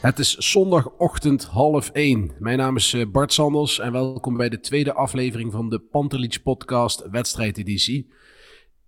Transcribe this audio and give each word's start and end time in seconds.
Het 0.00 0.18
is 0.18 0.36
zondagochtend 0.36 1.44
half 1.44 1.90
één. 1.90 2.30
Mijn 2.38 2.58
naam 2.58 2.76
is 2.76 2.92
eh, 2.92 3.06
Bart 3.06 3.32
Sanders 3.32 3.78
en 3.78 3.92
welkom 3.92 4.36
bij 4.36 4.48
de 4.48 4.60
tweede 4.60 4.92
aflevering 4.92 5.52
van 5.52 5.68
de 5.68 5.78
Pantelich 5.78 6.42
podcast 6.42 7.08
wedstrijdeditie. 7.10 8.10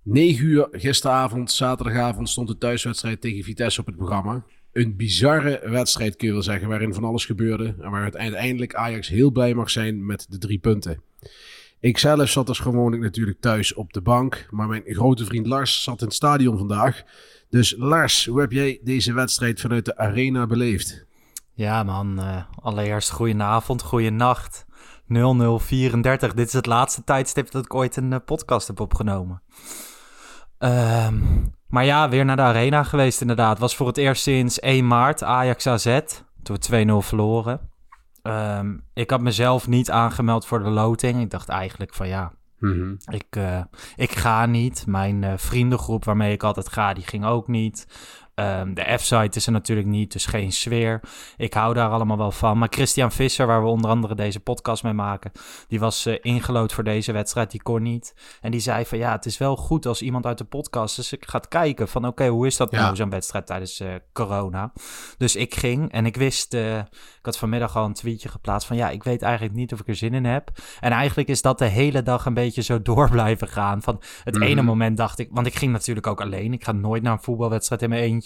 9 0.03 0.45
uur 0.45 0.69
gisteravond, 0.71 1.51
zaterdagavond, 1.51 2.29
stond 2.29 2.49
de 2.49 2.59
thuiswedstrijd 2.59 3.21
tegen 3.21 3.45
Vitesse 3.45 3.81
op 3.81 3.87
het 3.87 3.97
programma. 3.97 4.45
Een 4.73 4.97
bizarre 4.97 5.61
wedstrijd 5.71 6.17
kun 6.17 6.27
je 6.27 6.33
wel 6.33 6.43
zeggen, 6.43 6.69
waarin 6.69 6.95
van 6.95 7.05
alles 7.05 7.25
gebeurde. 7.25 7.75
En 7.81 7.91
waar 7.91 8.03
uiteindelijk 8.03 8.75
Ajax 8.75 9.09
heel 9.09 9.31
blij 9.31 9.55
mag 9.55 9.71
zijn 9.71 10.07
met 10.07 10.27
de 10.29 10.39
drie 10.39 10.59
punten. 10.59 11.03
Ik 11.81 11.99
zelf 11.99 12.29
zat 12.29 12.49
als 12.49 12.59
gewoonlijk 12.59 13.03
natuurlijk 13.03 13.41
thuis 13.41 13.75
op 13.75 13.93
de 13.93 14.01
bank. 14.01 14.47
Maar 14.51 14.69
mijn 14.69 14.83
grote 14.87 15.25
vriend 15.25 15.47
Lars 15.47 15.83
zat 15.83 16.01
in 16.01 16.07
het 16.07 16.15
stadion 16.15 16.59
vandaag. 16.59 17.05
Dus 17.53 17.75
Lars, 17.79 18.27
hoe 18.27 18.41
heb 18.41 18.53
jij 18.53 18.81
deze 18.83 19.13
wedstrijd 19.13 19.61
vanuit 19.61 19.85
de 19.85 19.97
arena 19.97 20.47
beleefd? 20.47 21.07
Ja 21.53 21.83
man, 21.83 22.19
uh, 22.19 22.43
allereerst 22.55 23.11
goedenavond, 23.11 23.83
goeienacht. 23.83 24.67
0034, 25.07 26.35
dit 26.35 26.47
is 26.47 26.53
het 26.53 26.67
laatste 26.67 27.05
tijdstip 27.05 27.51
dat 27.51 27.65
ik 27.65 27.75
ooit 27.75 27.97
een 27.97 28.13
uh, 28.13 28.19
podcast 28.25 28.67
heb 28.67 28.81
opgenomen. 28.81 29.43
Uh, 30.59 31.09
maar 31.69 31.85
ja, 31.85 32.09
weer 32.09 32.25
naar 32.25 32.37
de 32.37 32.43
arena 32.43 32.83
geweest 32.83 33.21
inderdaad. 33.21 33.59
Was 33.59 33.77
voor 33.77 33.87
het 33.87 33.97
eerst 33.97 34.23
sinds 34.23 34.61
1 34.61 34.87
maart 34.87 35.23
Ajax 35.23 35.67
AZ, 35.67 35.99
toen 36.43 36.57
we 36.71 37.03
2-0 37.03 37.07
verloren. 37.07 37.71
Um, 38.23 38.85
ik 38.95 39.11
had 39.11 39.21
mezelf 39.21 39.69
niet 39.69 39.91
aangemeld 39.91 40.47
voor 40.47 40.63
de 40.63 40.71
loting. 40.71 41.21
Ik 41.21 41.31
dacht 41.31 41.49
eigenlijk 41.49 41.95
van 41.95 42.09
ja, 42.09 42.33
-hmm. 42.71 42.97
ik, 43.11 43.37
uh, 43.37 43.63
ik 43.97 44.11
ga 44.11 44.47
niet. 44.47 44.87
Mijn 44.87 45.23
uh, 45.23 45.33
vriendengroep 45.37 46.05
waarmee 46.05 46.33
ik 46.33 46.43
altijd 46.43 46.69
ga, 46.69 46.93
die 46.95 47.05
ging 47.05 47.25
ook 47.25 47.49
niet. 47.49 47.87
Um, 48.35 48.75
de 48.75 48.97
F-site 48.99 49.39
is 49.39 49.47
er 49.47 49.53
natuurlijk 49.53 49.89
niet, 49.89 50.13
dus 50.13 50.27
geen 50.27 50.53
sfeer. 50.53 51.01
Ik 51.37 51.55
hou 51.55 51.75
daar 51.75 51.91
allemaal 51.91 52.17
wel 52.17 52.31
van. 52.31 52.59
Maar 52.59 52.69
Christian 52.71 53.13
Visser, 53.13 53.47
waar 53.47 53.63
we 53.63 53.69
onder 53.69 53.91
andere 53.91 54.15
deze 54.15 54.41
podcast 54.41 54.83
mee 54.83 54.93
maken, 54.93 55.33
die 55.69 55.81
was 55.81 56.07
uh, 56.07 56.19
ingelood 56.21 56.73
voor 56.73 56.85
deze 56.85 57.13
wedstrijd, 57.13 57.51
die 57.51 57.63
kon 57.63 57.83
niet. 57.83 58.15
En 58.41 58.51
die 58.51 58.61
zei 58.61 58.87
van 58.87 58.99
ja, 58.99 59.13
het 59.13 59.27
is 59.27 59.39
wel 59.39 59.57
goed 59.57 59.87
als 59.87 60.03
iemand 60.03 60.27
uit 60.27 60.39
de 60.39 60.45
podcast 60.45 60.97
dus 60.97 61.15
gaat 61.21 61.49
kijken 61.49 61.89
van 61.89 62.03
oké, 62.03 62.11
okay, 62.11 62.29
hoe 62.29 62.47
is 62.47 62.57
dat 62.57 62.71
ja. 62.71 62.81
nou, 62.81 62.97
zo'n 62.97 63.11
wedstrijd 63.11 63.47
tijdens 63.47 63.81
uh, 63.81 63.95
corona? 64.13 64.73
Dus 65.19 65.37
ik 65.37 65.55
ging 65.55 65.93
en 65.93 66.07
ik 66.07 66.17
wist, 66.17 66.55
uh, 66.55 66.79
ik 66.79 66.87
had 67.23 67.39
vanmiddag 67.39 67.77
al 67.77 67.85
een 67.85 67.93
tweetje 67.93 68.29
geplaatst 68.29 68.67
van 68.69 68.77
ja, 68.77 68.91
ik 68.91 69.03
weet 69.03 69.23
eigenlijk 69.23 69.55
niet 69.55 69.73
of 69.73 69.81
ik 69.81 69.89
er 69.89 69.95
zin 69.95 70.15
in 70.15 70.25
heb. 70.25 70.51
En 70.81 70.93
eigenlijk 70.93 71.29
is 71.29 71.43
dat 71.43 71.59
de 71.59 71.65
hele 71.65 72.03
dag 72.03 72.27
een 72.27 72.35
beetje 72.35 72.63
zo 72.63 72.83
door 72.93 73.11
blijven 73.11 73.49
gaan. 73.49 73.83
Van 73.83 74.03
het 74.25 74.35
mm 74.35 74.41
ene 74.43 74.63
moment 74.63 74.97
dacht 74.97 75.19
ik, 75.19 75.29
want 75.31 75.47
ik 75.47 75.55
ging 75.55 75.73
natuurlijk 75.73 76.07
ook 76.07 76.21
alleen. 76.21 76.53
Ik 76.53 76.65
ga 76.65 76.73
nooit 76.73 77.03
naar 77.03 77.13
een 77.13 77.23
voetbalwedstrijd 77.23 77.83
in 77.83 77.89
mijn 77.89 78.03
eentje. 78.03 78.22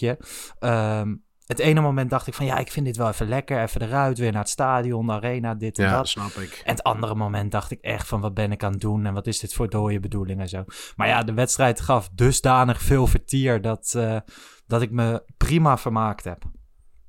Um, 0.60 1.24
het 1.46 1.58
ene 1.58 1.80
moment 1.80 2.10
dacht 2.10 2.26
ik 2.26 2.34
van 2.34 2.46
ja, 2.46 2.58
ik 2.58 2.70
vind 2.70 2.86
dit 2.86 2.96
wel 2.96 3.08
even 3.08 3.28
lekker. 3.28 3.62
Even 3.62 3.82
eruit, 3.82 4.18
weer 4.18 4.32
naar 4.32 4.40
het 4.40 4.50
stadion, 4.50 5.06
de 5.06 5.12
arena, 5.12 5.54
dit 5.54 5.78
en 5.78 5.84
ja, 5.84 5.96
dat. 5.96 6.08
snap 6.08 6.30
ik. 6.30 6.62
En 6.64 6.70
het 6.70 6.82
andere 6.82 7.14
moment 7.14 7.52
dacht 7.52 7.70
ik 7.70 7.80
echt 7.80 8.08
van 8.08 8.20
wat 8.20 8.34
ben 8.34 8.52
ik 8.52 8.62
aan 8.62 8.72
het 8.72 8.80
doen 8.80 9.06
en 9.06 9.14
wat 9.14 9.26
is 9.26 9.38
dit 9.38 9.54
voor 9.54 9.68
dode 9.68 10.00
bedoeling 10.00 10.40
en 10.40 10.48
zo. 10.48 10.64
Maar 10.96 11.08
ja, 11.08 11.22
de 11.22 11.32
wedstrijd 11.32 11.80
gaf 11.80 12.08
dusdanig 12.12 12.82
veel 12.82 13.06
vertier 13.06 13.60
dat, 13.60 13.94
uh, 13.96 14.16
dat 14.66 14.82
ik 14.82 14.90
me 14.90 15.22
prima 15.36 15.78
vermaakt 15.78 16.24
heb. 16.24 16.44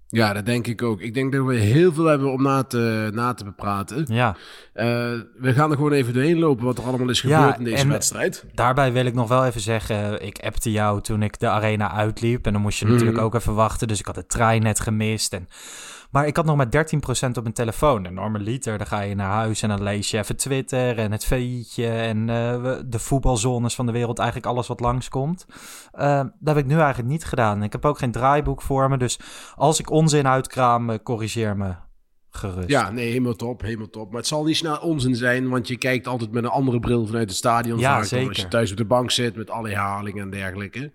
Ja, 0.09 0.34
dat 0.34 0.45
denk 0.45 0.68
ik 0.68 0.81
ook. 0.81 1.01
Ik 1.01 1.13
denk 1.13 1.31
dat 1.31 1.45
we 1.45 1.56
heel 1.56 1.94
veel 1.94 2.06
hebben 2.06 2.31
om 2.31 2.41
na 2.41 2.63
te, 2.63 3.09
na 3.13 3.34
te 3.34 3.44
bepraten. 3.44 4.06
Ja. 4.09 4.35
Uh, 4.75 4.84
we 5.38 5.53
gaan 5.53 5.69
er 5.69 5.75
gewoon 5.75 5.91
even 5.91 6.13
doorheen 6.13 6.40
lopen 6.40 6.66
wat 6.66 6.78
er 6.78 6.84
allemaal 6.84 7.09
is 7.09 7.19
gebeurd 7.22 7.40
ja, 7.40 7.57
in 7.57 7.63
deze 7.63 7.88
wedstrijd. 7.88 8.45
Daarbij 8.53 8.91
wil 8.91 9.06
ik 9.06 9.13
nog 9.13 9.28
wel 9.28 9.45
even 9.45 9.62
zeggen, 9.62 10.25
ik 10.25 10.40
appte 10.44 10.72
jou 10.72 11.01
toen 11.01 11.23
ik 11.23 11.40
de 11.40 11.47
arena 11.50 11.91
uitliep. 11.91 12.45
En 12.45 12.53
dan 12.53 12.62
moest 12.62 12.79
je 12.79 12.85
Mhm. 12.85 12.94
natuurlijk 12.94 13.22
ook 13.22 13.35
even 13.35 13.53
wachten. 13.56 13.88
Dus 13.88 14.00
ik 14.00 14.06
had 14.06 14.16
de 14.16 14.25
trein 14.25 14.62
net 14.62 14.79
gemist. 14.79 15.34
En... 15.34 15.47
Maar 16.12 16.28
ik 16.28 16.35
had 16.35 16.45
nog 16.45 16.56
maar 16.56 16.68
13% 16.68 16.69
op 17.29 17.41
mijn 17.41 17.53
telefoon. 17.53 18.06
En 18.06 18.13
normaliter, 18.13 18.78
dan 18.78 18.88
ga 18.88 19.01
je 19.01 19.16
naar 19.16 19.31
huis 19.31 19.62
en 19.62 19.69
dan 19.69 19.84
lees 19.84 20.12
je 20.12 20.18
even 20.18 20.38
Twitter 20.38 20.97
en 20.97 21.12
het 21.12 21.25
VI'tje 21.25 21.90
en 21.90 22.18
uh, 22.18 22.75
de 22.85 23.00
voetbalzones 23.00 23.75
van 23.75 23.85
de 23.85 23.91
wereld. 23.91 24.18
Eigenlijk 24.19 24.50
alles 24.50 24.68
wat 24.68 24.79
langskomt. 24.79 25.45
Uh, 26.00 26.18
dat 26.18 26.56
heb 26.56 26.57
ik 26.57 26.66
nu 26.66 26.78
eigenlijk 26.78 27.09
niet 27.09 27.25
gedaan. 27.25 27.63
Ik 27.63 27.72
heb 27.72 27.85
ook 27.85 27.97
geen 27.97 28.12
draaiboek 28.12 28.62
voor 28.62 28.90
me. 28.90 28.97
Dus 28.97 29.19
als 29.56 29.79
ik 29.79 29.90
onzin 29.90 30.28
uitkraam, 30.28 30.90
uh, 30.90 30.95
corrigeer 31.03 31.57
me 31.57 31.73
gerust. 32.29 32.69
Ja, 32.69 32.91
nee, 32.91 33.07
helemaal 33.07 33.35
top, 33.35 33.62
helemaal 33.62 33.89
top. 33.89 34.07
Maar 34.09 34.19
het 34.19 34.28
zal 34.28 34.44
niet 34.44 34.57
snel 34.57 34.78
onzin 34.78 35.16
zijn, 35.16 35.50
want 35.50 35.68
je 35.68 35.78
kijkt 35.78 36.07
altijd 36.07 36.31
met 36.31 36.44
een 36.44 36.50
andere 36.50 36.79
bril 36.79 37.06
vanuit 37.06 37.29
het 37.29 37.38
stadion. 37.38 37.79
Ja, 37.79 37.95
vaak 37.95 38.03
zeker. 38.03 38.28
Als 38.28 38.38
je 38.38 38.47
thuis 38.47 38.72
op 38.72 38.78
de 38.78 38.85
bank 38.85 39.12
zit 39.12 39.35
met 39.35 39.50
alle 39.50 39.69
herhalingen 39.69 40.24
en 40.24 40.29
dergelijke. 40.29 40.91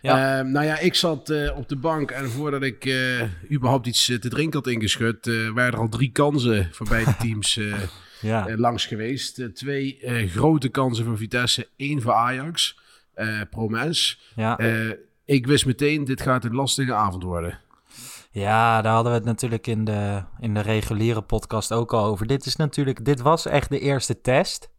Ja. 0.00 0.38
Uh, 0.38 0.44
nou 0.44 0.66
ja, 0.66 0.78
ik 0.78 0.94
zat 0.94 1.30
uh, 1.30 1.56
op 1.56 1.68
de 1.68 1.76
bank 1.76 2.10
en 2.10 2.30
voordat 2.30 2.62
ik 2.62 2.84
uh, 2.84 3.22
überhaupt 3.50 3.86
iets 3.86 4.04
te 4.04 4.28
drinken 4.28 4.58
had 4.58 4.72
ingeschud, 4.72 5.26
waren 5.54 5.72
er 5.72 5.78
al 5.78 5.88
drie 5.88 6.12
kansen 6.12 6.68
voor 6.72 6.88
beide 6.88 7.16
teams 7.20 7.60
ja. 8.20 8.56
langs 8.56 8.86
geweest. 8.86 9.54
twee 9.54 9.98
grote 10.28 10.68
kansen 10.68 11.04
voor 11.04 11.16
Vitesse, 11.16 11.68
één 11.76 12.02
voor 12.02 12.12
Ajax, 12.12 12.78
Promes. 13.50 14.20
Ja. 14.34 14.58
ik 15.24 15.46
wist 15.46 15.66
meteen, 15.66 16.04
dit 16.04 16.20
gaat 16.20 16.44
een 16.44 16.54
lastige 16.54 16.94
avond 16.94 17.22
worden. 17.22 17.58
Ja, 18.30 18.82
daar 18.82 18.92
hadden 18.92 19.12
we 19.12 19.18
het 19.18 19.26
natuurlijk 19.26 19.66
in 19.66 19.84
de, 19.84 20.22
in 20.40 20.54
de 20.54 20.60
reguliere 20.60 21.22
podcast 21.22 21.72
ook 21.72 21.92
al 21.92 22.04
over. 22.04 22.26
Dit 22.26 22.46
is 22.46 22.56
natuurlijk, 22.56 23.04
dit 23.04 23.20
was 23.20 23.46
echt 23.46 23.68
de 23.68 23.80
eerste 23.80 24.20
test. 24.20 24.70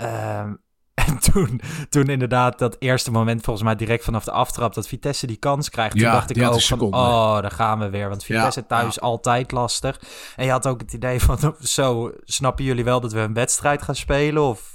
Uh, 0.00 0.50
en 1.06 1.18
toen, 1.18 1.60
toen 1.88 2.06
inderdaad 2.06 2.58
dat 2.58 2.76
eerste 2.78 3.10
moment, 3.10 3.42
volgens 3.42 3.64
mij 3.64 3.76
direct 3.76 4.04
vanaf 4.04 4.24
de 4.24 4.30
aftrap, 4.30 4.74
dat 4.74 4.88
Vitesse 4.88 5.26
die 5.26 5.36
kans 5.36 5.70
krijgt. 5.70 5.92
Toen 5.92 6.00
ja, 6.00 6.12
dacht 6.12 6.36
ik 6.36 6.42
ook 6.42 6.60
van, 6.60 6.80
oh, 6.80 7.40
daar 7.40 7.50
gaan 7.50 7.78
we 7.78 7.90
weer. 7.90 8.08
Want 8.08 8.24
Vitesse 8.24 8.60
Ja, 8.60 8.66
thuis 8.66 8.94
ja. 8.94 9.00
altijd 9.00 9.52
lastig. 9.52 10.00
En 10.36 10.44
je 10.44 10.50
had 10.50 10.66
ook 10.66 10.80
het 10.80 10.92
idee 10.92 11.20
van, 11.20 11.54
zo, 11.60 12.12
snappen 12.24 12.64
jullie 12.64 12.84
wel 12.84 13.00
dat 13.00 13.12
we 13.12 13.20
een 13.20 13.34
wedstrijd 13.34 13.82
gaan 13.82 13.96
spelen? 13.96 14.42
Of 14.42 14.72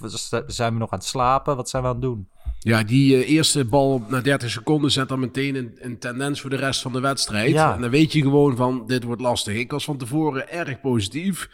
zijn 0.47 0.73
we 0.73 0.79
nog 0.79 0.91
aan 0.91 0.99
het 0.99 1.07
slapen? 1.07 1.55
Wat 1.55 1.69
zijn 1.69 1.81
we 1.81 1.87
aan 1.87 1.95
het 1.95 2.03
doen? 2.03 2.27
Ja, 2.59 2.83
die 2.83 3.15
uh, 3.15 3.29
eerste 3.29 3.65
bal 3.65 4.05
na 4.07 4.21
30 4.21 4.49
seconden 4.49 4.91
zet 4.91 5.09
dan 5.09 5.19
meteen 5.19 5.55
een, 5.55 5.77
een, 5.79 5.99
tendens 5.99 6.41
voor 6.41 6.49
de 6.49 6.55
rest 6.55 6.81
van 6.81 6.93
de 6.93 6.99
wedstrijd. 6.99 7.51
Ja. 7.51 7.75
En 7.75 7.81
dan 7.81 7.89
weet 7.89 8.13
je 8.13 8.21
gewoon 8.21 8.55
van, 8.55 8.83
dit 8.87 9.03
wordt 9.03 9.21
lastig. 9.21 9.55
Ik 9.55 9.71
was 9.71 9.83
van 9.83 9.97
tevoren 9.97 10.49
erg 10.51 10.81
positief. 10.81 11.49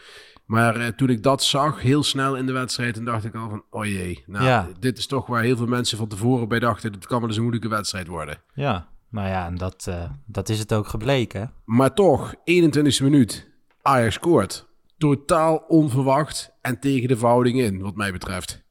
Maar 0.50 0.78
uh, 0.78 0.88
toen 0.88 1.10
ik 1.10 1.24
dat 1.24 1.44
zag, 1.44 1.82
heel 1.82 2.04
snel 2.04 2.36
in 2.36 2.46
de 2.46 2.52
wedstrijd, 2.52 2.96
dan 2.96 3.06
dacht 3.06 3.26
ik 3.26 3.36
al 3.36 3.50
van, 3.50 3.64
oh 3.70 3.86
jee. 3.86 4.24
Nou, 4.28 4.46
Ja. 4.46 4.68
dit 4.80 4.98
is 4.98 5.08
toch 5.08 5.26
waar 5.28 5.44
heel 5.44 5.58
veel 5.58 5.66
mensen 5.68 5.98
van 5.98 6.08
tevoren 6.08 6.48
bij 6.48 6.60
dachten, 6.60 6.92
dit 6.92 7.08
kan 7.08 7.18
wel 7.20 7.28
eens 7.28 7.36
een 7.38 7.44
moeilijke 7.44 7.70
wedstrijd 7.70 8.08
worden. 8.08 8.38
Ja, 8.54 8.88
nou 9.10 9.28
ja, 9.28 9.46
en 9.46 9.56
dat, 9.56 9.86
uh, 9.90 10.04
dat 10.26 10.50
is 10.50 10.60
het 10.60 10.74
ook 10.74 10.88
gebleken. 10.88 11.52
Maar 11.66 11.94
toch, 11.94 12.34
21e 12.36 13.04
minuut, 13.04 13.50
Ajax 13.82 14.14
scoort. 14.14 14.68
Totaal 14.98 15.56
onverwacht 15.68 16.52
en 16.62 16.80
tegen 16.80 17.08
de 17.08 17.18
verhouding 17.18 17.60
in, 17.60 17.82
wat 17.82 17.96
mij 17.96 18.12
betreft. 18.12 18.62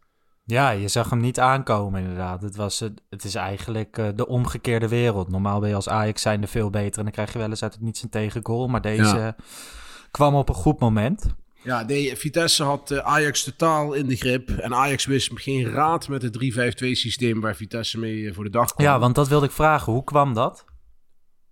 Ja, 0.45 0.71
je 0.71 0.89
zag 0.89 1.11
hem 1.11 1.21
niet 1.21 1.41
aankomen 1.41 2.01
inderdaad. 2.01 2.43
Het, 2.43 2.57
was, 2.57 2.81
het, 2.81 3.03
het 3.11 3.25
is 3.25 3.35
eigenlijk 3.35 3.99
uh, 3.99 4.09
de 4.15 4.27
omgekeerde 4.27 4.89
wereld. 4.89 5.29
Normaal 5.29 5.61
ben 5.61 5.69
je 5.69 5.75
als 5.75 5.89
Ajax 5.89 6.23
zijnde 6.23 6.47
veel 6.47 6.71
beter 6.71 6.99
en 6.99 7.03
dan 7.05 7.13
krijg 7.13 7.33
je 7.33 7.39
wel 7.39 7.49
eens 7.49 7.63
uit 7.63 7.73
het 7.73 7.83
niets 7.83 8.03
een 8.03 8.09
tegengoal. 8.09 8.69
Maar 8.69 8.81
deze 8.83 9.17
Ja. 9.17 9.37
kwam 10.11 10.35
op 10.35 10.49
een 10.49 10.55
goed 10.55 10.81
moment. 10.81 11.35
Ja, 11.69 11.83
nee, 11.83 12.17
Vitesse 12.17 12.63
had 12.63 12.91
uh, 12.91 12.99
Ajax 12.99 13.45
totaal 13.45 13.93
in 13.93 14.07
de 14.07 14.17
grip. 14.17 14.51
En 14.51 14.75
Ajax 14.75 15.05
wist 15.05 15.31
geen 15.35 15.71
raad 15.71 16.09
met 16.09 16.23
het 16.23 16.39
3-5-2 16.85 16.91
systeem 16.91 17.41
waar 17.41 17.57
Vitesse 17.57 17.99
mee 17.99 18.17
uh, 18.17 18.35
voor 18.35 18.45
de 18.45 18.51
dag 18.51 18.75
kwam. 18.75 18.87
Ja, 18.87 18.99
want 18.99 19.15
dat 19.15 19.29
wilde 19.29 19.47
ik 19.47 19.53
vragen. 19.53 19.93
Hoe 19.93 20.05
kwam 20.05 20.35
dat? 20.35 20.65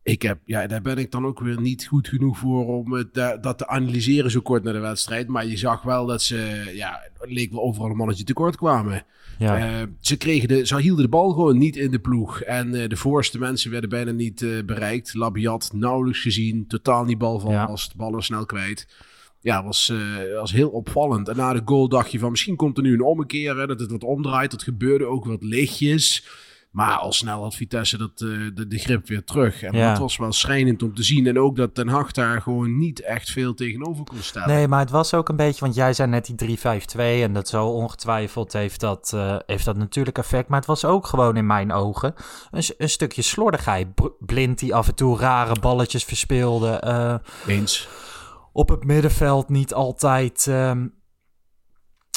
Ik 0.03 0.23
heb, 0.23 0.39
ja, 0.45 0.67
daar 0.67 0.83
ben 0.83 0.99
ik 0.99 1.11
dan 1.11 1.27
ook 1.27 1.41
weer 1.41 1.61
niet 1.61 1.87
goed 1.87 2.09
genoeg 2.09 2.39
voor 2.39 2.67
om 2.67 2.93
het, 2.93 3.15
dat 3.15 3.59
te 3.59 3.67
analyseren 3.67 4.31
zo 4.31 4.41
kort 4.41 4.63
naar 4.63 4.73
de 4.73 4.79
wedstrijd. 4.79 5.29
Maar 5.29 5.47
je 5.47 5.57
zag 5.57 5.83
wel 5.83 6.07
dat 6.07 6.23
ze, 6.23 6.71
ja, 6.75 7.01
het 7.19 7.31
leek 7.31 7.53
wel 7.53 7.63
overal 7.63 7.91
een 7.91 7.97
mannetje 7.97 8.25
tekort 8.25 8.57
kwamen. 8.57 9.05
Ja. 9.39 9.81
Uh, 9.81 9.87
ze, 10.01 10.17
kregen 10.17 10.49
de, 10.49 10.67
ze 10.67 10.81
hielden 10.81 11.05
de 11.05 11.11
bal 11.11 11.31
gewoon 11.31 11.59
niet 11.59 11.77
in 11.77 11.91
de 11.91 11.99
ploeg. 11.99 12.41
En 12.41 12.75
uh, 12.75 12.89
de 12.89 12.97
voorste 12.97 13.39
mensen 13.39 13.71
werden 13.71 13.91
bijna 13.91 14.11
niet 14.11 14.41
uh, 14.41 14.65
bereikt. 14.65 15.15
Labiat 15.15 15.71
nauwelijks 15.73 16.21
gezien, 16.21 16.67
totaal 16.67 17.05
niet 17.05 17.19
balvast, 17.19 17.91
ja. 17.91 17.97
ballen 17.97 18.23
snel 18.23 18.47
kwijt. 18.47 18.87
Ja, 19.47 19.65
was, 19.65 19.93
was 20.35 20.53
heel 20.53 20.69
opvallend. 20.69 21.29
En 21.29 21.37
na 21.37 21.53
de 21.53 21.63
goal 21.65 21.89
dacht 21.89 22.13
je 22.13 22.19
van 22.19 22.31
misschien 22.31 22.57
komt 22.57 22.77
er 22.77 22.83
nu 22.83 22.93
een 22.93 23.03
ommekeer, 23.03 23.57
hè, 23.57 23.67
dat 23.67 23.81
het 23.81 23.91
wat 23.91 24.05
omdraait. 24.05 24.51
Dat 24.51 24.63
gebeurde 24.63 25.05
ook 25.05 25.25
wat 25.25 25.43
lichtjes. 25.43 26.27
Maar 26.77 26.97
al 26.97 27.13
snel 27.13 27.43
had 27.43 27.55
Vitesse 27.55 27.99
dat, 27.99 28.21
uh, 28.21 28.51
de, 28.55 28.67
de 28.67 28.79
grip 28.79 29.09
weer 29.09 29.25
terug. 29.25 29.63
En 29.63 29.77
ja. 29.77 29.91
dat 29.91 29.99
was 29.99 30.17
wel 30.17 30.33
schrijnend 30.33 30.83
om 30.83 30.95
te 30.95 31.03
zien. 31.03 31.27
En 31.27 31.39
ook 31.39 31.57
dat 31.57 31.75
Ten 31.75 31.89
Hag 31.89 32.13
daar 32.13 32.43
gewoon 32.43 32.79
niet 32.79 33.01
echt 33.01 33.31
veel 33.31 33.55
tegenover 33.55 34.05
kon 34.05 34.19
stellen. 34.21 34.49
Nee, 34.49 34.69
maar 34.69 34.81
het 34.81 34.91
was 34.91 35.15
ook 35.15 35.29
een 35.29 35.37
beetje... 35.37 35.61
Want 35.61 35.75
jij 35.75 35.93
zei 35.93 36.09
net 36.09 36.37
die 36.37 36.59
3-5-2 36.59 36.61
en 36.97 37.33
dat 37.33 37.49
zo 37.49 37.67
ongetwijfeld 37.67 38.53
heeft 38.53 38.81
dat, 38.81 39.13
uh, 39.15 39.37
heeft 39.47 39.65
dat 39.65 39.77
natuurlijk 39.77 40.19
effect. 40.19 40.49
Maar 40.49 40.59
het 40.59 40.69
was 40.69 40.85
ook 40.85 41.07
gewoon 41.07 41.37
in 41.37 41.47
mijn 41.47 41.73
ogen 41.73 42.15
een, 42.51 42.65
een 42.79 42.91
stukje 42.91 43.23
slordigheid. 43.23 43.87
Blind 44.19 44.59
die 44.59 44.75
af 44.75 44.89
en 44.89 44.95
toe 44.95 45.19
rare 45.19 45.61
balletjes 45.61 46.05
verspeelde. 46.05 46.83
Uh, 46.85 47.55
Eens. 47.57 47.89
Op 48.57 48.69
het 48.69 48.85
middenveld 48.85 49.49
niet 49.49 49.75
altijd... 49.75 50.47
Um, 50.47 50.95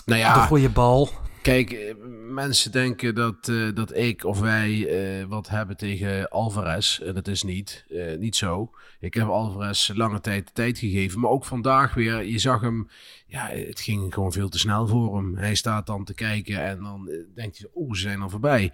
nou 0.06 0.20
ja, 0.20 0.34
de 0.34 0.48
goede 0.48 0.70
bal. 0.70 1.10
Kijk, 1.42 1.96
mensen 2.32 2.72
denken 2.72 3.16
dat, 3.16 3.48
uh, 3.48 3.76
dat 3.76 3.96
ik 3.98 4.24
of 4.24 4.40
wij 4.40 4.70
uh, 4.70 5.26
wat 5.26 5.50
hebben 5.50 5.78
tegen 5.78 6.30
Alvarez. 6.30 7.00
En 7.00 7.14
dat 7.14 7.28
is 7.28 7.44
niet, 7.44 7.86
uh, 7.90 8.18
niet 8.18 8.36
zo. 8.36 8.70
Ik 9.00 9.14
heb 9.14 9.28
Alvarez 9.28 9.92
lange 9.94 10.22
tijd 10.22 10.48
de 10.48 10.54
tijd 10.54 10.80
gegeven. 10.80 11.20
Maar 11.20 11.30
ook 11.32 11.46
vandaag 11.46 11.94
weer, 11.94 12.24
je 12.24 12.40
zag 12.40 12.62
hem 12.62 12.90
ja, 13.30 13.50
het 13.50 13.80
ging 13.80 14.14
gewoon 14.14 14.32
veel 14.32 14.50
te 14.50 14.60
snel 14.60 14.88
voor 14.88 15.18
hem. 15.18 15.38
Hij 15.38 15.56
staat 15.56 15.88
dan 15.88 16.04
te 16.04 16.14
kijken 16.14 16.64
en 16.64 16.84
dan 16.84 17.10
denkt 17.36 17.58
hij, 17.58 17.68
oh, 17.74 17.94
ze 17.94 18.02
zijn 18.02 18.22
al 18.22 18.30
voorbij. 18.30 18.74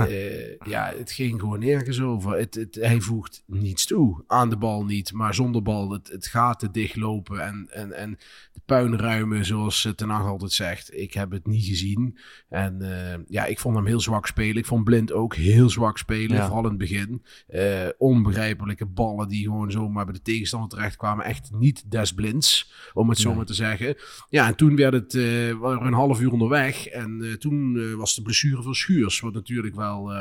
uh, 0.00 0.56
ja, 0.74 0.92
het 0.96 1.12
ging 1.12 1.40
gewoon 1.40 1.58
nergens 1.58 2.00
over. 2.00 2.38
Het, 2.38 2.54
het, 2.54 2.74
hij 2.74 3.00
voegt 3.00 3.42
niets 3.46 3.86
toe. 3.86 4.24
Aan 4.26 4.50
de 4.50 4.56
bal 4.56 4.84
niet, 4.84 5.12
maar 5.12 5.34
zonder 5.34 5.62
bal 5.62 5.90
het, 5.90 6.08
het 6.08 6.26
gaten 6.26 6.72
dichtlopen 6.72 7.44
en, 7.44 7.68
en, 7.70 7.92
en 7.92 8.18
de 8.52 8.60
puinruimen, 8.64 9.44
zoals 9.44 9.92
Ten 9.96 10.08
Hag 10.08 10.26
altijd 10.26 10.52
zegt. 10.52 10.96
Ik 10.98 11.14
heb 11.14 11.30
het 11.30 11.46
niet 11.46 11.64
gezien. 11.64 12.18
En 12.48 12.78
uh, 12.80 13.14
ja, 13.28 13.44
ik 13.44 13.58
vond 13.58 13.76
hem 13.76 13.86
heel 13.86 14.00
zwak 14.00 14.26
spelen. 14.26 14.56
Ik 14.56 14.66
vond 14.66 14.84
Blind 14.84 15.12
ook 15.12 15.34
heel 15.34 15.70
zwak 15.70 15.98
spelen, 15.98 16.36
ja. 16.36 16.44
vooral 16.44 16.62
in 16.62 16.68
het 16.68 16.78
begin. 16.78 17.22
Uh, 17.48 17.88
onbegrijpelijke 17.98 18.86
ballen 18.86 19.28
die 19.28 19.44
gewoon 19.44 19.70
zomaar 19.70 20.04
bij 20.04 20.14
de 20.14 20.22
tegenstander 20.22 20.68
terecht 20.68 20.96
kwamen. 20.96 21.24
Echt 21.24 21.50
niet 21.52 21.90
des 21.90 22.12
blinds, 22.12 22.72
om 22.92 23.08
het 23.08 23.18
zo 23.18 23.34
maar 23.34 23.44
te 23.44 23.54
zeggen. 23.54 23.87
Ja, 24.30 24.46
en 24.46 24.54
toen 24.54 24.76
werd 24.76 24.92
het 24.92 25.14
uh, 25.14 25.48
een 25.48 25.92
half 25.92 26.20
uur 26.20 26.32
onderweg. 26.32 26.86
En 26.86 27.18
uh, 27.22 27.32
toen 27.32 27.74
uh, 27.74 27.94
was 27.94 28.14
de 28.14 28.22
blessure 28.22 28.62
van 28.62 28.74
Schuurs. 28.74 29.20
Wat 29.20 29.32
natuurlijk 29.32 29.74
wel 29.74 30.12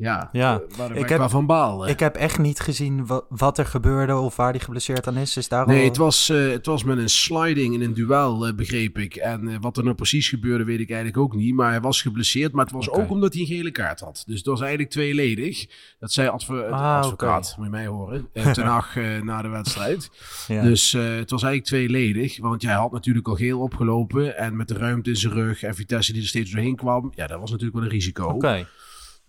ja, 0.00 0.28
ja. 0.32 0.60
waar 0.76 0.96
ik 0.96 1.08
heb, 1.08 1.30
van 1.30 1.46
baal. 1.46 1.88
Ik 1.88 2.00
heb 2.00 2.16
echt 2.16 2.38
niet 2.38 2.60
gezien 2.60 3.06
wat, 3.06 3.24
wat, 3.28 3.58
er 3.58 3.66
gebeurde 3.66 4.16
of 4.16 4.36
waar 4.36 4.52
die 4.52 4.60
geblesseerd 4.60 5.06
aan 5.06 5.16
is. 5.16 5.36
is 5.36 5.48
daar 5.48 5.66
nee, 5.66 5.84
het, 5.84 5.96
was, 5.96 6.28
uh, 6.28 6.50
het 6.50 6.66
was 6.66 6.84
met 6.84 6.98
een 6.98 7.08
sliding 7.08 7.74
in 7.74 7.80
een 7.80 7.94
duel, 7.94 8.48
uh, 8.48 8.54
begreep 8.54 8.98
ik. 8.98 9.16
En 9.16 9.48
uh, 9.48 9.56
wat 9.60 9.76
er 9.76 9.84
nou 9.84 9.94
precies 9.94 10.28
gebeurde, 10.28 10.64
weet 10.64 10.80
ik 10.80 10.88
eigenlijk 10.88 11.18
ook 11.18 11.34
niet. 11.34 11.54
Maar 11.54 11.70
hij 11.70 11.80
was 11.80 12.02
geblesseerd, 12.02 12.52
maar 12.52 12.64
het 12.64 12.74
was 12.74 12.88
okay. 12.88 13.02
ook 13.04 13.10
omdat 13.10 13.32
hij 13.32 13.42
een 13.42 13.48
gele 13.48 13.70
kaart 13.70 14.00
had. 14.00 14.22
Dus 14.26 14.36
het 14.36 14.46
was 14.46 14.60
eigenlijk 14.60 14.90
tweeledig. 14.90 15.66
Dat 15.98 16.12
zei 16.12 16.28
ah, 16.28 16.34
advocaat, 16.34 17.46
okay. 17.46 17.54
moet 17.56 17.64
je 17.64 17.70
mij 17.70 17.86
horen. 17.86 18.28
ten 18.32 18.66
Hag 18.76 18.94
na 19.22 19.42
de 19.42 19.48
wedstrijd. 19.48 20.10
ja. 20.48 20.62
Dus 20.62 20.92
het 20.92 21.30
was 21.30 21.42
eigenlijk 21.42 21.64
tweeledig. 21.64 22.38
Want 22.38 22.62
jij 22.62 22.74
had 22.74 22.92
natuurlijk 22.92 23.28
al 23.28 23.34
geel 23.34 23.60
opgelopen. 23.60 24.36
En 24.36 24.56
met 24.56 24.68
de 24.68 24.74
ruimte 24.74 25.10
in 25.10 25.16
zijn 25.16 25.32
rug 25.32 25.62
en 25.62 25.74
Vitesse 25.74 26.12
die 26.12 26.22
er 26.22 26.28
steeds 26.28 26.50
doorheen 26.50 26.76
kwam. 26.76 27.12
Ja, 27.14 27.26
dat 27.26 27.40
was 27.40 27.50
natuurlijk 27.50 27.76
wel 27.76 27.86
een 27.86 27.92
risico. 27.92 28.24
Oké. 28.24 28.34
Okay. 28.34 28.66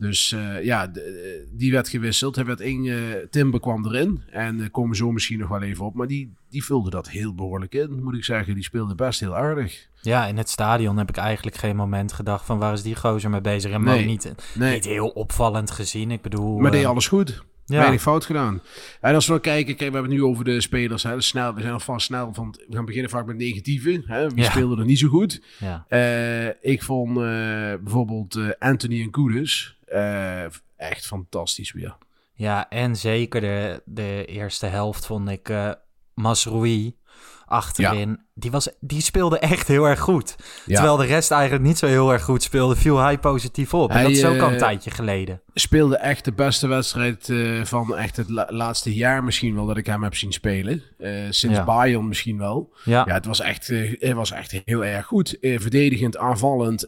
Dus 0.02 0.32
uh, 0.32 0.64
ja, 0.64 0.88
de, 0.88 1.48
die 1.52 1.72
werd 1.72 1.90
gewisseld. 1.90 2.36
Hij 2.36 2.46
werd 2.46 2.62
één, 2.62 2.84
uh, 2.84 2.98
Timber 3.30 3.60
kwam 3.60 3.86
erin. 3.86 4.22
En 4.30 4.60
uh, 4.60 4.66
komen 4.72 4.96
zo 4.96 5.12
misschien 5.12 5.40
nog 5.40 5.50
wel 5.50 5.62
even 5.62 5.86
op. 5.86 5.94
Maar 5.94 6.08
die, 6.08 6.34
die 6.50 6.64
vulde 6.64 6.90
dat 6.90 7.10
heel 7.10 7.36
behoorlijk 7.36 7.74
in, 7.74 8.04
moet 8.04 8.16
ik 8.16 8.24
zeggen. 8.24 8.54
Die 8.54 8.64
speelde 8.64 8.96
best 8.96 9.20
heel 9.20 9.36
aardig. 9.36 9.88
Ja, 10.02 10.26
in 10.26 10.38
het 10.38 10.50
stadion 10.50 10.98
heb 10.98 11.10
ik 11.10 11.18
eigenlijk 11.18 11.58
geen 11.58 11.76
moment 11.76 12.14
gedacht 12.14 12.46
van 12.46 12.60
waar 12.60 12.74
is 12.74 12.82
die 12.82 12.96
gozer 12.96 13.30
mee 13.30 13.42
bezig. 13.42 13.72
En 13.72 13.84
nee, 13.84 14.06
niet, 14.06 14.34
nee. 14.54 14.74
niet 14.74 14.86
heel 14.86 15.08
opvallend 15.08 15.72
gezien. 15.72 16.12
Ik 16.12 16.22
bedoel... 16.22 16.60
Maar 16.60 16.72
deed 16.72 16.86
alles 16.86 17.08
goed. 17.08 17.44
Ja. 17.66 17.78
Weinig 17.78 18.02
fout 18.02 18.26
gedaan. 18.26 18.62
En 19.02 19.16
als 19.16 19.26
we 19.26 19.32
dan 19.32 19.42
kijken, 19.42 19.76
kijk, 19.76 19.90
we 19.90 19.96
hebben 19.96 20.12
het 20.12 20.20
nu 20.22 20.24
over 20.24 20.44
de 20.44 20.62
spelers. 20.62 21.04
Hè, 21.04 21.16
dus 21.16 21.28
snel, 21.28 21.54
we 21.54 21.62
zijn 21.62 21.74
alvast 21.74 22.06
snel 22.06 22.34
van. 22.34 22.56
We 22.68 22.76
gaan 22.76 22.86
beginnen 22.86 23.10
vaak 23.12 23.26
met 23.26 23.38
negatieve. 23.38 24.04
Hè, 24.06 24.30
wie 24.30 24.44
ja. 24.44 24.50
speelde 24.50 24.78
er 24.78 24.86
niet 24.86 25.00
zo 25.00 25.08
goed? 25.08 25.42
Ja. 25.60 25.86
Uh, 25.90 26.72
ik 26.72 26.84
vond 26.84 27.10
uh, 27.10 27.24
bijvoorbeeld 27.82 28.36
uh, 28.36 28.50
Anthony 28.60 29.02
en 29.02 29.12
Koeders 29.12 29.78
echt 30.78 31.06
fantastisch 31.06 31.72
weer. 31.72 31.98
Ja, 32.34 32.70
en 32.70 32.96
zeker 32.96 33.42
de, 33.42 33.82
de 33.86 34.26
eerste 34.26 34.66
helft 34.66 35.06
vond 35.06 35.30
ik 35.30 35.54
Masroui 36.14 36.96
achterin. 37.46 38.20
Die, 38.42 38.52
was, 38.52 38.70
die 38.80 39.02
speelde 39.02 39.40
echt 39.40 39.68
heel 39.68 39.86
erg 39.86 40.00
goed. 40.00 40.36
Ja. 40.66 40.76
Terwijl 40.76 40.98
de 40.98 41.06
rest 41.06 41.32
eigenlijk 41.32 41.64
niet 41.64 41.78
zo 41.78 41.86
heel 41.86 42.12
erg 42.12 42.24
goed 42.24 42.44
speelde, 42.44 42.76
viel 42.76 42.98
hij 42.98 43.18
positief 43.18 43.74
op. 43.74 43.90
Hij, 43.90 43.98
en 43.98 44.04
dat 44.04 44.12
is 44.12 44.26
ook 44.26 44.40
al 44.40 44.48
een 44.48 44.54
uh, 44.54 44.60
tijdje 44.60 44.92
geleden. 44.92 45.42
Speelde 45.54 45.98
echt 45.98 46.26
de 46.26 46.32
beste 46.32 46.68
wedstrijd 46.68 47.28
uh, 47.28 47.64
van 47.64 47.98
echt 47.98 48.18
het 48.18 48.30
la 48.30 48.48
laatste 48.50 48.94
jaar 48.94 49.24
misschien 49.24 49.56
wel 49.56 49.66
dat 49.66 49.78
ik 49.78 49.86
hem 49.86 50.04
heb 50.04 50.16
zien 50.16 50.32
spelen. 50.32 50.84
Uh, 51.00 51.10
sinds 51.30 51.58
ja. 51.58 51.64
Bayern 51.64 52.08
misschien 52.08 52.38
wel. 52.38 52.74
Ja. 52.84 53.04
ja, 53.08 53.14
het 53.14 53.26
was 53.26 53.40
echt, 53.40 53.68
het 54.00 54.14
was 54.14 54.32
echt 54.32 54.62
heel 54.66 54.86
erg 54.86 55.06
goed. 55.06 55.38
verdedigend, 55.42 56.18
aanvallend, 56.18 56.88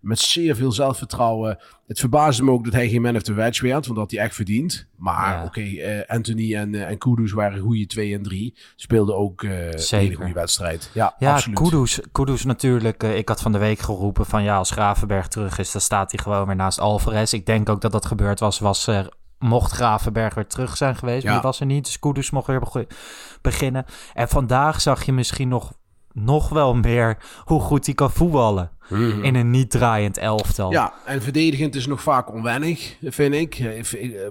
met 0.00 0.18
zeer 0.18 0.56
veel 0.56 0.72
zelfvertrouwen. 0.72 1.58
Het 1.86 1.98
verbaasde 1.98 2.44
me 2.44 2.50
ook 2.50 2.64
dat 2.64 2.72
hij 2.72 2.88
geen 2.88 3.02
man 3.02 3.16
of 3.16 3.22
the 3.22 3.32
match 3.32 3.60
werd, 3.60 3.86
want 3.86 3.98
dat 3.98 4.10
hij 4.10 4.20
echt 4.20 4.34
verdient. 4.34 4.86
Maar 4.96 5.36
ja. 5.36 5.44
oké, 5.44 5.60
okay, 5.60 6.04
Anthony 6.06 6.54
en, 6.54 6.74
en 6.74 6.98
Kudus 6.98 7.32
waren 7.32 7.60
goede 7.60 7.86
2 7.86 8.14
en 8.14 8.22
3. 8.22 8.54
Speelden 8.76 9.16
ook 9.16 9.42
een 9.42 9.74
hele 9.88 10.14
goede 10.14 10.32
wedstrijd. 10.32 10.69
Ja, 10.92 11.14
ja 11.18 11.34
absoluut. 11.34 11.58
Kudus, 11.58 12.00
Kudus 12.12 12.44
natuurlijk. 12.44 13.02
Uh, 13.02 13.16
ik 13.16 13.28
had 13.28 13.40
van 13.40 13.52
de 13.52 13.58
week 13.58 13.78
geroepen 13.78 14.26
van 14.26 14.42
ja, 14.42 14.56
als 14.56 14.70
Gravenberg 14.70 15.28
terug 15.28 15.58
is, 15.58 15.72
dan 15.72 15.80
staat 15.80 16.10
hij 16.10 16.22
gewoon 16.22 16.46
weer 16.46 16.56
naast 16.56 16.80
Alvarez. 16.80 17.32
Ik 17.32 17.46
denk 17.46 17.68
ook 17.68 17.80
dat 17.80 17.92
dat 17.92 18.06
gebeurd 18.06 18.40
was, 18.40 18.58
was 18.58 18.86
er 18.86 19.08
mocht 19.38 19.72
Gravenberg 19.72 20.34
weer 20.34 20.46
terug 20.46 20.76
zijn 20.76 20.96
geweest. 20.96 21.22
Ja. 21.22 21.24
Maar 21.24 21.40
die 21.40 21.48
was 21.48 21.60
er 21.60 21.66
niet, 21.66 21.84
dus 21.84 21.98
Kudus 21.98 22.30
mocht 22.30 22.46
weer 22.46 22.60
be 22.60 22.86
beginnen. 23.42 23.84
En 24.14 24.28
vandaag 24.28 24.80
zag 24.80 25.04
je 25.04 25.12
misschien 25.12 25.48
nog, 25.48 25.72
nog 26.12 26.48
wel 26.48 26.74
meer 26.74 27.16
hoe 27.44 27.60
goed 27.60 27.86
hij 27.86 27.94
kan 27.94 28.10
voetballen. 28.10 28.70
-hmm. 28.90 29.24
In 29.24 29.34
een 29.34 29.50
niet 29.50 29.70
draaiend 29.70 30.18
elftal. 30.18 30.72
Ja, 30.72 30.94
en 31.04 31.22
verdedigend 31.22 31.74
is 31.74 31.86
nog 31.86 32.02
vaak 32.02 32.32
onwennig, 32.32 32.96
vind 33.02 33.34
ik. 33.34 33.82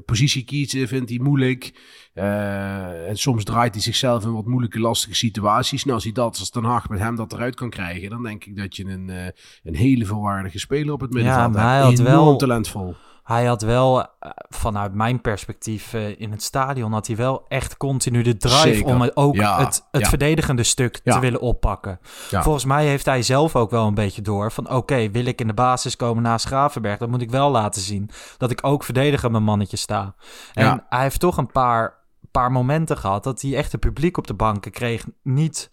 Positie 0.05 0.43
kiezen 0.43 0.87
vindt 0.87 1.09
hij 1.09 1.19
moeilijk. 1.19 1.71
Uh, 2.15 3.09
en 3.09 3.17
soms 3.17 3.43
draait 3.43 3.73
hij 3.73 3.83
zichzelf 3.83 4.23
in 4.23 4.33
wat 4.33 4.45
moeilijke, 4.45 4.79
lastige 4.79 5.15
situaties. 5.15 5.83
Nou, 5.83 5.95
als 5.95 6.03
hij 6.03 6.13
dat 6.13 6.39
als 6.39 6.51
Den 6.51 6.63
Haag 6.63 6.89
met 6.89 6.99
hem 6.99 7.15
dat 7.15 7.33
eruit 7.33 7.55
kan 7.55 7.69
krijgen, 7.69 8.09
dan 8.09 8.23
denk 8.23 8.45
ik 8.45 8.57
dat 8.57 8.75
je 8.75 8.85
een, 8.85 9.09
uh, 9.09 9.25
een 9.63 9.75
hele 9.75 10.05
volwaardige 10.05 10.59
speler 10.59 10.93
op 10.93 11.01
het 11.01 11.13
middenveld 11.13 11.53
ja, 11.53 11.59
hebt. 11.59 11.71
Hij 11.71 11.79
had 11.79 11.99
Enorm 11.99 12.25
wel, 12.25 12.37
talentvol. 12.37 12.95
Hij 13.29 13.45
had 13.45 13.61
wel, 13.61 14.05
vanuit 14.49 14.93
mijn 14.93 15.21
perspectief 15.21 15.93
uh, 15.93 16.19
in 16.19 16.31
het 16.31 16.43
stadion, 16.43 16.91
had 16.91 17.07
hij 17.07 17.15
wel 17.15 17.45
echt 17.47 17.77
continu 17.77 18.21
de 18.21 18.37
drive 18.37 18.57
Zeker. 18.57 18.85
om 18.85 19.01
het, 19.01 19.15
ook 19.17 19.35
Ja, 19.35 19.57
het, 19.65 19.87
het 19.91 20.01
ja. 20.01 20.09
verdedigende 20.09 20.63
stuk 20.63 20.99
Ja. 21.03 21.13
te 21.13 21.19
willen 21.19 21.41
oppakken. 21.41 21.99
Volgens 22.29 22.65
mij 22.65 22.85
heeft 22.85 23.05
hij 23.05 23.21
zelf 23.21 23.55
ook 23.55 23.71
wel 23.71 23.87
een 23.87 23.93
beetje 23.93 24.21
door 24.21 24.51
van 24.51 24.69
oké, 24.69 25.09
wil 25.11 25.25
ik 25.25 25.41
in 25.41 25.47
de 25.47 25.53
basis 25.53 25.95
komen 25.95 26.23
naast 26.23 26.45
Gravenberg, 26.45 26.97
dan 26.97 27.09
moet 27.09 27.21
ik 27.21 27.29
wel 27.31 27.51
laten 27.51 27.81
zien 27.81 28.09
dat 28.37 28.51
ik 28.51 28.65
ook 28.65 28.83
verdediger 28.83 29.31
mijn 29.31 29.43
mannetje 29.43 29.77
sta. 29.77 30.15
En 30.53 30.85
hij 30.89 31.01
heeft 31.01 31.19
toch 31.19 31.37
een 31.37 31.51
paar, 31.51 31.93
paar 32.31 32.51
momenten 32.51 32.97
gehad 32.97 33.23
dat 33.23 33.41
hij 33.41 33.55
echt 33.55 33.71
het 33.71 33.81
publiek 33.81 34.17
op 34.17 34.27
de 34.27 34.33
banken 34.33 34.71
kreeg. 34.71 35.05
Niet, 35.23 35.69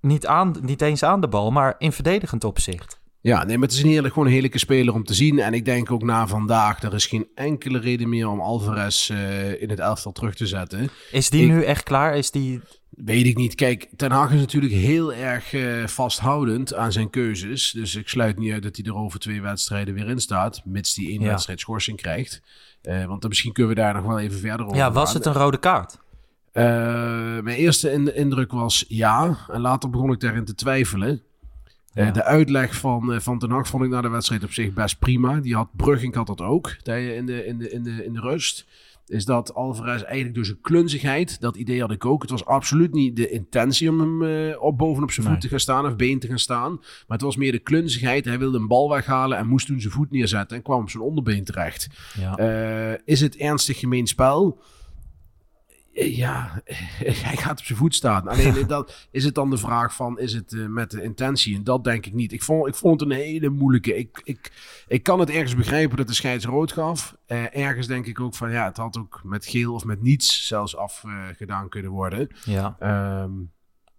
niet, 0.00 0.26
aan, 0.26 0.56
niet 0.60 0.82
eens 0.82 1.02
aan 1.02 1.20
de 1.20 1.28
bal, 1.28 1.50
maar 1.50 1.74
in 1.78 1.92
verdedigend 1.92 2.44
opzicht. 2.44 2.97
Ja, 3.20 3.44
nee, 3.44 3.58
maar 3.58 3.68
het 3.68 3.76
is 3.76 3.82
een 3.82 3.88
heerlijk, 3.88 4.12
gewoon 4.12 4.28
een 4.28 4.34
heerlijke 4.34 4.58
speler 4.58 4.94
om 4.94 5.04
te 5.04 5.14
zien. 5.14 5.38
En 5.38 5.52
ik 5.54 5.64
denk 5.64 5.90
ook 5.90 6.02
na 6.02 6.26
vandaag, 6.26 6.82
er 6.82 6.94
is 6.94 7.06
geen 7.06 7.26
enkele 7.34 7.78
reden 7.78 8.08
meer 8.08 8.28
om 8.28 8.40
Alvarez 8.40 9.10
eh, 9.10 9.62
in 9.62 9.70
het 9.70 9.78
elftal 9.78 10.12
terug 10.12 10.34
te 10.34 10.46
zetten. 10.46 10.88
Is 11.12 11.30
die 11.30 11.42
Ik- 11.42 11.48
nu 11.48 11.62
echt 11.62 11.82
klaar? 11.82 12.16
Is 12.16 12.30
die... 12.30 12.60
Weet 12.90 13.26
ik 13.26 13.36
niet. 13.36 13.54
Kijk, 13.54 13.88
Ten 13.96 14.10
Hag 14.10 14.32
is 14.32 14.40
natuurlijk 14.40 14.72
heel 14.72 15.12
erg 15.14 15.52
eh, 15.52 15.86
vasthoudend 15.86 16.74
aan 16.74 16.92
zijn 16.92 17.10
keuzes. 17.10 17.70
Dus 17.70 17.94
ik 17.94 18.08
sluit 18.08 18.38
niet 18.38 18.52
uit 18.52 18.62
dat 18.62 18.76
hij 18.76 18.84
er 18.84 18.94
over 18.96 19.18
twee 19.18 19.40
wedstrijden 19.42 19.94
weer 19.94 20.08
in 20.08 20.18
staat. 20.20 20.60
Mits 20.64 20.96
hij 20.96 21.04
één 21.06 21.20
Ja. 21.20 21.28
wedstrijd 21.28 21.60
schorsing 21.60 21.96
krijgt. 21.96 22.42
Eh, 22.82 23.04
want 23.04 23.20
dan 23.20 23.28
misschien 23.30 23.52
kunnen 23.52 23.74
we 23.74 23.80
daar 23.80 23.94
nog 23.94 24.04
wel 24.04 24.18
even 24.18 24.38
verder 24.38 24.66
over 24.66 24.76
Ja, 24.78 24.92
was 24.92 25.06
gaan. 25.08 25.16
het 25.16 25.26
een 25.26 25.32
rode 25.42 25.58
kaart? 25.58 25.98
mijn 27.42 27.56
eerste 27.56 27.92
in- 27.92 28.14
indruk 28.16 28.52
was 28.52 28.84
ja. 28.88 29.36
En 29.52 29.60
later 29.60 29.90
begon 29.90 30.12
ik 30.12 30.20
daarin 30.20 30.44
te 30.44 30.54
twijfelen. 30.54 31.22
Eh, 31.92 32.04
Ja. 32.06 32.10
de 32.10 32.24
uitleg 32.24 32.76
van, 32.76 33.12
eh, 33.12 33.20
van 33.20 33.38
Ten 33.38 33.50
Hag 33.50 33.68
vond 33.68 33.84
ik 33.84 33.90
na 33.90 34.00
de 34.00 34.08
wedstrijd 34.08 34.44
op 34.44 34.52
zich 34.52 34.72
best 34.72 34.98
prima. 34.98 35.40
Die 35.40 35.54
had 35.54 35.68
Brugging 35.76 36.14
had 36.14 36.26
dat 36.26 36.40
ook 36.40 36.76
in 36.84 37.26
de, 37.26 37.46
in 37.46 37.58
de, 37.58 37.70
in 37.70 37.82
de, 37.82 38.04
in 38.04 38.12
de 38.12 38.20
rust. 38.20 38.66
Is 39.06 39.24
dat 39.24 39.54
Alvarez 39.54 40.02
eigenlijk 40.02 40.34
door 40.34 40.44
zijn 40.44 40.60
klunzigheid, 40.60 41.40
dat 41.40 41.56
idee 41.56 41.80
had 41.80 41.90
ik 41.90 42.04
ook. 42.04 42.22
Het 42.22 42.30
was 42.30 42.44
absoluut 42.44 42.92
niet 42.92 43.16
de 43.16 43.30
intentie 43.30 43.90
om 43.90 44.00
hem 44.00 44.22
eh, 44.50 44.62
op 44.62 44.78
bovenop 44.78 45.10
zijn 45.10 45.24
voet 45.26 45.34
Nee. 45.34 45.42
te 45.42 45.48
gaan 45.48 45.60
staan 45.60 45.86
of 45.86 45.96
been 45.96 46.18
te 46.18 46.26
gaan 46.26 46.38
staan. 46.38 46.72
Maar 46.76 47.04
het 47.16 47.20
was 47.20 47.36
meer 47.36 47.52
de 47.52 47.58
klunzigheid. 47.58 48.24
Hij 48.24 48.38
wilde 48.38 48.58
een 48.58 48.68
bal 48.68 48.88
weghalen 48.88 49.38
en 49.38 49.46
moest 49.46 49.66
toen 49.66 49.80
zijn 49.80 49.92
voet 49.92 50.10
neerzetten 50.10 50.56
en 50.56 50.62
kwam 50.62 50.80
op 50.80 50.90
zijn 50.90 51.02
onderbeen 51.02 51.44
terecht. 51.44 51.88
Ja. 52.20 52.36
Is 53.04 53.20
het 53.20 53.36
ernstig 53.36 53.78
gemeen 53.78 54.06
spel? 54.06 54.60
Eh, 55.98 56.16
Ja, 56.16 56.62
hij 57.26 57.36
gaat 57.36 57.58
op 57.58 57.64
zijn 57.64 57.78
voet 57.78 57.94
staan. 57.94 58.28
Alleen 58.28 58.66
dat, 58.76 59.08
is 59.10 59.24
het 59.24 59.34
dan 59.34 59.50
de 59.50 59.56
vraag 59.56 59.94
van, 59.94 60.18
is 60.18 60.32
het 60.32 60.52
eh, 60.52 60.66
met 60.66 60.90
de 60.90 61.02
intentie? 61.02 61.56
En 61.56 61.64
dat 61.64 61.84
denk 61.84 62.06
ik 62.06 62.12
niet. 62.12 62.32
Ik 62.32 62.42
vond, 62.42 62.68
ik 62.68 62.74
vond 62.74 63.00
het 63.00 63.10
een 63.10 63.16
hele 63.16 63.48
moeilijke. 63.48 63.96
Ik, 63.96 64.20
ik, 64.24 64.52
ik 64.88 65.02
kan 65.02 65.20
het 65.20 65.30
ergens 65.30 65.54
begrijpen 65.54 65.96
dat 65.96 66.06
de 66.06 66.14
scheids 66.14 66.44
rood 66.44 66.72
gaf. 66.72 67.16
Eh, 67.26 67.56
ergens 67.56 67.86
denk 67.86 68.06
ik 68.06 68.20
ook 68.20 68.34
van, 68.34 68.50
ja, 68.50 68.64
het 68.64 68.76
had 68.76 68.98
ook 68.98 69.20
met 69.24 69.46
geel 69.46 69.74
of 69.74 69.84
met 69.84 70.02
niets 70.02 70.46
zelfs 70.46 70.76
afgedaan 70.76 71.68
kunnen 71.68 71.90
worden. 71.90 72.28
ja. 72.44 72.76
Ehm, 72.78 73.32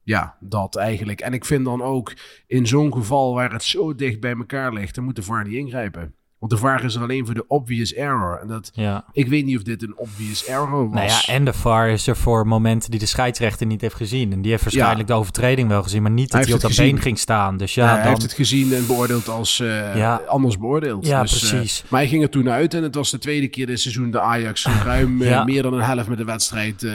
ja, 0.03 0.37
dat 0.39 0.75
eigenlijk. 0.75 1.21
En 1.21 1.33
ik 1.33 1.45
vind 1.45 1.65
dan 1.65 1.81
ook 1.81 2.13
in 2.47 2.67
zo'n 2.67 2.93
geval 2.93 3.33
waar 3.33 3.51
het 3.51 3.63
zo 3.63 3.95
dicht 3.95 4.19
bij 4.19 4.35
elkaar 4.35 4.73
ligt, 4.73 4.95
dan 4.95 5.03
moet 5.03 5.15
de 5.15 5.21
VAR 5.21 5.43
niet 5.43 5.53
ingrijpen. 5.53 6.15
Want 6.39 6.51
de 6.51 6.57
VAR 6.57 6.83
is 6.83 6.95
er 6.95 7.01
alleen 7.01 7.25
voor 7.25 7.33
de 7.33 7.47
obvious 7.47 7.93
error. 7.93 8.39
En 8.41 8.47
dat, 8.47 8.71
ja. 8.73 9.05
ik 9.11 9.27
weet 9.27 9.45
niet 9.45 9.57
of 9.57 9.63
dit 9.63 9.83
een 9.83 9.97
obvious 9.97 10.45
error 10.45 10.89
was. 10.89 10.93
Nou 10.93 11.07
ja, 11.07 11.33
en 11.33 11.45
de 11.45 11.53
VAR 11.53 11.89
is 11.89 12.07
er 12.07 12.17
voor 12.17 12.47
momenten 12.47 12.91
die 12.91 12.99
de 12.99 13.05
scheidsrechter 13.05 13.65
niet 13.65 13.81
heeft 13.81 13.95
gezien. 13.95 14.31
En 14.31 14.41
die 14.41 14.51
heeft 14.51 14.63
waarschijnlijk 14.63 15.07
de 15.07 15.13
overtreding 15.13 15.67
wel 15.67 15.83
gezien, 15.83 16.01
maar 16.01 16.11
niet 16.11 16.31
dat 16.31 16.35
Hij 16.35 16.43
hij, 16.43 16.53
op 16.53 16.61
dat 16.61 16.75
been 16.75 17.01
ging 17.01 17.19
staan. 17.19 17.57
Dus 17.57 17.73
Ja, 17.73 17.83
ja, 17.83 17.91
hij 17.91 17.99
dan... 17.99 18.09
heeft 18.09 18.21
het 18.21 18.33
gezien 18.33 18.73
en 18.73 18.87
beoordeeld 18.87 19.27
als 19.27 19.59
eh, 19.59 20.17
anders 20.27 20.57
beoordeeld. 20.57 21.05
Ja, 21.05 21.21
Dus, 21.21 21.43
eh, 21.43 21.49
precies. 21.49 21.83
maar 21.87 21.99
hij 21.99 22.09
ging 22.09 22.23
er 22.23 22.29
toen 22.29 22.49
uit 22.49 22.73
en 22.73 22.83
het 22.83 22.95
was 22.95 23.11
de 23.11 23.19
tweede 23.19 23.47
keer 23.47 23.65
dit 23.65 23.79
seizoen 23.79 24.11
de 24.11 24.19
Ajax 24.19 24.65
ruim 24.83 25.21
eh, 25.21 25.45
meer 25.45 25.63
dan 25.63 25.73
een 25.73 25.81
helft 25.81 26.07
met 26.07 26.17
de 26.17 26.25
wedstrijd. 26.25 26.85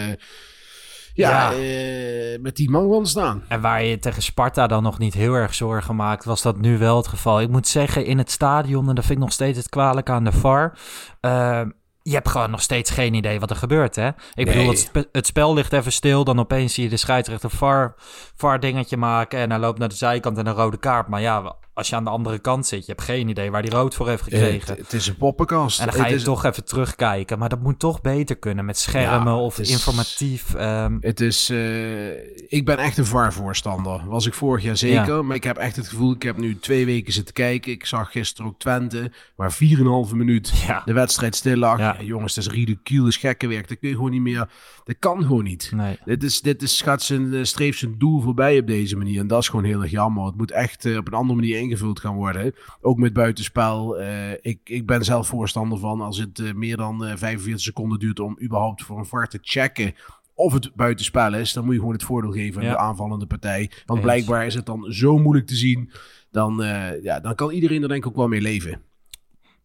Ja, 1.15 1.51
Ja. 1.51 1.53
eh, 1.59 2.41
met 2.41 2.57
die 2.57 2.71
man 2.71 2.89
van 2.89 3.07
staan. 3.07 3.43
En 3.49 3.61
waar 3.61 3.83
je 3.83 3.99
tegen 3.99 4.23
Sparta 4.23 4.67
dan 4.67 4.83
nog 4.83 4.99
niet 4.99 5.15
heel 5.15 5.35
erg 5.35 5.55
zorgen 5.55 5.97
maakt, 5.97 6.25
was 6.25 6.43
dat 6.43 6.57
nu 6.61 6.79
wel 6.79 6.97
het 6.97 7.07
geval. 7.09 7.41
Ik 7.41 7.49
moet 7.49 7.69
zeggen, 7.69 8.05
in 8.05 8.19
het 8.19 8.31
stadion, 8.31 8.89
en 8.89 8.95
dat 8.95 9.05
vind 9.05 9.19
ik 9.19 9.25
nog 9.25 9.33
steeds 9.33 9.59
het 9.59 9.69
kwalijk 9.69 10.11
aan 10.11 10.25
de 10.25 10.33
VAR. 10.33 10.79
eh, 11.21 11.63
je 12.03 12.15
hebt 12.15 12.29
gewoon 12.29 12.51
nog 12.51 12.63
steeds 12.63 12.91
geen 12.91 13.15
idee 13.15 13.41
wat 13.41 13.51
er 13.51 13.57
gebeurt, 13.57 13.97
hè? 13.97 14.09
Ik 14.35 14.47
bedoel, 14.47 14.69
het, 14.69 14.79
spe- 14.79 15.09
het 15.13 15.27
spel 15.27 15.55
ligt 15.55 15.73
even 15.73 15.93
stil. 15.93 16.25
Dan 16.25 16.39
opeens 16.39 16.75
zie 16.75 16.85
je 16.85 16.91
de 16.91 16.97
scheidsrechter 16.97 17.51
VAR, 17.51 17.95
VAR 18.37 18.61
dingetje 18.61 18.97
maken. 18.97 19.39
En 19.39 19.51
hij 19.51 19.59
loopt 19.59 19.79
naar 19.79 19.89
de 19.89 19.95
zijkant 19.95 20.39
en 20.39 20.47
een 20.47 20.55
rode 20.55 20.77
kaart. 20.77 21.09
Maar 21.09 21.21
ja, 21.21 21.57
als 21.75 21.89
je 21.89 21.97
aan 21.97 22.05
de 22.05 22.11
andere 22.11 22.39
kant 22.39 22.67
zit, 22.67 22.87
je 22.87 22.93
hebt 22.93 23.05
geen 23.05 23.29
idee 23.29 23.51
waar 23.51 23.63
die 23.63 23.71
rood 23.71 23.95
voor 23.95 24.09
heeft 24.09 24.23
gekregen. 24.23 24.77
Eh, 24.77 24.83
het 24.83 24.93
is 24.93 25.07
een 25.07 25.17
poppenkast. 25.17 25.79
En 25.81 25.85
dan 25.87 25.95
ga 25.95 26.01
Het 26.01 26.11
je 26.11 26.17
is- 26.17 26.23
toch 26.23 26.45
even 26.45 26.65
terugkijken. 26.65 27.39
Maar 27.39 27.49
dat 27.49 27.61
moet 27.61 27.79
toch 27.79 28.01
beter 28.01 28.37
kunnen 28.37 28.65
met 28.65 28.79
schermen 28.79 29.33
Ja, 29.33 29.39
of 29.39 29.59
is- 29.59 29.71
informatief. 29.71 30.55
ehm, 30.55 30.97
Het 31.01 31.21
is, 31.21 31.51
eh, 31.51 32.09
ik 32.53 32.65
ben 32.65 32.79
echt 32.79 32.99
een 32.99 33.07
VAR-voorstander. 33.07 34.01
Was 34.07 34.27
ik 34.27 34.35
vorig 34.35 34.65
jaar 34.65 34.77
zeker. 34.77 35.25
Maar 35.25 35.37
ik 35.37 35.45
heb 35.45 35.57
echt 35.57 35.77
het 35.77 35.89
gevoel, 35.89 36.13
ik 36.15 36.23
heb 36.23 36.37
nu 36.37 36.59
twee 36.59 36.85
weken 36.87 37.13
zitten 37.13 37.35
kijken. 37.35 37.73
Ik 37.73 37.87
zag 37.87 38.11
gisteren 38.11 38.51
ook 38.51 38.59
Twente, 38.59 39.11
waar 39.37 39.53
4,5 39.53 40.13
minuut 40.15 40.53
Ja. 40.67 40.83
de 40.85 40.93
wedstrijd 40.93 41.37
stil 41.37 41.57
lag. 41.57 42.03
Jongens, 42.03 42.35
het 42.35 42.47
is 42.47 42.53
ridicuul, 42.53 43.07
is 43.07 43.17
gekkenwerk. 43.17 43.69
Dat 43.69 43.79
kun 43.79 43.89
je 43.89 43.95
gewoon 43.95 44.11
niet 44.11 44.21
meer, 44.21 44.49
dat 44.85 44.97
kan 44.99 45.23
gewoon 45.23 45.45
niet. 45.45 45.71
nee. 45.75 45.99
Dit, 46.05 46.23
is, 46.23 46.41
dit 46.41 46.63
is, 46.63 46.81
gaat 46.81 47.03
zijn, 47.03 47.35
eh, 47.35 47.43
streeft 47.43 47.79
zijn 47.79 47.95
doel 47.99 48.21
voorbij 48.21 48.59
op 48.59 48.67
deze 48.67 48.97
manier. 48.97 49.21
En 49.21 49.27
dat 49.27 49.41
is 49.41 49.49
gewoon 49.49 49.65
heel 49.65 49.83
erg 49.83 49.91
jammer. 49.91 50.25
Het 50.27 50.37
moet 50.37 50.51
echt 50.51 50.85
eh, 50.85 50.97
op 50.97 51.07
een 51.07 51.13
andere 51.13 51.41
manier 51.41 51.59
ingevuld 51.59 52.01
gaan 52.01 52.15
worden. 52.15 52.55
Ook 52.81 52.99
met 52.99 53.13
buitenspel. 53.13 53.99
Eh, 53.99 54.33
ik, 54.41 54.59
ik 54.65 54.87
ben 54.87 55.05
zelf 55.05 55.27
voorstander 55.29 55.79
van 55.79 56.01
als 56.01 56.19
het 56.19 56.55
meer 56.55 56.77
dan 56.77 57.05
eh 57.05 57.17
45 57.17 57.61
seconden 57.61 57.99
duurt 57.99 58.21
om 58.21 58.39
überhaupt 58.43 58.83
voor 58.83 58.99
een 58.99 59.07
VAR 59.07 59.29
te 59.29 59.39
checken 59.43 59.95
of 60.35 60.53
het 60.53 60.75
buitenspel 60.75 61.35
is, 61.35 61.53
dan 61.53 61.65
moet 61.65 61.73
je 61.75 61.79
gewoon 61.79 61.95
het 61.95 62.05
voordeel 62.05 62.33
geven 62.33 62.61
aan 62.61 62.67
Ja. 62.67 62.73
de 62.73 62.79
aanvallende 62.79 63.27
partij. 63.27 63.71
Want 63.87 64.01
blijkbaar 64.01 64.47
is 64.47 64.55
het 64.55 64.67
dan 64.67 64.93
zo 64.93 65.19
moeilijk 65.19 65.47
te 65.47 65.55
zien. 65.55 65.91
Dan, 66.31 66.63
ja, 67.03 67.21
dan 67.21 67.35
kan 67.35 67.51
iedereen 67.51 67.83
er 67.83 67.89
denk 67.89 68.05
ik 68.05 68.11
ook 68.11 68.17
wel 68.17 68.29
mee 68.29 68.41
leven. 68.41 68.81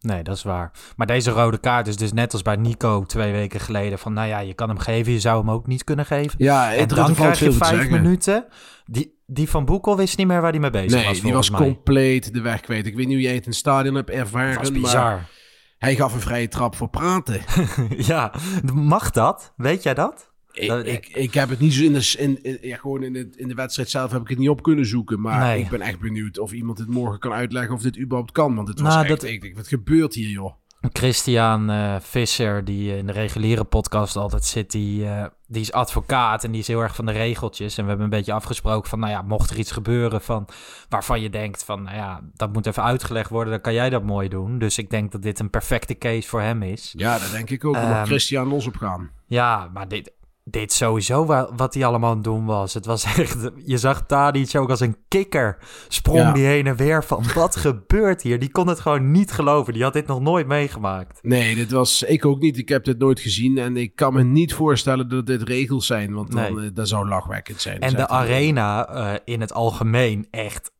Nee, 0.00 0.22
dat 0.22 0.36
is 0.36 0.42
waar. 0.42 0.70
Maar 0.96 1.06
deze 1.06 1.30
rode 1.30 1.58
kaart 1.58 1.86
is 1.86 1.96
dus 1.96 2.12
net 2.12 2.32
als 2.32 2.42
bij 2.42 2.56
Nico 2.56 3.04
twee 3.04 3.32
weken 3.32 3.60
geleden. 3.60 3.98
Van 3.98 4.12
nou 4.12 4.28
ja, 4.28 4.38
je 4.38 4.54
kan 4.54 4.68
hem 4.68 4.78
geven, 4.78 5.12
je 5.12 5.20
zou 5.20 5.38
hem 5.38 5.50
ook 5.50 5.66
niet 5.66 5.84
kunnen 5.84 6.06
geven. 6.06 6.34
Ja, 6.38 6.72
en 6.72 6.80
het 6.80 6.88
dan 6.88 7.14
krijg 7.14 7.38
je 7.38 7.52
vijf 7.52 7.88
minuten. 7.88 8.46
Die, 8.84 9.18
die 9.26 9.48
van 9.48 9.64
Boekel 9.64 9.96
wist 9.96 10.16
niet 10.16 10.26
meer 10.26 10.40
waar 10.40 10.50
hij 10.50 10.60
mee 10.60 10.70
bezig 10.70 10.98
Nee, 10.98 11.04
was 11.04 11.20
die 11.20 11.32
was 11.32 11.50
mij. 11.50 11.60
compleet 11.60 12.34
de 12.34 12.40
weg 12.40 12.60
kwijt. 12.60 12.86
Ik 12.86 12.94
weet 12.94 13.06
niet 13.06 13.14
hoe 13.14 13.24
jij 13.24 13.34
het 13.34 13.42
in 13.44 13.48
het 13.48 13.58
stadion 13.58 13.94
hebt 13.94 14.10
ervaren. 14.10 14.62
Dat 14.62 14.72
maar 14.72 14.80
bizar. 14.80 15.26
hij 15.78 15.96
gaf 15.96 16.14
een 16.14 16.20
vrije 16.20 16.48
trap 16.48 16.76
voor 16.76 16.88
praten. 16.88 17.40
ja, 18.12 18.32
mag 18.74 19.10
dat? 19.10 19.52
Weet 19.56 19.82
jij 19.82 19.94
dat? 19.94 20.29
Ik, 20.52 20.70
ik, 20.86 21.08
ik 21.08 21.34
heb 21.34 21.48
het 21.48 21.58
niet 21.58 21.72
zo 21.74 21.82
in 21.84 21.92
de, 21.92 22.14
in, 22.18 22.42
in- 22.42 22.58
ja, 22.68 22.76
gewoon 22.76 23.02
in, 23.02 23.14
het, 23.14 23.36
in 23.36 23.48
de 23.48 23.54
wedstrijd 23.54 23.90
zelf 23.90 24.10
heb 24.12 24.20
ik 24.22 24.28
het 24.28 24.38
niet 24.38 24.48
op 24.48 24.62
kunnen 24.62 24.86
zoeken. 24.86 25.20
Maar 25.20 25.40
Nee. 25.40 25.60
ik 25.60 25.68
ben 25.68 25.80
echt 25.80 25.98
benieuwd 26.00 26.38
of 26.38 26.52
iemand 26.52 26.78
het 26.78 26.88
morgen 26.88 27.18
kan 27.18 27.32
uitleggen 27.32 27.74
of 27.74 27.82
dit 27.82 27.98
überhaupt 27.98 28.32
kan. 28.32 28.54
Want 28.54 28.68
het 28.68 28.80
was 28.80 28.94
Nou, 28.94 29.06
echt, 29.06 29.20
dat- 29.20 29.30
ik 29.30 29.40
denk, 29.42 29.56
wat 29.56 29.68
gebeurt 29.68 30.14
hier 30.14 30.28
joh? 30.28 30.52
Christian 30.92 31.70
eh, 31.70 31.96
Visser, 32.00 32.64
die 32.64 32.96
in 32.96 33.06
de 33.06 33.12
reguliere 33.12 33.64
podcast 33.64 34.16
altijd 34.16 34.44
zit, 34.44 34.70
die, 34.70 35.06
eh, 35.06 35.24
die 35.46 35.60
is 35.60 35.72
advocaat 35.72 36.44
en 36.44 36.50
die 36.50 36.60
is 36.60 36.66
heel 36.66 36.80
erg 36.80 36.94
van 36.94 37.06
de 37.06 37.12
regeltjes. 37.12 37.76
En 37.78 37.82
we 37.82 37.88
hebben 37.88 38.04
een 38.06 38.16
beetje 38.18 38.32
afgesproken 38.32 38.88
van, 38.90 38.98
nou 38.98 39.12
ja, 39.12 39.22
mocht 39.22 39.50
er 39.50 39.58
iets 39.58 39.70
gebeuren 39.72 40.20
van, 40.20 40.48
waarvan 40.88 41.20
je 41.20 41.30
denkt 41.30 41.64
van, 41.64 41.82
nou 41.82 41.96
ja, 41.96 42.20
dat 42.34 42.52
moet 42.52 42.66
even 42.66 42.82
uitgelegd 42.82 43.30
worden, 43.30 43.52
dan 43.52 43.62
kan 43.62 43.72
jij 43.74 43.90
dat 43.90 44.02
mooi 44.02 44.28
doen. 44.28 44.58
Dus 44.58 44.78
ik 44.78 44.90
denk 44.90 45.12
dat 45.12 45.22
dit 45.22 45.38
een 45.38 45.50
perfecte 45.50 45.98
case 45.98 46.28
voor 46.28 46.40
hem 46.40 46.62
is. 46.62 46.94
Ja, 46.96 47.18
dat 47.18 47.30
denk 47.30 47.50
ik 47.50 47.64
ook. 47.64 47.74
Mag 47.74 48.06
Christian 48.06 48.48
los 48.48 48.66
op 48.66 48.76
gaan. 48.76 49.10
Ja, 49.26 49.70
maar 49.74 49.88
dit, 49.88 50.12
dit 50.50 50.72
sowieso 50.72 51.24
wa- 51.26 51.48
wat 51.56 51.74
hij 51.74 51.84
allemaal 51.84 52.10
aan 52.10 52.14
het 52.16 52.24
doen 52.24 52.44
was. 52.44 52.74
Het 52.74 52.86
was 52.86 53.04
echt, 53.16 53.50
je 53.64 53.78
zag 53.78 54.06
Tadic 54.06 54.56
ook 54.56 54.70
als 54.70 54.80
een 54.80 54.96
kikker. 55.08 55.58
Sprong 55.88 56.18
Ja. 56.18 56.32
die 56.32 56.44
heen 56.44 56.66
en 56.66 56.76
weer 56.76 57.04
van, 57.04 57.24
wat 57.34 57.56
gebeurt 57.56 58.22
hier? 58.22 58.38
Die 58.38 58.50
kon 58.50 58.66
het 58.68 58.80
gewoon 58.80 59.10
niet 59.10 59.32
geloven. 59.32 59.72
Die 59.72 59.82
had 59.82 59.92
dit 59.92 60.06
nog 60.06 60.20
nooit 60.20 60.46
meegemaakt. 60.46 61.18
Nee, 61.22 61.54
dit 61.54 61.70
was 61.70 62.02
ik 62.02 62.24
ook 62.24 62.40
niet. 62.40 62.58
Ik 62.58 62.68
heb 62.68 62.84
dit 62.84 62.98
nooit 62.98 63.20
gezien. 63.20 63.58
En 63.58 63.76
ik 63.76 63.94
kan 63.96 64.12
me 64.14 64.22
niet 64.22 64.54
voorstellen 64.54 65.08
dat 65.08 65.26
dit 65.26 65.42
regels 65.42 65.86
zijn. 65.86 66.14
Want 66.14 66.32
dan, 66.32 66.54
Nee. 66.54 66.66
eh, 66.68 66.70
dat 66.74 66.88
zou 66.88 67.08
lachwekkend 67.08 67.60
zijn. 67.60 67.80
En 67.80 67.94
de 67.94 68.08
arena 68.08 68.88
eh, 68.88 69.12
in 69.24 69.40
het 69.40 69.52
algemeen 69.52 70.26
echt 70.30 70.70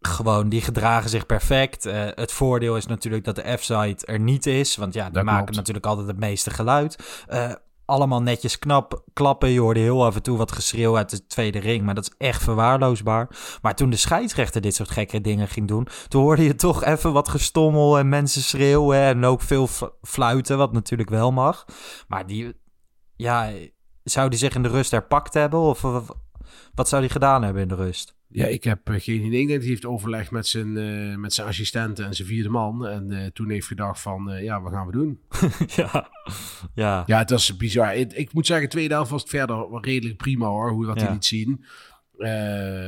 gewoon, 0.00 0.48
die 0.48 0.60
gedragen 0.60 1.10
zich 1.10 1.26
perfect. 1.26 1.86
Eh, 1.86 2.04
het 2.14 2.32
voordeel 2.32 2.76
is 2.76 2.86
natuurlijk 2.86 3.24
dat 3.24 3.36
de 3.36 3.56
F-site 3.58 4.06
er 4.06 4.20
niet 4.20 4.46
is. 4.46 4.76
Want 4.76 4.94
ja, 4.94 5.04
die 5.04 5.12
Dat 5.12 5.24
maken 5.24 5.42
klopt. 5.42 5.56
natuurlijk 5.56 5.86
altijd 5.86 6.06
het 6.06 6.18
meeste 6.18 6.50
geluid. 6.50 7.24
Allemaal 7.86 8.22
netjes 8.22 8.58
knap 8.58 9.02
klappen. 9.12 9.48
Je 9.48 9.60
hoorde 9.60 9.80
heel 9.80 10.04
af 10.04 10.14
en 10.14 10.22
toe 10.22 10.36
wat 10.38 10.52
geschreeuw 10.52 10.96
uit 10.96 11.10
de 11.10 11.26
tweede 11.26 11.58
ring. 11.58 11.84
Maar 11.84 11.94
dat 11.94 12.04
is 12.04 12.26
echt 12.26 12.42
verwaarloosbaar. 12.42 13.28
Maar 13.62 13.74
toen 13.74 13.90
de 13.90 13.96
scheidsrechter 13.96 14.60
dit 14.60 14.74
soort 14.74 14.90
gekke 14.90 15.20
dingen 15.20 15.48
ging 15.48 15.68
doen... 15.68 15.88
toen 16.08 16.22
hoorde 16.22 16.42
je 16.42 16.54
toch 16.54 16.84
even 16.84 17.12
wat 17.12 17.28
gestommel 17.28 17.98
en 17.98 18.08
mensen 18.08 18.42
schreeuwen... 18.42 18.98
en 18.98 19.24
ook 19.24 19.42
veel 19.42 19.68
fluiten, 20.02 20.58
wat 20.58 20.72
natuurlijk 20.72 21.10
wel 21.10 21.32
mag. 21.32 21.64
Maar 22.08 22.26
die... 22.26 22.64
Ja, 23.16 23.52
zou 24.02 24.28
die 24.28 24.38
zich 24.38 24.54
in 24.54 24.62
de 24.62 24.68
rust 24.68 24.90
herpakt 24.90 25.34
hebben? 25.34 25.60
Of 25.60 25.84
eh, 25.84 26.08
wat 26.74 26.88
zou 26.88 27.02
hij 27.02 27.10
gedaan 27.10 27.42
hebben 27.42 27.62
in 27.62 27.68
de 27.68 27.74
rust? 27.74 28.15
Ja, 28.28 28.46
ik 28.46 28.64
heb 28.64 28.88
eh, 28.88 29.00
geen 29.00 29.24
idee. 29.24 29.40
Ik 29.40 29.46
denk 29.46 29.60
dat 29.60 29.68
heeft 29.68 29.84
overlegd 29.84 30.30
met 30.30 30.46
zijn, 30.46 30.76
eh, 30.76 31.16
met 31.16 31.34
zijn 31.34 31.46
assistenten 31.46 32.04
en 32.04 32.14
zijn 32.14 32.28
vierde 32.28 32.48
man. 32.48 32.86
En 32.86 33.12
eh, 33.12 33.26
toen 33.26 33.50
heeft 33.50 33.66
gedacht 33.66 34.00
van, 34.00 34.42
ja, 34.42 34.60
wat 34.60 34.72
gaan 34.72 34.86
we 34.86 34.92
doen? 34.92 35.20
ja. 35.76 36.10
ja. 36.74 37.02
Ja, 37.06 37.18
het 37.18 37.30
was 37.30 37.56
bizar. 37.56 37.96
Ik, 37.96 38.12
ik 38.12 38.32
moet 38.32 38.46
zeggen, 38.46 38.68
tweede 38.68 38.94
helft 38.94 39.10
was 39.10 39.20
het 39.20 39.30
verder 39.30 39.66
redelijk 39.80 40.16
prima 40.16 40.46
hoor, 40.46 40.70
hoe 40.70 40.86
wat 40.86 40.96
Ja. 40.96 41.04
hij 41.04 41.12
liet 41.12 41.24
zien. 41.24 41.64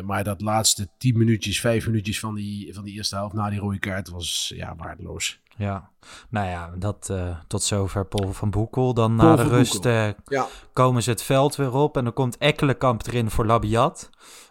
Maar 0.04 0.24
dat 0.24 0.40
laatste 0.40 0.88
tien 0.98 1.18
minuutjes, 1.18 1.60
vijf 1.60 1.86
minuutjes 1.86 2.20
van 2.20 2.34
die, 2.34 2.74
van 2.74 2.84
die 2.84 2.94
eerste 2.94 3.14
helft 3.14 3.34
na 3.34 3.50
die 3.50 3.58
rode 3.58 3.78
kaart 3.78 4.08
was 4.08 4.52
ja, 4.56 4.76
waardeloos. 4.76 5.40
Ja, 5.58 5.90
nou 6.30 6.46
ja, 6.46 6.70
dat 6.78 7.08
eh, 7.10 7.36
tot 7.46 7.62
zover 7.62 8.06
Paul 8.06 8.32
van 8.32 8.50
Boekel. 8.50 8.94
Dan 8.94 9.16
Paul 9.16 9.36
na 9.36 9.42
de 9.42 9.48
rust 9.48 9.84
eh, 9.84 10.08
Ja. 10.24 10.46
komen 10.72 11.02
ze 11.02 11.10
het 11.10 11.22
veld 11.22 11.56
weer 11.56 11.72
op 11.72 11.96
en 11.96 12.04
dan 12.04 12.12
komt 12.12 12.36
Ekkelenkamp 12.38 13.06
erin 13.06 13.30
voor 13.30 13.46
Labiat. 13.46 14.10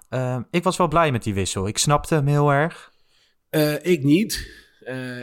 Eh, 0.09 0.37
ik 0.51 0.63
was 0.63 0.77
wel 0.77 0.87
blij 0.87 1.11
met 1.11 1.23
die 1.23 1.33
wissel. 1.33 1.67
Ik 1.67 1.77
snapte 1.77 2.13
hem 2.15 2.27
heel 2.27 2.51
erg. 2.53 2.91
Eh, 3.49 3.85
ik 3.85 4.03
niet. 4.03 4.65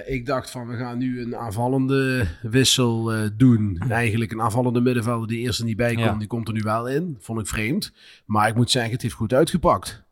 Ik 0.07 0.27
dacht 0.27 0.51
van, 0.51 0.69
we 0.69 0.77
gaan 0.77 0.99
nu 0.99 1.23
een 1.23 1.37
aanvallende 1.37 2.27
wissel 2.43 3.13
doen. 3.37 3.79
Eigenlijk 3.89 4.33
een 4.33 4.41
aanvallende 4.43 4.81
middenvelder 4.81 5.29
die 5.29 5.39
eerst 5.39 5.59
er 5.59 5.65
niet 5.65 5.77
bij 5.77 5.95
kon, 5.95 6.03
Ja. 6.05 6.15
die 6.15 6.27
komt 6.27 6.49
er 6.49 6.55
nu 6.55 6.61
wel 6.61 6.89
in. 6.89 7.17
Vond 7.21 7.41
ik 7.41 7.47
vreemd. 7.47 7.93
Maar 8.27 8.49
ik 8.49 8.55
moet 8.55 8.71
zeggen, 8.71 8.93
het 8.93 9.03
heeft 9.03 9.15
goed 9.15 9.33
uitgepakt. 9.33 10.04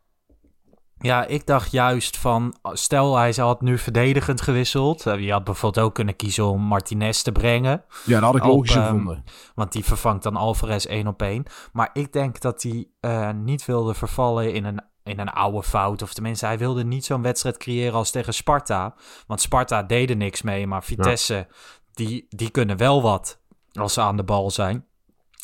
Ja, 1.02 1.24
ik 1.26 1.46
dacht 1.46 1.70
juist 1.70 2.16
van, 2.16 2.54
stel 2.62 3.16
hij 3.16 3.32
had 3.36 3.60
nu 3.60 3.78
verdedigend 3.78 4.40
gewisseld. 4.40 5.06
Eh, 5.06 5.18
Je 5.20 5.32
had 5.32 5.44
bijvoorbeeld 5.44 5.86
ook 5.86 5.94
kunnen 5.94 6.16
kiezen 6.16 6.44
om 6.44 6.60
Martinez 6.62 7.22
te 7.22 7.32
brengen. 7.32 7.84
Ja, 8.04 8.20
dat 8.20 8.22
had 8.22 8.36
ik 8.36 8.44
logisch 8.44 8.74
ehm, 8.74 8.84
gevonden. 8.84 9.24
Want 9.54 9.72
die 9.72 9.84
vervangt 9.84 10.22
dan 10.22 10.36
Alvarez 10.36 10.84
één 10.84 11.06
op 11.06 11.22
één. 11.22 11.44
Maar 11.72 11.90
ik 11.92 12.12
denk 12.12 12.40
dat 12.40 12.62
hij 12.62 12.88
eh, 13.00 13.30
niet 13.30 13.64
wilde 13.64 13.94
vervallen 13.94 14.52
in 14.54 14.64
een, 14.64 14.80
in 15.02 15.18
een 15.18 15.30
oude 15.30 15.62
fout. 15.62 16.02
Of 16.02 16.12
tenminste, 16.12 16.46
hij 16.46 16.58
wilde 16.58 16.84
niet 16.84 17.04
zo'n 17.04 17.22
wedstrijd 17.22 17.56
creëren 17.56 17.94
als 17.94 18.10
tegen 18.10 18.34
Sparta. 18.34 18.94
Want 19.26 19.40
Sparta 19.40 19.82
deed 19.82 20.10
er 20.10 20.16
niks 20.16 20.42
mee. 20.42 20.66
Maar 20.66 20.84
Vitesse, 20.84 21.46
die, 21.92 22.26
die 22.28 22.50
kunnen 22.50 22.76
wel 22.76 23.02
wat 23.02 23.40
als 23.72 23.92
ze 23.92 24.00
aan 24.00 24.16
de 24.16 24.24
bal 24.24 24.50
zijn. 24.50 24.86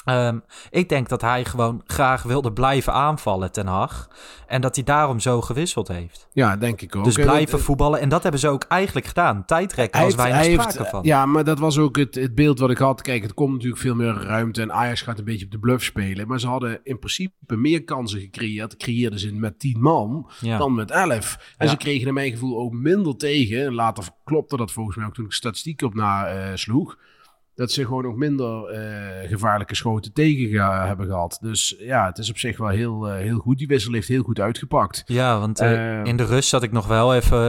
Ehm, 0.08 0.38
ik 0.70 0.88
denk 0.88 1.08
dat 1.08 1.20
hij 1.20 1.44
gewoon 1.44 1.82
graag 1.86 2.22
wilde 2.22 2.52
blijven 2.52 2.92
aanvallen, 2.92 3.52
Ten 3.52 3.66
Hag. 3.66 4.08
En 4.46 4.60
dat 4.60 4.74
hij 4.74 4.84
daarom 4.84 5.20
zo 5.20 5.40
gewisseld 5.40 5.88
heeft. 5.88 6.28
Ja, 6.32 6.56
denk 6.56 6.80
ik 6.80 6.96
ook. 6.96 7.04
Dus 7.04 7.16
En 7.16 7.22
blijven 7.24 7.60
voetballen. 7.60 8.00
En 8.00 8.08
dat 8.08 8.22
hebben 8.22 8.40
ze 8.40 8.48
ook 8.48 8.62
eigenlijk 8.64 9.06
gedaan. 9.06 9.44
Tijdrekken 9.44 10.00
als 10.00 10.14
weinig 10.14 10.40
hij 10.40 10.52
sprake 10.52 10.78
heeft- 10.78 10.90
van. 10.90 11.00
Ja, 11.02 11.26
maar 11.26 11.44
dat 11.44 11.58
was 11.58 11.78
ook 11.78 11.96
het, 11.96 12.14
het 12.14 12.34
beeld 12.34 12.58
wat 12.58 12.70
ik 12.70 12.78
had. 12.78 13.02
Kijk, 13.02 13.22
het 13.22 13.34
komt 13.34 13.52
natuurlijk 13.52 13.80
veel 13.80 13.94
meer 13.94 14.12
ruimte 14.22 14.62
en 14.62 14.72
Ajax 14.72 15.00
gaat 15.02 15.18
een 15.18 15.24
beetje 15.24 15.44
op 15.44 15.50
de 15.50 15.58
bluff 15.58 15.84
spelen. 15.84 16.28
Maar 16.28 16.40
ze 16.40 16.46
hadden 16.48 16.80
in 16.82 16.98
principe 16.98 17.56
meer 17.56 17.84
kansen 17.84 18.20
gecreëerd. 18.20 18.76
Creëerden 18.76 19.18
ze 19.18 19.32
met 19.34 19.58
10 19.58 19.80
man 19.80 20.30
Ja. 20.40 20.58
dan 20.58 20.74
met 20.74 20.90
11. 20.90 21.54
En 21.56 21.66
Ja. 21.66 21.72
ze 21.72 21.76
kregen 21.78 22.04
naar 22.04 22.12
mijn 22.14 22.30
gevoel 22.32 22.58
ook 22.58 22.72
minder 22.72 23.16
tegen. 23.16 23.64
En 23.66 23.74
later 23.74 24.04
klopte 24.24 24.56
dat 24.56 24.72
volgens 24.72 24.96
mij 24.96 25.06
ook 25.06 25.14
toen 25.14 25.24
ik 25.24 25.32
statistiek 25.32 25.82
op 25.82 25.94
na 25.94 26.26
eh, 26.26 26.50
sloeg. 26.54 26.96
Dat 27.58 27.72
ze 27.72 27.84
gewoon 27.84 28.06
ook 28.06 28.16
minder 28.16 28.64
eh, 28.64 29.28
gevaarlijke 29.28 29.74
schoten 29.74 30.12
tegen 30.12 30.48
ge- 30.48 30.86
hebben 30.86 31.06
gehad. 31.06 31.38
Dus 31.40 31.76
ja, 31.78 32.06
het 32.06 32.18
is 32.18 32.30
op 32.30 32.38
zich 32.38 32.58
wel 32.58 32.68
heel, 32.68 33.08
eh, 33.08 33.16
heel 33.16 33.38
goed. 33.38 33.58
Die 33.58 33.66
wissel 33.66 33.92
heeft 33.92 34.08
heel 34.08 34.22
goed 34.22 34.40
uitgepakt. 34.40 35.02
Ja, 35.06 35.38
want 35.38 35.60
eh, 35.60 35.98
Eh, 36.00 36.04
in 36.04 36.16
de 36.16 36.24
rust 36.24 36.48
zat 36.48 36.62
ik 36.62 36.72
nog 36.72 36.86
wel 36.86 37.14
even 37.14 37.44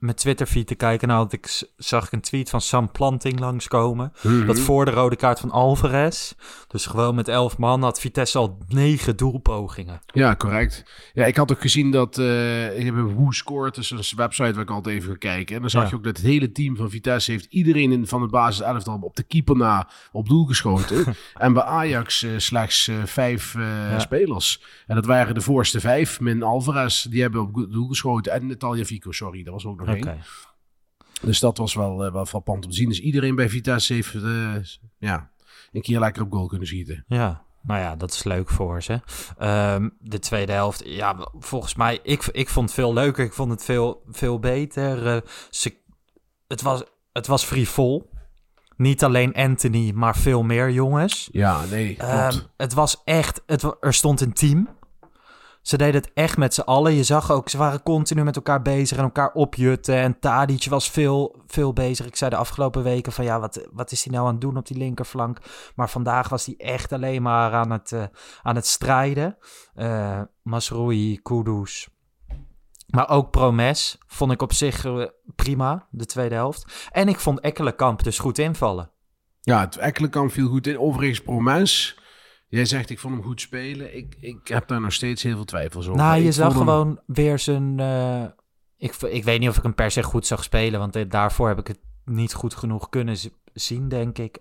mijn 0.00 0.16
Twitter-feed 0.16 0.66
te 0.66 0.74
kijken. 0.74 1.08
Nou, 1.08 1.20
had 1.22 1.32
ik, 1.32 1.62
zag 1.76 2.06
ik 2.06 2.12
een 2.12 2.20
tweet 2.20 2.50
van 2.50 2.60
Sam 2.60 2.90
Planting 2.90 3.38
langskomen. 3.40 4.12
Mhm. 4.22 4.46
Dat 4.46 4.58
voor 4.60 4.84
de 4.84 4.90
rode 4.90 5.16
kaart 5.16 5.40
van 5.40 5.50
Alvarez. 5.50 6.32
Dus 6.68 6.86
gewoon 6.86 7.14
met 7.14 7.28
elf 7.28 7.58
man 7.58 7.82
had 7.82 8.00
Vitesse 8.00 8.38
al 8.38 8.58
negen 8.68 9.16
doelpogingen. 9.16 10.00
Ja, 10.06 10.36
correct. 10.36 10.84
Ja, 11.12 11.24
ik 11.24 11.36
had 11.36 11.52
ook 11.52 11.60
gezien 11.60 11.90
dat 11.90 12.18
ik 12.76 12.84
heb 12.84 12.94
een 12.94 13.14
Who 13.14 13.30
Scored, 13.30 13.74
dus 13.74 13.90
een 13.90 14.16
website 14.16 14.52
waar 14.52 14.62
ik 14.62 14.70
altijd 14.70 14.96
even 14.96 15.10
ga 15.10 15.16
kijken. 15.18 15.54
En 15.54 15.60
dan 15.60 15.70
zag 15.70 15.82
Ja. 15.82 15.88
je 15.88 15.94
ook 15.96 16.04
dat 16.04 16.16
het 16.16 16.26
hele 16.26 16.52
team 16.52 16.76
van 16.76 16.90
Vitesse 16.90 17.30
heeft 17.30 17.46
iedereen 17.50 17.92
in, 17.92 18.06
van 18.06 18.22
het 18.22 18.30
basis 18.30 18.60
elftal 18.66 18.98
op 19.00 19.16
de 19.18 19.24
keeper 19.24 19.56
na 19.56 19.88
op 20.12 20.28
doel 20.28 20.44
geschoten. 20.44 21.14
en 21.34 21.52
bij 21.52 21.62
Ajax 21.62 22.22
eh, 22.22 22.30
slechts 22.36 22.88
eh, 22.88 23.04
vijf 23.04 23.54
eh, 23.54 23.62
Ja. 23.90 23.98
spelers. 23.98 24.62
En 24.86 24.94
dat 24.94 25.06
waren 25.06 25.34
de 25.34 25.40
voorste 25.40 25.80
vijf, 25.80 26.20
min 26.20 26.42
Alvarez, 26.42 27.02
die 27.02 27.22
hebben 27.22 27.40
op 27.40 27.54
doel 27.54 27.88
geschoten. 27.88 28.32
En 28.32 28.46
Natalia 28.46 28.84
Fico, 28.84 29.12
sorry, 29.12 29.42
dat 29.42 29.52
was 29.52 29.66
ook 29.66 29.78
nog 29.78 29.88
één. 29.88 30.18
Dus 31.20 31.40
dat 31.40 31.58
was 31.58 31.74
wel, 31.74 32.12
wel 32.12 32.26
frappant 32.26 32.64
om 32.64 32.70
te 32.70 32.76
zien. 32.76 32.88
Dus 32.88 33.00
iedereen 33.00 33.34
bij 33.34 33.48
Vitesse 33.48 33.92
heeft 33.94 34.14
ja, 34.98 35.30
een 35.72 35.82
keer 35.82 35.98
lekker 35.98 36.22
op 36.22 36.32
goal 36.32 36.46
kunnen 36.46 36.66
schieten. 36.66 37.04
Ja, 37.08 37.44
nou 37.62 37.80
ja, 37.80 37.96
dat 37.96 38.12
is 38.12 38.24
leuk 38.24 38.48
voor 38.48 38.82
ze. 38.82 39.00
Ehm, 39.38 39.88
de 40.00 40.18
tweede 40.18 40.52
helft, 40.52 40.82
ja, 40.84 41.28
volgens 41.38 41.74
mij, 41.74 42.00
ik, 42.02 42.26
ik 42.26 42.48
vond 42.48 42.66
het 42.66 42.74
veel 42.74 42.92
leuker. 42.92 43.24
Ik 43.24 43.32
vond 43.32 43.50
het 43.50 43.64
veel, 43.64 44.02
veel 44.10 44.38
beter. 44.38 45.22
Ze, 45.50 45.76
het, 46.48 46.62
was, 46.62 46.82
het 47.12 47.26
was 47.26 47.44
frivol. 47.44 48.10
Niet 48.78 49.04
alleen 49.04 49.34
Anthony, 49.34 49.92
maar 49.94 50.16
veel 50.16 50.42
meer 50.42 50.70
jongens. 50.70 51.28
Ja, 51.32 51.64
nee. 51.70 51.96
Ehm, 51.96 52.38
het 52.56 52.74
was 52.74 53.02
echt, 53.04 53.42
het, 53.46 53.76
er 53.80 53.94
stond 53.94 54.20
een 54.20 54.32
team. 54.32 54.68
Ze 55.62 55.76
deden 55.76 56.00
het 56.00 56.10
echt 56.14 56.36
met 56.36 56.54
z'n 56.54 56.60
allen. 56.60 56.92
Je 56.92 57.02
zag 57.02 57.30
ook, 57.30 57.48
ze 57.48 57.58
waren 57.58 57.82
continu 57.82 58.24
met 58.24 58.36
elkaar 58.36 58.62
bezig 58.62 58.96
en 58.96 59.02
elkaar 59.02 59.32
opjutten. 59.32 59.96
En 59.96 60.18
Tadic 60.18 60.64
was 60.64 60.90
veel, 60.90 61.42
veel 61.46 61.72
bezig. 61.72 62.06
Ik 62.06 62.16
zei 62.16 62.30
de 62.30 62.36
afgelopen 62.36 62.82
weken 62.82 63.12
van 63.12 63.24
ja, 63.24 63.40
wat, 63.40 63.68
wat 63.72 63.92
is 63.92 64.04
hij 64.04 64.12
nou 64.12 64.26
aan 64.26 64.32
het 64.32 64.40
doen 64.40 64.56
op 64.56 64.66
die 64.66 64.76
linkerflank? 64.76 65.38
Maar 65.74 65.90
vandaag 65.90 66.28
was 66.28 66.46
hij 66.46 66.54
echt 66.56 66.92
alleen 66.92 67.22
maar 67.22 67.52
aan 67.52 67.70
het, 67.70 67.92
eh, 67.92 68.02
aan 68.42 68.54
het 68.54 68.66
strijden. 68.66 69.36
Eh 69.74 70.20
Masroei, 70.42 71.22
Kudus. 71.22 71.88
Maar 72.88 73.08
ook 73.08 73.30
Promes 73.30 73.98
vond 74.06 74.32
ik 74.32 74.42
op 74.42 74.52
zich 74.52 74.84
eh, 74.84 75.04
prima, 75.36 75.86
de 75.90 76.06
tweede 76.06 76.34
helft. 76.34 76.88
En 76.90 77.08
ik 77.08 77.18
vond 77.20 77.40
Ekkelenkamp 77.40 78.02
dus 78.02 78.18
goed 78.18 78.38
invallen. 78.38 78.90
Ja, 79.40 79.60
het 79.60 79.76
Ekkelenkamp 79.76 80.32
viel 80.32 80.48
goed 80.48 80.66
in. 80.66 80.78
Overigens, 80.78 81.20
Promes. 81.22 81.98
Jij 82.48 82.64
zegt, 82.64 82.90
ik 82.90 82.98
vond 82.98 83.14
hem 83.14 83.22
goed 83.22 83.40
spelen. 83.40 83.96
Ik, 83.96 84.16
ik 84.20 84.48
heb 84.48 84.68
daar 84.68 84.80
nog 84.80 84.92
steeds 84.92 85.22
heel 85.22 85.34
veel 85.34 85.44
twijfels 85.44 85.86
over. 85.88 86.00
Nou, 86.02 86.20
je 86.20 86.26
Ik 86.26 86.32
zag 86.32 86.48
hem- 86.52 86.58
gewoon 86.58 87.00
weer 87.06 87.38
zijn. 87.38 87.80
eh, 87.80 88.24
ik, 88.76 88.94
ik 88.94 89.24
weet 89.24 89.40
niet 89.40 89.48
of 89.48 89.56
ik 89.56 89.62
hem 89.62 89.74
per 89.74 89.90
se 89.90 90.02
goed 90.02 90.26
zag 90.26 90.44
spelen, 90.44 90.78
want 90.80 90.96
eh, 90.96 91.04
daarvoor 91.08 91.48
heb 91.48 91.58
ik 91.58 91.66
het 91.66 91.78
niet 92.04 92.34
goed 92.34 92.54
genoeg 92.54 92.88
kunnen 92.88 93.16
zien, 93.52 93.88
denk 93.88 94.18
ik. 94.18 94.38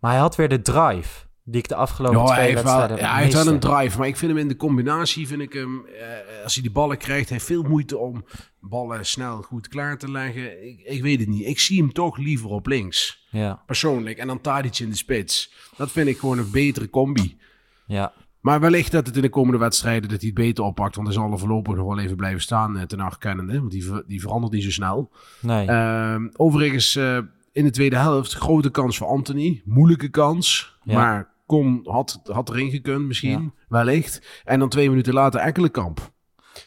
Maar 0.00 0.10
hij 0.10 0.18
had 0.18 0.36
weer 0.36 0.48
de 0.48 0.62
drive 0.62 1.26
die 1.50 1.60
ik 1.60 1.68
de 1.68 1.74
afgelopen 1.74 2.18
Ja, 2.20 2.26
twee 2.26 2.54
wel, 2.54 2.62
wedstrijden 2.62 2.96
ja, 2.96 3.12
hij 3.12 3.22
heeft 3.22 3.34
wel 3.34 3.46
een 3.46 3.58
drive. 3.60 3.98
Maar 3.98 4.06
ik 4.08 4.16
vind 4.16 4.30
hem 4.32 4.40
in 4.40 4.48
de 4.48 4.56
combinatie, 4.56 5.26
vind 5.26 5.40
ik 5.40 5.52
hem, 5.52 5.86
eh, 5.86 6.44
als 6.44 6.54
hij 6.54 6.62
die 6.62 6.72
ballen 6.72 6.98
krijgt, 6.98 7.28
heeft 7.30 7.44
veel 7.44 7.62
moeite 7.62 7.98
om 7.98 8.24
ballen 8.60 9.06
snel 9.06 9.42
goed 9.42 9.68
klaar 9.68 9.98
te 9.98 10.10
leggen. 10.10 10.68
Ik, 10.68 10.80
ik 10.80 11.02
weet 11.02 11.20
het 11.20 11.28
niet. 11.28 11.46
Ik 11.46 11.58
zie 11.60 11.78
hem 11.78 11.92
toch 11.92 12.16
liever 12.16 12.50
op 12.50 12.66
links, 12.66 13.26
Ja, 13.30 13.62
persoonlijk. 13.66 14.18
En 14.18 14.26
dan 14.26 14.40
Tadic 14.40 14.78
in 14.78 14.90
de 14.90 14.96
spits. 14.96 15.52
Dat 15.76 15.90
vind 15.90 16.08
ik 16.08 16.18
gewoon 16.18 16.38
een 16.38 16.50
betere 16.50 16.90
combi. 16.90 17.38
ja, 17.86 18.12
Maar 18.40 18.60
wellicht 18.60 18.92
dat 18.92 19.06
het 19.06 19.16
in 19.16 19.22
de 19.22 19.28
komende 19.28 19.58
wedstrijden 19.58 20.08
dat 20.08 20.20
hij 20.20 20.30
het 20.34 20.38
beter 20.38 20.64
oppakt. 20.64 20.94
Want 20.94 21.06
hij 21.06 21.16
zal 21.16 21.32
er 21.32 21.38
voorlopig 21.38 21.74
nog 21.76 21.86
wel 21.86 21.98
even 21.98 22.16
blijven 22.16 22.40
staan 22.40 22.78
eh, 22.78 22.84
ten 22.86 23.00
acht 23.00 23.18
kennende. 23.18 23.58
Want 23.58 23.70
die, 23.70 24.02
die 24.06 24.20
verandert 24.20 24.52
niet 24.52 24.62
zo 24.62 24.70
snel. 24.70 25.10
nee. 25.40 25.66
Ehm, 25.66 26.28
overigens, 26.36 26.96
eh, 26.96 27.18
in 27.52 27.64
de 27.64 27.70
tweede 27.70 27.96
helft, 27.96 28.32
grote 28.34 28.70
kans 28.70 28.96
voor 28.96 29.06
Anthony. 29.06 29.62
Moeilijke 29.64 30.08
kans. 30.08 30.76
Ja. 30.82 30.94
Maar 30.94 31.29
kon, 31.50 31.80
had, 31.84 32.20
had 32.24 32.48
erin 32.48 32.70
gekund 32.70 33.06
misschien, 33.06 33.52
wellicht. 33.68 34.42
En 34.44 34.58
dan 34.58 34.68
twee 34.68 34.88
minuten 34.88 35.12
later 35.14 35.40
Ekkelenkamp. 35.40 36.12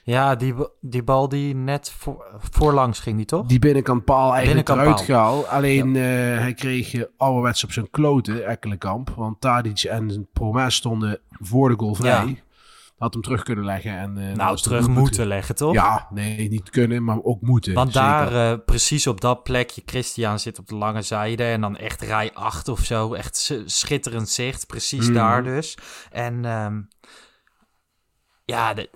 ja, 0.04 0.36
die, 0.36 0.54
die 0.82 1.04
bal 1.04 1.30
die 1.30 1.56
net 1.56 1.91
voor, 1.91 2.26
voorlangs 2.52 3.00
ging, 3.00 3.17
die 3.17 3.26
toch? 3.26 3.46
Die 3.46 3.60
binnenkant 3.60 4.06
paal 4.06 4.34
eigenlijk 4.34 4.65
Binnenkant 4.65 4.98
eruit 4.98 5.06
gehaald. 5.06 5.48
Alleen 5.48 5.96
eh, 5.96 6.02
hij 6.39 6.54
kreeg 6.54 6.93
eh, 6.93 7.04
ouderwets 7.17 7.63
op 7.63 7.72
zijn 7.72 7.89
kloten, 7.89 8.48
Ekkelenkamp. 8.48 9.10
Want 9.15 9.41
Tadic 9.41 9.84
en 9.84 10.28
Promes 10.34 10.76
stonden 10.76 11.19
voor 11.30 11.69
de 11.69 11.76
goal 11.78 11.96
vrij. 11.96 12.26
Ja. 12.28 12.36
Had 13.03 13.13
hem 13.13 13.21
terug 13.21 13.43
kunnen 13.43 13.65
leggen. 13.65 13.97
En, 13.97 14.17
eh, 14.17 14.35
nou, 14.35 14.57
terug 14.57 14.87
moeten 14.87 15.27
leggen, 15.27 15.55
toch? 15.55 15.73
Ja, 15.73 16.07
nee, 16.09 16.49
niet 16.49 16.69
kunnen, 16.69 17.03
maar 17.03 17.19
ook 17.23 17.41
moeten. 17.41 17.73
Want 17.73 17.93
zeker. 17.93 18.09
daar, 18.09 18.51
eh, 18.51 18.57
precies 18.65 19.07
op 19.07 19.21
dat 19.21 19.43
plekje, 19.43 19.81
Christian 19.85 20.39
zit 20.39 20.59
op 20.59 20.67
de 20.67 20.75
lange 20.75 21.01
zijde 21.01 21.43
en 21.43 21.61
dan 21.61 21.77
echt 21.77 22.01
rij 22.01 22.31
8 22.33 22.67
of 22.67 22.79
zo. 22.79 23.13
Echt 23.13 23.53
schitterend 23.65 24.29
zicht, 24.29 24.67
precies 24.67 25.05
Mhm. 25.05 25.13
daar 25.13 25.43
dus. 25.43 25.77
En 26.11 26.45
ehm, 26.45 26.81
ja, 28.45 28.73
de- 28.73 28.89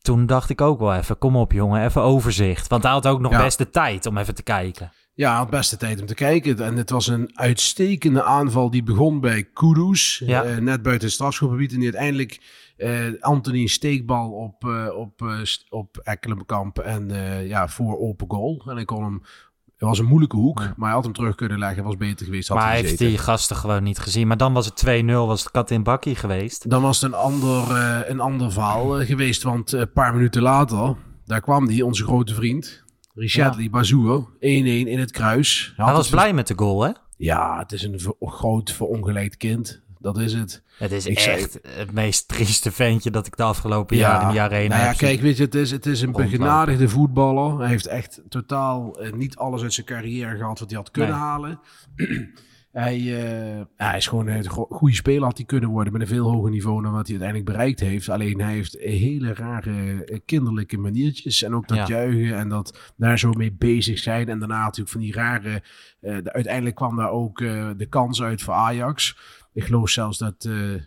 toen 0.00 0.26
dacht 0.26 0.50
ik 0.50 0.60
ook 0.60 0.78
wel 0.78 0.94
even, 0.94 1.18
kom 1.18 1.36
op 1.36 1.52
jongen, 1.52 1.84
even 1.84 2.02
overzicht. 2.02 2.68
Want 2.68 2.82
hij 2.82 2.92
had 2.92 3.06
ook 3.06 3.20
nog 3.20 3.32
Ja. 3.32 3.42
best 3.42 3.58
de 3.58 3.70
tijd 3.70 4.06
om 4.06 4.16
even 4.18 4.34
te 4.34 4.42
kijken. 4.42 4.92
Ja, 5.20 5.28
hij 5.28 5.38
had 5.38 5.50
best 5.50 5.70
de 5.70 5.76
tijd 5.76 6.00
om 6.00 6.06
te 6.06 6.14
kijken. 6.14 6.58
En 6.58 6.76
het 6.76 6.90
was 6.90 7.06
een 7.06 7.30
uitstekende 7.34 8.22
aanval 8.22 8.70
die 8.70 8.82
begon 8.82 9.20
bij 9.20 9.44
Kudus. 9.44 10.22
Ja. 10.24 10.42
eh, 10.44 10.56
net 10.56 10.82
buiten 10.82 11.06
het 11.06 11.14
strafschopgebied. 11.14 11.70
En 11.70 11.76
die 11.76 11.84
uiteindelijk 11.84 12.40
eh, 12.76 13.20
Anthony 13.20 13.60
een 13.60 13.68
steekbal 13.68 14.30
op, 14.30 14.64
eh 14.64 14.96
op, 14.96 15.22
op 15.68 15.96
Ekkelenkamp. 16.02 16.78
En 16.78 17.10
ja, 17.46 17.68
voor 17.68 17.98
open 17.98 18.30
goal. 18.30 18.62
En 18.66 18.76
ik 18.76 18.86
kon 18.86 19.04
hem... 19.04 19.22
Het 19.64 19.88
was 19.88 19.98
een 19.98 20.04
moeilijke 20.04 20.36
hoek, 20.36 20.58
maar 20.58 20.86
hij 20.86 20.94
had 20.94 21.04
hem 21.04 21.12
terug 21.12 21.34
kunnen 21.34 21.58
leggen. 21.58 21.84
Was 21.84 21.96
beter 21.96 22.26
geweest. 22.26 22.48
Had 22.48 22.56
maar 22.56 22.66
hij 22.66 22.76
hij 22.76 22.86
heeft 22.86 22.98
die 22.98 23.18
gasten 23.18 23.56
gewoon 23.56 23.82
niet 23.82 23.98
gezien. 23.98 24.26
Maar 24.26 24.36
dan 24.36 24.52
was 24.52 24.66
het 24.66 24.86
2-0, 24.86 25.04
was 25.06 25.40
het 25.40 25.50
kat 25.50 25.70
in 25.70 25.82
bakkie 25.82 26.16
geweest. 26.16 26.70
Dan 26.70 26.82
was 26.82 27.00
het 27.00 27.12
een 27.12 27.18
ander, 27.18 27.76
een 28.10 28.20
ander 28.20 28.52
verhaal 28.52 29.04
geweest. 29.04 29.42
Want 29.42 29.72
een 29.72 29.92
paar 29.92 30.14
minuten 30.14 30.42
later, 30.42 30.96
daar 31.24 31.40
kwam 31.40 31.66
die, 31.66 31.84
onze 31.84 32.04
grote 32.04 32.34
vriend. 32.34 32.88
Richard 33.14 33.70
Bazoer, 33.70 34.28
1-1 34.34 34.38
in 34.40 34.98
het 34.98 35.10
kruis. 35.10 35.72
Hij 35.76 35.92
was 35.92 36.08
blij 36.08 36.32
met 36.32 36.46
de 36.46 36.54
goal, 36.56 36.82
hè? 36.82 36.90
Ja, 37.16 37.58
het 37.58 37.72
is 37.72 37.82
een 37.82 38.00
ver- 38.00 38.14
groot 38.20 38.72
verongelijkt 38.72 39.36
kind. 39.36 39.80
Dat 39.98 40.18
is 40.18 40.32
het. 40.32 40.62
Het 40.78 40.92
is 40.92 41.06
Ik 41.06 41.18
zei- 41.18 41.36
echt 41.42 41.58
het 41.68 41.92
meest 41.92 42.28
trieste 42.28 42.72
ventje 42.72 43.10
dat 43.10 43.26
ik 43.26 43.36
de 43.36 43.42
afgelopen 43.42 43.96
jaren 43.96 44.28
in 44.28 44.34
de 44.34 44.40
arena 44.40 44.68
nou 44.68 44.80
ja, 44.80 44.86
heb 44.88 44.96
kijk, 44.96 45.20
weet 45.20 45.36
je, 45.36 45.42
het 45.44 45.54
is, 45.54 45.70
het 45.70 45.86
is 45.86 46.00
een 46.00 46.12
begenadigde 46.12 46.88
voetballer. 46.88 47.58
Hij 47.58 47.68
heeft 47.68 47.86
echt 47.86 48.22
totaal 48.28 49.00
eh, 49.00 49.12
niet 49.12 49.36
alles 49.36 49.62
uit 49.62 49.72
zijn 49.72 49.86
carrière 49.86 50.36
gehad 50.36 50.58
wat 50.58 50.68
hij 50.70 50.78
had 50.78 50.90
kunnen 50.90 51.10
Nee. 51.10 51.20
halen. 51.20 51.60
Hij, 52.72 52.98
uh, 53.00 53.60
hij 53.76 53.96
is 53.96 54.06
gewoon 54.06 54.26
een 54.26 54.48
goede 54.48 54.94
speler 54.94 55.24
had 55.24 55.36
hij 55.36 55.46
kunnen 55.46 55.70
worden 55.70 55.92
met 55.92 56.02
een 56.02 56.08
veel 56.08 56.30
hoger 56.30 56.50
niveau 56.50 56.82
dan 56.82 56.92
wat 56.92 57.08
hij 57.08 57.18
uiteindelijk 57.18 57.50
bereikt 57.50 57.80
heeft. 57.80 58.08
Alleen 58.08 58.40
hij 58.40 58.52
heeft 58.52 58.78
hele 58.78 59.34
rare 59.34 60.04
eh, 60.04 60.18
kinderlijke 60.24 60.78
maniertjes 60.78 61.42
en 61.42 61.54
ook 61.54 61.68
dat 61.68 61.88
juichen 61.88 62.36
en 62.36 62.48
dat 62.48 62.92
daar 62.96 63.18
zo 63.18 63.32
mee 63.32 63.52
bezig 63.52 63.98
zijn. 63.98 64.28
En 64.28 64.38
daarna 64.38 64.62
natuurlijk 64.62 64.90
van 64.90 65.00
die 65.00 65.12
rare, 65.12 65.62
uh, 66.00 66.18
uiteindelijk 66.24 66.76
kwam 66.76 66.96
daar 66.96 67.10
ook 67.10 67.38
de 67.76 67.86
kans 67.88 68.22
uit 68.22 68.42
voor 68.42 68.54
Ajax. 68.54 69.18
Ik 69.52 69.64
geloof 69.64 69.88
zelfs 69.88 70.18
dat 70.18 70.42
de 70.42 70.82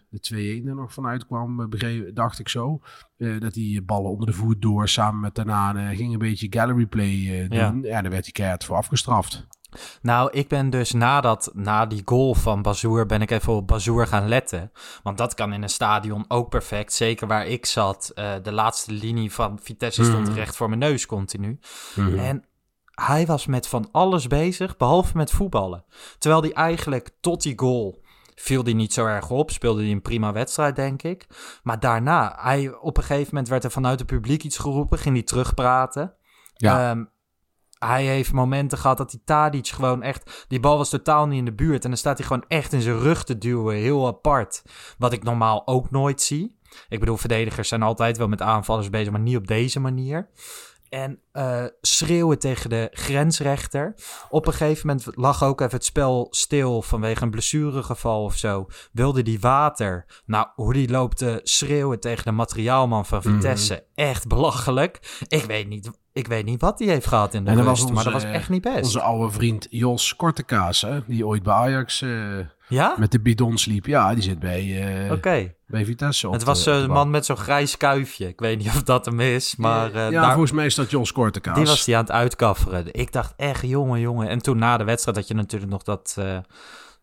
2-1 0.63 0.67
er 0.67 0.75
nog 0.75 0.93
vanuit 0.93 1.25
kwam, 1.25 1.69
dacht 2.13 2.39
ik 2.39 2.49
zo. 2.49 2.81
dat 3.17 3.53
die 3.53 3.81
ballen 3.81 4.11
onder 4.11 4.27
de 4.27 4.33
voet 4.33 4.61
door 4.61 4.89
samen 4.89 5.21
met 5.21 5.35
daarna 5.35 5.93
ging 5.93 6.13
een 6.13 6.19
beetje 6.19 6.47
gallery 6.49 6.85
play 6.85 7.47
doen. 7.49 7.57
Ja. 7.57 7.73
ja, 7.81 8.01
daar 8.01 8.11
werd 8.11 8.23
hij 8.23 8.31
keihard 8.31 8.63
voor 8.63 8.75
afgestraft. 8.75 9.47
Nou, 10.01 10.31
ik 10.31 10.47
ben 10.47 10.69
dus 10.69 10.91
nadat, 10.91 11.51
na 11.53 11.85
die 11.85 12.01
goal 12.05 12.33
van 12.33 12.61
Bazoer, 12.61 13.05
ben 13.05 13.21
ik 13.21 13.31
even 13.31 13.53
op 13.53 13.67
Bazoer 13.67 14.07
gaan 14.07 14.27
letten. 14.27 14.71
Want 15.03 15.17
dat 15.17 15.33
kan 15.33 15.53
in 15.53 15.63
een 15.63 15.69
stadion 15.69 16.25
ook 16.27 16.49
perfect. 16.49 16.93
Zeker 16.93 17.27
waar 17.27 17.47
ik 17.47 17.65
zat. 17.65 18.11
Uh, 18.15 18.33
de 18.43 18.51
laatste 18.51 18.91
linie 18.91 19.31
van 19.31 19.59
Vitesse 19.61 20.03
stond 20.03 20.27
mm. 20.27 20.35
recht 20.35 20.55
voor 20.55 20.67
mijn 20.67 20.79
neus 20.79 21.05
continu. 21.05 21.59
Mm. 21.95 22.17
En 22.17 22.45
hij 22.91 23.25
was 23.25 23.45
met 23.45 23.67
van 23.67 23.89
alles 23.91 24.27
bezig, 24.27 24.77
behalve 24.77 25.17
met 25.17 25.31
voetballen. 25.31 25.85
Terwijl 26.17 26.41
hij 26.41 26.53
eigenlijk 26.53 27.09
tot 27.21 27.41
die 27.41 27.59
goal 27.59 28.01
viel 28.35 28.63
hij 28.63 28.73
niet 28.73 28.93
zo 28.93 29.05
erg 29.05 29.29
op. 29.29 29.51
Speelde 29.51 29.81
hij 29.81 29.91
een 29.91 30.01
prima 30.01 30.31
wedstrijd, 30.31 30.75
denk 30.75 31.03
ik. 31.03 31.27
Maar 31.63 31.79
daarna, 31.79 32.37
hij, 32.39 32.73
op 32.73 32.97
een 32.97 33.03
gegeven 33.03 33.27
moment 33.29 33.47
werd 33.47 33.63
er 33.63 33.71
vanuit 33.71 33.99
het 33.99 34.07
publiek 34.07 34.43
iets 34.43 34.57
geroepen. 34.57 34.97
Ging 34.97 35.15
hij 35.15 35.23
terugpraten. 35.23 36.13
Ja. 36.53 36.91
Um, 36.91 37.09
hij 37.87 38.05
heeft 38.05 38.33
momenten 38.33 38.77
gehad 38.77 38.97
dat 38.97 39.11
die 39.11 39.21
Tadic 39.25 39.67
gewoon 39.67 40.03
echt... 40.03 40.45
Die 40.47 40.59
bal 40.59 40.77
was 40.77 40.89
totaal 40.89 41.27
niet 41.27 41.39
in 41.39 41.45
de 41.45 41.53
buurt. 41.53 41.83
En 41.83 41.89
dan 41.89 41.99
staat 41.99 42.17
hij 42.17 42.27
gewoon 42.27 42.45
echt 42.47 42.73
in 42.73 42.81
zijn 42.81 42.99
rug 42.99 43.23
te 43.23 43.37
duwen. 43.37 43.75
Heel 43.75 44.07
apart. 44.07 44.63
Wat 44.97 45.13
ik 45.13 45.23
normaal 45.23 45.67
ook 45.67 45.91
nooit 45.91 46.21
zie. 46.21 46.59
Ik 46.89 46.99
bedoel, 46.99 47.17
verdedigers 47.17 47.67
zijn 47.67 47.81
altijd 47.81 48.17
wel 48.17 48.27
met 48.27 48.41
aanvallers 48.41 48.89
bezig, 48.89 49.11
maar 49.11 49.21
niet 49.21 49.37
op 49.37 49.47
deze 49.47 49.79
manier. 49.79 50.29
En 50.89 51.19
uh, 51.33 51.65
schreeuwen 51.81 52.39
tegen 52.39 52.69
de 52.69 52.89
grensrechter. 52.91 53.95
Op 54.29 54.47
een 54.47 54.53
gegeven 54.53 54.87
moment 54.87 55.07
lag 55.15 55.43
ook 55.43 55.61
even 55.61 55.73
het 55.73 55.85
spel 55.85 56.27
stil 56.29 56.81
vanwege 56.81 57.23
een 57.23 57.29
blessuregeval 57.29 58.23
of 58.23 58.37
zo. 58.37 58.67
Wilde 58.91 59.21
die 59.21 59.39
water. 59.39 60.05
Nou, 60.25 60.47
hoe 60.55 60.73
die 60.73 60.89
loopt 60.89 61.17
te 61.17 61.39
schreeuwen 61.43 61.99
tegen 61.99 62.23
de 62.23 62.31
materiaalman 62.31 63.05
van 63.05 63.19
mhm. 63.23 63.33
Vitesse. 63.33 63.85
Echt 63.95 64.27
belachelijk. 64.27 65.21
Ik 65.27 65.43
weet 65.43 65.67
niet 65.67 65.91
ik 66.13 66.27
weet 66.27 66.45
niet 66.45 66.61
wat 66.61 66.79
hij 66.79 66.87
heeft 66.87 67.07
gehad 67.07 67.33
in 67.33 67.45
de 67.45 67.61
rust, 67.61 67.91
maar 67.91 68.03
dat 68.03 68.13
was 68.13 68.23
echt 68.23 68.49
niet 68.49 68.61
best. 68.61 68.83
Onze 68.83 69.01
oude 69.01 69.31
vriend 69.31 69.67
Jos 69.69 70.15
Kortekaas, 70.15 70.81
hè, 70.81 70.99
die 71.07 71.25
ooit 71.25 71.43
bij 71.43 71.53
Ajax 71.53 72.01
uh, 72.01 72.39
ja? 72.67 72.95
met 72.97 73.11
de 73.11 73.19
bidon 73.19 73.57
sliep. 73.57 73.85
Ja, 73.85 74.13
die 74.13 74.23
zit 74.23 74.39
bij, 74.39 74.63
uh, 75.07 75.43
bij 75.67 75.85
Vitesse. 75.85 76.29
Het 76.29 76.43
was 76.43 76.65
een 76.65 76.89
man 76.89 77.09
met 77.09 77.25
zo'n 77.25 77.37
grijs 77.37 77.77
kuifje. 77.77 78.27
Ik 78.27 78.39
weet 78.39 78.57
niet 78.57 78.67
of 78.67 78.83
dat 78.83 79.05
hem 79.05 79.19
is, 79.19 79.55
maar... 79.55 79.95
Uh, 79.95 80.11
ja, 80.11 80.29
volgens 80.29 80.51
mij 80.51 80.65
is 80.65 80.75
dat 80.75 80.89
Jos 80.89 81.11
Kortekaas. 81.11 81.55
Die 81.55 81.65
was 81.65 81.85
hij 81.85 81.95
aan 81.95 82.03
het 82.03 82.11
uitkafferen. 82.11 82.93
Ik 82.93 83.11
dacht 83.11 83.33
echt, 83.37 83.61
jongen, 83.61 83.99
jongen. 83.99 84.27
En 84.27 84.41
toen 84.41 84.57
na 84.57 84.77
de 84.77 84.83
wedstrijd 84.83 85.17
had 85.17 85.27
je 85.27 85.33
natuurlijk 85.33 85.71
nog 85.71 85.83
dat... 85.83 86.17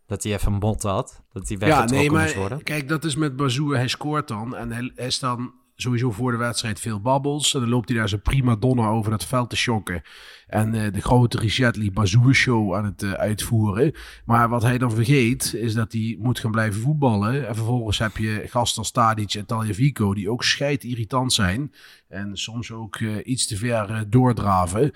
dat 0.07 0.23
hij 0.23 0.33
even 0.33 0.53
een 0.53 0.59
bot 0.59 0.83
had. 0.83 1.23
Dat 1.33 1.49
hij 1.49 1.59
weggetrokken 1.59 1.97
ja, 1.97 2.03
nee, 2.03 2.11
maar, 2.11 2.23
moest 2.23 2.35
worden. 2.35 2.63
Kijk, 2.63 2.89
dat 2.89 3.05
is 3.05 3.17
met 3.17 3.37
Bazoer. 3.37 3.77
Hij 3.77 3.89
scoort 3.89 4.29
dan. 4.29 4.57
En 4.57 4.73
hij 4.73 4.93
is 4.95 5.19
dan 5.19 5.53
sowieso 5.81 6.11
voor 6.11 6.31
de 6.31 6.37
wedstrijd 6.39 6.81
veel 6.81 7.01
babbels. 7.01 7.55
En 7.55 7.61
dan 7.61 7.69
loopt 7.69 7.89
hij 7.89 7.99
daar 7.99 8.09
zijn 8.09 8.23
prima 8.23 8.57
donna 8.57 8.89
over 8.89 9.13
het 9.13 9.25
veld 9.25 9.51
te 9.51 9.57
shocken. 9.57 10.03
En 10.47 10.75
uh, 10.75 10.93
de 10.93 11.01
grote 11.01 11.39
Richetli 11.39 11.93
Bazoer 11.93 12.35
show 12.35 12.75
aan 12.75 12.85
het 12.85 13.03
uh, 13.03 13.13
uitvoeren. 13.13 13.93
Maar 14.25 14.49
wat 14.49 14.63
hij 14.63 14.79
dan 14.79 14.93
vergeet, 14.93 15.55
is 15.55 15.75
dat 15.75 15.93
hij 15.93 16.17
moet 16.21 16.39
gaan 16.39 16.51
blijven 16.51 16.81
voetballen. 16.81 17.49
En 17.49 17.55
vervolgens 17.55 17.99
heb 17.99 18.17
je 18.17 18.45
gasten 18.47 18.79
als 18.79 18.91
Tadic 18.91 19.35
en 19.35 19.47
Taljavico, 19.47 20.15
die 20.15 20.31
ook 20.31 20.45
scheid 20.45 20.85
irritant 20.85 21.33
zijn. 21.33 21.75
En 22.09 22.37
soms 22.37 22.73
ook 22.73 22.99
uh, 22.99 23.17
iets 23.25 23.47
te 23.47 23.57
ver 23.57 24.11
doordraven. 24.11 24.93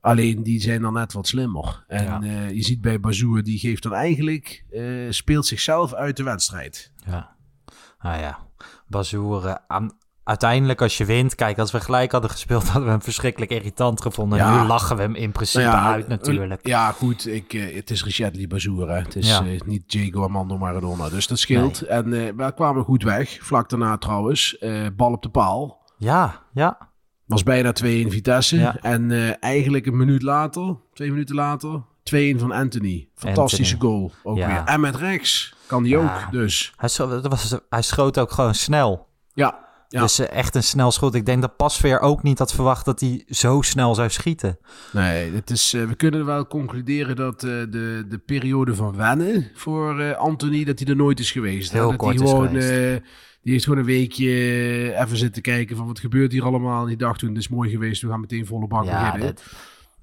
Alleen 0.00 0.42
die 0.42 0.60
zijn 0.60 0.82
dan 0.82 0.92
net 0.92 1.12
wat 1.12 1.26
slimmer. 1.26 1.84
En 1.88 2.24
ja. 2.24 2.46
je 2.46 2.62
ziet 2.62 2.80
bij 2.80 3.00
Bazoer, 3.00 3.42
die 3.42 3.58
geeft 3.58 3.82
dan 3.82 3.92
eigenlijk, 3.92 4.64
speelt 5.08 5.46
zichzelf 5.46 5.94
uit 5.94 6.16
de 6.16 6.22
wedstrijd. 6.22 6.92
Ja, 7.06 7.36
ah 7.98 8.18
ja. 8.20 8.38
Bazoer 8.86 9.60
aan, 9.66 9.96
uiteindelijk 10.24 10.82
als 10.82 10.98
je 10.98 11.04
wint, 11.04 11.34
kijk, 11.34 11.58
als 11.58 11.70
we 11.70 11.80
gelijk 11.80 12.12
hadden 12.12 12.30
gespeeld, 12.30 12.64
hadden 12.68 12.84
we 12.84 12.90
hem 12.90 13.02
verschrikkelijk 13.02 13.50
irritant 13.50 14.02
gevonden. 14.02 14.38
Ja. 14.38 14.60
Nu 14.60 14.66
lachen 14.66 14.96
we 14.96 15.02
hem 15.02 15.14
in 15.14 15.32
principe 15.32 15.70
uit 15.70 16.08
natuurlijk. 16.08 16.66
Ja, 16.66 16.92
goed, 16.92 17.26
ik, 17.26 17.52
uh, 17.52 17.74
het 17.74 17.90
is 17.90 18.04
Richard 18.04 18.48
Bazour, 18.48 18.90
Het 18.90 19.16
is 19.16 19.40
uh, 19.40 19.60
niet 19.60 19.90
Diego 19.90 20.22
Armando 20.22 20.58
Maradona, 20.58 21.08
dus 21.08 21.26
dat 21.26 21.38
scheelt. 21.38 21.82
En 21.82 22.06
uh, 22.06 22.30
we 22.36 22.52
kwamen 22.54 22.84
goed 22.84 23.02
weg, 23.02 23.38
vlak 23.40 23.68
daarna 23.68 23.98
trouwens. 23.98 24.56
bal 24.96 25.12
op 25.12 25.22
de 25.22 25.28
paal. 25.28 25.82
Ja, 25.98 26.42
ja. 26.52 26.92
Was 27.26 27.42
bijna 27.42 27.72
2 27.72 28.00
in 28.00 28.10
Vitesse. 28.10 28.56
Ja. 28.56 28.76
En 28.80 29.40
eigenlijk 29.40 29.86
een 29.86 29.96
minuut 29.96 30.22
later, 30.22 30.76
twee 30.92 31.10
minuten 31.10 31.34
later, 31.34 31.82
2-1 32.14 32.38
van 32.38 32.52
Anthony. 32.52 33.08
Fantastische 33.14 33.76
goal 33.78 34.12
ook 34.22 34.36
weer. 34.36 34.62
En 34.64 34.80
met 34.80 34.96
rechts 34.96 35.54
kan 35.66 35.82
die 35.82 35.98
ook, 35.98 36.30
dus. 36.30 36.72
Hij, 36.76 36.90
was, 37.22 37.58
hij 37.68 37.82
schoot 37.82 38.18
ook 38.18 38.30
gewoon 38.30 38.54
snel. 38.54 39.06
Ja, 39.34 39.64
dus 40.00 40.20
uh, 40.20 40.30
echt 40.30 40.54
een 40.54 40.62
snel 40.62 40.90
schot. 40.90 41.14
Ik 41.14 41.26
denk 41.26 41.40
dat 41.40 41.56
Pasveer 41.56 42.00
ook 42.00 42.22
niet 42.22 42.38
had 42.38 42.54
verwacht 42.54 42.84
dat 42.84 43.00
hij 43.00 43.24
zo 43.28 43.62
snel 43.62 43.94
zou 43.94 44.10
schieten. 44.10 44.58
Nee, 44.92 45.32
het 45.32 45.50
is, 45.50 45.74
uh, 45.74 45.84
we 45.84 45.94
kunnen 45.94 46.26
wel 46.26 46.46
concluderen 46.46 47.16
dat 47.16 47.44
uh, 47.44 47.50
de, 47.50 48.04
de 48.08 48.18
periode 48.18 48.74
van 48.74 48.96
wennen 48.96 49.50
voor 49.54 50.14
Anthony, 50.14 50.64
dat 50.64 50.78
hij 50.78 50.88
er 50.88 50.96
nooit 50.96 51.20
is 51.20 51.32
geweest. 51.32 51.72
Heel 51.72 51.88
dat 51.88 51.96
kort 51.96 52.18
hij 52.18 52.28
gewoon, 52.28 52.46
geweest. 52.46 53.02
Die 53.42 53.52
heeft 53.52 53.64
gewoon 53.64 53.78
een 53.78 53.84
weekje 53.84 54.30
even 55.00 55.16
zitten 55.16 55.42
kijken 55.42 55.76
van 55.76 55.86
wat 55.86 55.98
gebeurt 55.98 56.32
hier 56.32 56.44
allemaal. 56.44 56.84
Die 56.84 56.96
dacht 56.96 57.18
toen, 57.18 57.28
het 57.28 57.38
is 57.38 57.48
mooi 57.48 57.70
geweest, 57.70 58.02
we 58.02 58.08
gaan 58.08 58.20
meteen 58.20 58.46
volle 58.46 58.66
bak 58.66 58.84
ja, 58.84 59.04
beginnen. 59.04 59.36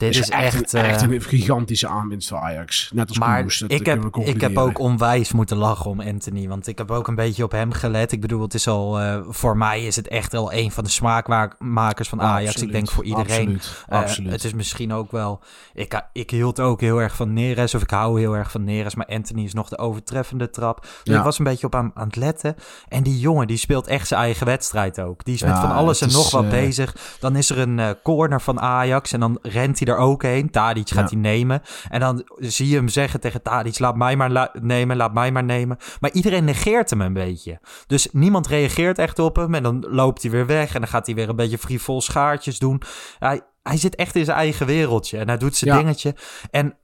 Dit 0.01 0.15
is, 0.15 0.29
echt, 0.29 0.73
een, 0.73 0.81
echt 0.81 1.01
een 1.01 1.13
eh, 1.13 1.21
gigantische 1.21 1.87
aanwinst 1.87 2.27
voor 2.27 2.37
Ajax. 2.37 2.91
Net 2.93 3.07
als 3.07 3.19
maar 3.19 3.45
ik, 3.67 3.85
heb, 3.85 4.15
ik 4.15 4.41
heb 4.41 4.57
ook 4.57 4.79
onwijs 4.79 5.31
moeten 5.31 5.57
lachen 5.57 5.89
om 5.89 6.01
Anthony. 6.01 6.47
Want 6.47 6.67
ik 6.67 6.77
heb 6.77 6.91
ook 6.91 7.07
een 7.07 7.15
beetje 7.15 7.43
op 7.43 7.51
hem 7.51 7.71
gelet. 7.71 8.11
Ik 8.11 8.21
bedoel, 8.21 8.41
het 8.41 8.53
is 8.53 8.67
al, 8.67 9.01
uh, 9.01 9.19
voor 9.27 9.57
mij 9.57 9.85
is 9.85 9.95
het 9.95 10.07
echt 10.07 10.31
wel 10.31 10.53
een 10.53 10.71
van 10.71 10.83
de 10.83 10.89
smaakmakers 10.89 12.09
van 12.09 12.21
Ajax. 12.21 12.61
ik 12.61 12.71
denk 12.71 12.89
voor 12.89 13.03
iedereen. 13.03 13.47
Absoluut, 13.47 13.85
uh, 13.89 13.97
absoluut. 13.97 14.31
Het 14.31 14.43
is 14.43 14.53
misschien 14.53 14.93
ook 14.93 15.11
wel... 15.11 15.39
Ik, 15.73 16.01
ik 16.13 16.29
hield 16.29 16.59
ook 16.59 16.81
heel 16.81 17.01
erg 17.01 17.15
van 17.15 17.33
Neres. 17.33 17.75
Of 17.75 17.81
ik 17.81 17.89
hou 17.89 18.19
heel 18.19 18.35
erg 18.35 18.51
van 18.51 18.63
Neres. 18.63 18.95
Maar 18.95 19.05
Anthony 19.05 19.43
is 19.43 19.53
nog 19.53 19.69
de 19.69 19.77
overtreffende 19.77 20.49
trap. 20.49 20.87
Dus 21.03 21.15
ik 21.15 21.23
was 21.23 21.39
een 21.39 21.45
beetje 21.45 21.65
op 21.65 21.75
aan, 21.75 21.91
aan 21.93 22.07
het 22.07 22.15
letten. 22.15 22.55
En 22.87 23.03
die 23.03 23.19
jongen, 23.19 23.47
die 23.47 23.57
speelt 23.57 23.87
echt 23.87 24.07
zijn 24.07 24.21
eigen 24.21 24.45
wedstrijd 24.45 24.99
ook. 25.01 25.25
Die 25.25 25.33
is 25.33 25.43
met 25.43 25.59
van 25.59 25.71
alles 25.71 26.01
en 26.01 26.11
nog 26.11 26.31
wat 26.31 26.49
bezig. 26.49 26.95
Dan 27.19 27.35
is 27.35 27.49
er 27.49 27.57
een 27.57 27.95
corner 28.03 28.41
van 28.41 28.59
Ajax. 28.59 29.11
En 29.13 29.19
dan 29.19 29.39
rent 29.41 29.79
hij 29.79 29.90
er 29.91 29.97
ook 29.97 30.23
heen. 30.23 30.49
Tadic 30.49 30.89
gaat 30.89 31.09
hij 31.09 31.19
nemen. 31.19 31.61
En 31.89 31.99
dan 31.99 32.23
zie 32.37 32.67
je 32.67 32.75
hem 32.75 32.87
zeggen 32.87 33.19
tegen 33.19 33.41
Tadic, 33.41 33.79
laat 33.79 33.95
mij 33.95 34.15
maar 34.15 34.51
nemen, 34.61 34.97
laat 34.97 35.13
mij 35.13 35.31
maar 35.31 35.43
nemen. 35.43 35.77
Maar 35.99 36.11
iedereen 36.11 36.43
negeert 36.43 36.89
hem 36.89 37.01
een 37.01 37.13
beetje. 37.13 37.59
Dus 37.87 38.07
niemand 38.11 38.47
reageert 38.47 38.97
echt 38.97 39.19
op 39.19 39.35
hem. 39.35 39.53
En 39.53 39.63
dan 39.63 39.85
loopt 39.89 40.21
hij 40.21 40.31
weer 40.31 40.45
weg. 40.45 40.73
En 40.73 40.81
dan 40.81 40.89
gaat 40.89 41.05
hij 41.05 41.15
weer 41.15 41.29
een 41.29 41.35
beetje 41.35 41.57
frivol 41.57 42.01
schaartjes 42.01 42.59
doen. 42.59 42.81
Hij, 43.19 43.41
hij 43.63 43.77
zit 43.77 43.95
echt 43.95 44.15
in 44.15 44.25
zijn 44.25 44.37
eigen 44.37 44.65
wereldje. 44.65 45.17
En 45.17 45.27
hij 45.27 45.37
doet 45.37 45.55
zijn 45.55 45.77
dingetje. 45.77 46.15
En 46.51 46.77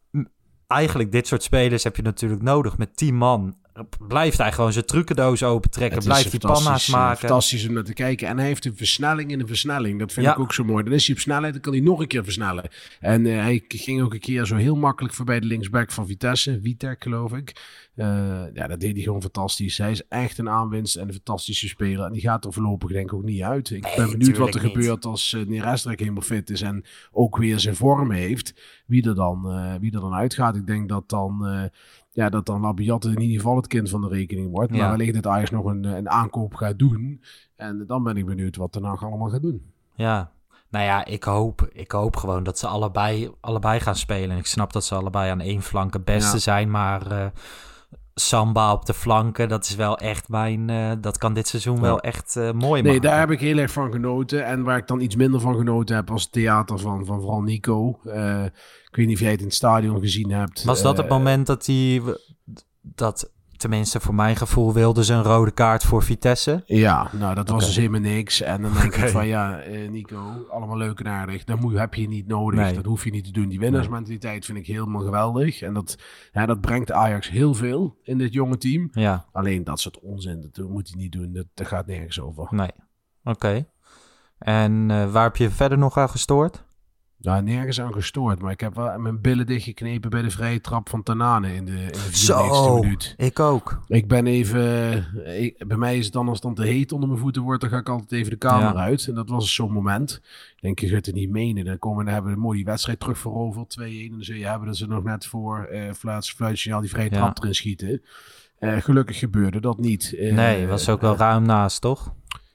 eigenlijk 0.68 1.12
dit 1.12 1.28
soort 1.28 1.44
spelers 1.44 1.84
heb 1.84 1.96
je 1.96 2.02
natuurlijk 2.02 2.42
nodig. 2.42 2.78
Met 2.78 2.98
tien 2.98 3.16
man 3.16 3.56
blijft 4.08 4.38
hij 4.38 4.52
gewoon 4.52 4.74
zijn 4.74 4.86
trucendoos 4.86 5.44
opentrekken. 5.44 6.04
Blijft 6.04 6.32
hij 6.32 6.40
panna's 6.40 6.88
maken. 6.88 7.18
Fantastisch 7.18 7.68
om 7.68 7.74
naar 7.74 7.84
te 7.84 7.94
kijken. 7.94 8.28
En 8.28 8.38
hij 8.38 8.48
heeft 8.48 8.66
een 8.66 8.78
versnelling 8.78 9.32
in 9.32 9.40
een 9.40 9.48
versnelling. 9.48 10.00
Dat 10.00 10.14
vind 10.14 10.28
ik 10.28 10.40
ook 10.40 10.54
zo 10.54 10.64
mooi. 10.64 10.84
Dan 10.84 10.94
is 10.94 11.06
hij 11.06 11.16
op 11.16 11.22
snelheid, 11.22 11.54
dan 11.54 11.62
kan 11.62 11.74
hij 11.74 11.82
nog 11.82 12.00
een 12.00 12.08
keer 12.08 12.24
versnellen. 12.24 12.70
En 13.00 13.26
uh, 13.26 13.42
hij 13.42 13.64
ging 13.68 14.02
ook 14.02 14.14
een 14.14 14.20
keer 14.20 14.46
zo 14.46 14.56
heel 14.56 14.76
makkelijk 14.76 15.14
voorbij 15.14 15.40
de 15.40 15.46
linksback 15.46 15.92
van 15.92 16.08
Vitesse. 16.08 16.60
Vitek, 16.64 17.04
geloof 17.04 17.34
ik. 17.34 17.56
Uh, 17.96 18.06
ja, 18.54 18.68
dat 18.68 18.80
deed 18.80 18.94
hij 18.94 19.04
gewoon 19.04 19.22
fantastisch. 19.22 19.78
Hij 19.78 19.92
is 19.92 20.08
echt 20.08 20.38
een 20.38 20.50
aanwinst 20.50 20.96
en 20.96 21.08
een 21.08 21.14
fantastische 21.14 21.68
speler. 21.68 22.06
En 22.06 22.14
die 22.14 22.22
gaat 22.22 22.46
er 22.46 22.54
voorlopig 22.54 22.92
denk 22.92 23.12
ik 23.12 23.14
ook 23.14 23.24
niet 23.24 23.42
uit. 23.42 23.70
Ik 23.70 23.94
ben 23.96 24.10
benieuwd 24.10 24.38
wat 24.38 24.56
er 24.56 24.60
gebeurt 24.60 25.06
als 25.06 25.32
uh, 25.32 25.48
Nerestrek 25.48 26.00
helemaal 26.00 26.22
fit 26.22 26.50
is. 26.50 26.62
En 26.62 26.86
ook 27.12 27.38
weer 27.38 27.60
zijn 27.60 27.76
vorm 27.76 28.12
heeft. 28.12 28.54
Wie 28.86 29.08
er 29.08 29.16
dan, 29.16 29.42
wie 29.80 29.94
er 29.94 30.00
dan 30.00 30.14
uitgaat. 30.14 30.56
Ik 30.56 30.68
denk 30.68 30.90
dat 30.90 31.10
dan 31.10 31.70
ja, 32.18 32.30
dat 32.30 32.46
dan 32.46 32.62
Labiat 32.62 33.06
in 33.06 33.22
ieder 33.22 33.36
geval 33.36 33.56
het 33.56 33.68
kind 33.68 33.90
van 33.90 34.02
de 34.02 34.08
rekening 34.08 34.52
wordt. 34.52 34.72
Maar 34.72 34.90
wellicht 34.90 35.14
dat 35.14 35.28
Ajax 35.28 35.50
nog 35.50 35.66
een, 35.66 35.84
een 35.84 36.10
aankoop 36.10 36.54
gaat 36.54 36.80
doen. 36.80 37.22
En 37.56 37.84
dan 37.88 38.04
ben 38.04 38.18
ik 38.18 38.26
benieuwd 38.26 38.56
wat 38.56 38.76
er 38.76 38.82
nou 38.82 39.00
allemaal 39.00 39.30
gaat 39.30 39.42
doen. 39.42 39.72
Ja, 39.96 40.32
nou 40.70 40.86
ja, 40.86 41.06
ik 41.06 41.24
hoop, 41.24 41.70
ik 41.72 41.92
hoop 41.92 42.16
gewoon 42.16 42.44
dat 42.44 42.60
ze 42.60 42.68
allebei, 42.68 43.32
allebei 43.40 43.80
gaan 43.80 43.96
spelen. 43.96 44.38
Ik 44.38 44.46
snap 44.46 44.74
dat 44.74 44.84
ze 44.84 44.96
allebei 44.96 45.32
aan 45.32 45.42
één 45.42 45.62
flank 45.62 45.94
het 45.94 46.06
beste 46.06 46.40
zijn, 46.40 46.72
maar... 46.72 47.12
Uh, 47.12 47.26
Samba 48.20 48.74
op 48.74 48.86
de 48.86 48.94
flanken, 48.94 49.50
dat 49.50 49.66
is 49.66 49.76
wel 49.76 49.98
echt 49.98 50.30
mijn. 50.30 50.70
Uh, 50.70 50.92
dat 51.02 51.18
kan 51.18 51.34
dit 51.34 51.48
seizoen 51.48 51.82
wel 51.82 52.00
echt 52.00 52.36
uh, 52.36 52.52
mooi 52.52 52.82
Nee, 52.82 53.00
daar 53.00 53.20
heb 53.20 53.32
ik 53.32 53.40
heel 53.40 53.58
erg 53.58 53.72
van 53.72 53.92
genoten. 53.92 54.46
En 54.46 54.64
waar 54.64 54.78
ik 54.78 54.88
dan 54.88 55.00
iets 55.00 55.16
minder 55.16 55.40
van 55.40 55.56
genoten 55.56 55.96
heb, 55.96 56.10
was 56.10 56.24
het 56.24 56.32
theater 56.32 56.80
van, 56.80 57.06
van 57.06 57.20
vooral 57.20 57.42
Nico. 57.42 58.00
Uh, 58.06 58.44
ik 58.90 58.96
weet 58.96 59.06
niet 59.06 59.16
of 59.16 59.22
jij 59.22 59.32
het 59.32 59.40
in 59.40 59.46
het 59.46 59.56
stadion 59.56 60.00
gezien 60.00 60.32
hebt. 60.32 60.64
Was 60.64 60.82
dat 60.82 60.98
het 60.98 61.10
moment 61.10 61.48
dat 61.48 61.66
hij 61.66 62.02
dat, 62.82 63.32
tenminste 63.58 64.00
voor 64.00 64.16
mijn 64.16 64.36
gevoel, 64.36 64.74
wilden 64.74 65.04
ze 65.04 65.14
een 65.14 65.24
rode 65.24 65.52
kaart 65.52 65.84
voor 65.84 66.04
Vitesse. 66.04 66.64
Ja, 66.66 67.10
nou 67.14 67.36
dat 67.36 67.50
was 67.50 67.66
dus 67.66 67.76
helemaal 67.76 68.00
niks. 68.00 68.42
En 68.42 68.62
dan 68.62 68.74
denk 68.74 68.86
Oké. 68.94 69.06
ik 69.06 69.10
van 69.12 69.28
ja, 69.28 69.60
eh, 69.60 69.90
Nico, 69.90 70.46
allemaal 70.50 70.78
leuk 70.78 71.00
en 71.00 71.08
aardig. 71.08 71.44
Dat 71.44 71.60
moet, 71.60 71.74
heb 71.74 71.94
je 71.94 72.08
niet 72.08 72.28
nodig. 72.28 72.60
Nee. 72.60 72.74
Dat 72.74 72.86
hoef 72.86 73.04
je 73.04 73.12
niet 73.12 73.26
te 73.26 73.32
doen. 73.32 73.48
Die 73.50 73.60
winnaarsmentaliteit 73.60 74.46
vind 74.46 74.58
ik 74.58 74.68
helemaal 74.68 75.02
geweldig. 75.02 75.62
En 75.62 75.74
dat, 75.74 75.98
ja, 76.32 76.46
dat 76.46 76.62
brengt 76.62 76.92
Ajax 76.92 77.30
heel 77.30 77.54
veel 77.54 77.98
in 78.04 78.18
dit 78.18 78.34
jonge 78.34 78.58
team. 78.58 78.90
Ja, 78.92 79.26
Alleen 79.32 79.64
dat 79.64 79.80
soort 79.80 80.00
onzin, 80.00 80.50
dat 80.52 80.70
moet 80.70 80.88
hij 80.90 80.98
niet 81.02 81.12
doen. 81.12 81.34
Dat, 81.34 81.46
dat 81.54 81.68
gaat 81.68 81.88
nergens 81.88 82.22
over. 82.22 82.48
nee. 82.52 82.72
Oké. 83.24 83.66
En 84.38 84.92
eh, 84.92 85.12
waar 85.12 85.24
heb 85.24 85.36
je 85.36 85.50
verder 85.50 85.78
nog 85.78 85.98
aan 85.98 86.10
gestoord? 86.10 86.64
Nou, 87.22 87.44
nergens 87.44 87.82
aan 87.82 87.94
gestoord. 87.94 88.42
Maar 88.42 88.52
ik 88.52 88.60
heb 88.60 88.76
wel 88.76 89.00
mijn 89.00 89.22
billen 89.22 89.46
dichtgeknepen 89.46 90.10
bij 90.10 90.22
de 90.22 90.30
vrije 90.30 90.62
trap 90.62 90.90
van 90.90 91.04
Tanane 91.04 91.54
in 91.54 91.66
de, 91.66 91.72
in 91.72 91.88
de 91.88 91.94
94 91.94 92.82
minuut. 92.82 93.14
ik 93.18 93.40
ook. 93.40 93.80
Ik 93.88 94.08
ben 94.08 94.28
even... 94.28 95.06
ik- 95.42 95.68
bij 95.68 95.78
mij 95.78 95.98
is 95.98 96.04
het 96.06 96.14
dan 96.14 96.26
als 96.28 96.34
het 96.34 96.44
dan 96.44 96.54
te 96.56 96.72
heet 96.72 96.92
onder 96.92 97.10
mijn 97.10 97.22
voeten 97.22 97.42
wordt, 97.42 97.62
dan 97.62 97.70
ga 97.70 97.78
ik 97.78 97.90
altijd 97.90 98.12
even 98.12 98.30
de 98.32 98.38
kamer 98.38 98.74
Ja. 98.74 98.82
uit. 98.82 99.08
En 99.08 99.16
dat 99.16 99.30
was 99.30 99.54
zo'n 99.54 99.72
moment. 99.72 100.22
Ik 100.56 100.62
denk, 100.62 100.80
je 100.80 100.88
gaat 100.88 101.06
het 101.06 101.16
niet 101.16 101.30
menen. 101.30 101.66
Dan 101.66 101.80
komen 101.80 102.06
dan 102.06 102.14
hebben 102.14 102.34
we 102.34 102.40
mooi 102.40 102.56
die 102.58 102.66
wedstrijd 102.66 103.00
terug 103.00 103.18
veroverd. 103.18 103.78
2-1. 103.80 103.84
En 103.84 104.10
dan 104.10 104.24
zul 104.24 104.36
je 104.36 104.46
hebben 104.46 104.68
dat 104.68 104.78
ze 104.78 104.88
nog 104.88 105.04
net 105.04 105.26
voor 105.26 105.64
eh 105.64 105.94
fluits, 105.94 106.32
fluitsignaal 106.34 106.82
die 106.82 106.90
vrije 106.90 107.10
Ja. 107.12 107.16
trap 107.18 107.38
erin 107.40 107.56
schieten. 107.56 108.02
Eh, 108.60 108.78
gelukkig 108.78 109.20
gebeurde 109.20 109.60
dat 109.62 109.78
niet. 109.78 110.14
Eh, 110.18 110.34
Nee, 110.34 110.68
was 110.68 110.90
ook 110.90 111.02
wel 111.02 111.14
eh, 111.14 111.20
ruim 111.20 111.44
naast, 111.46 111.82
toch? 111.82 112.14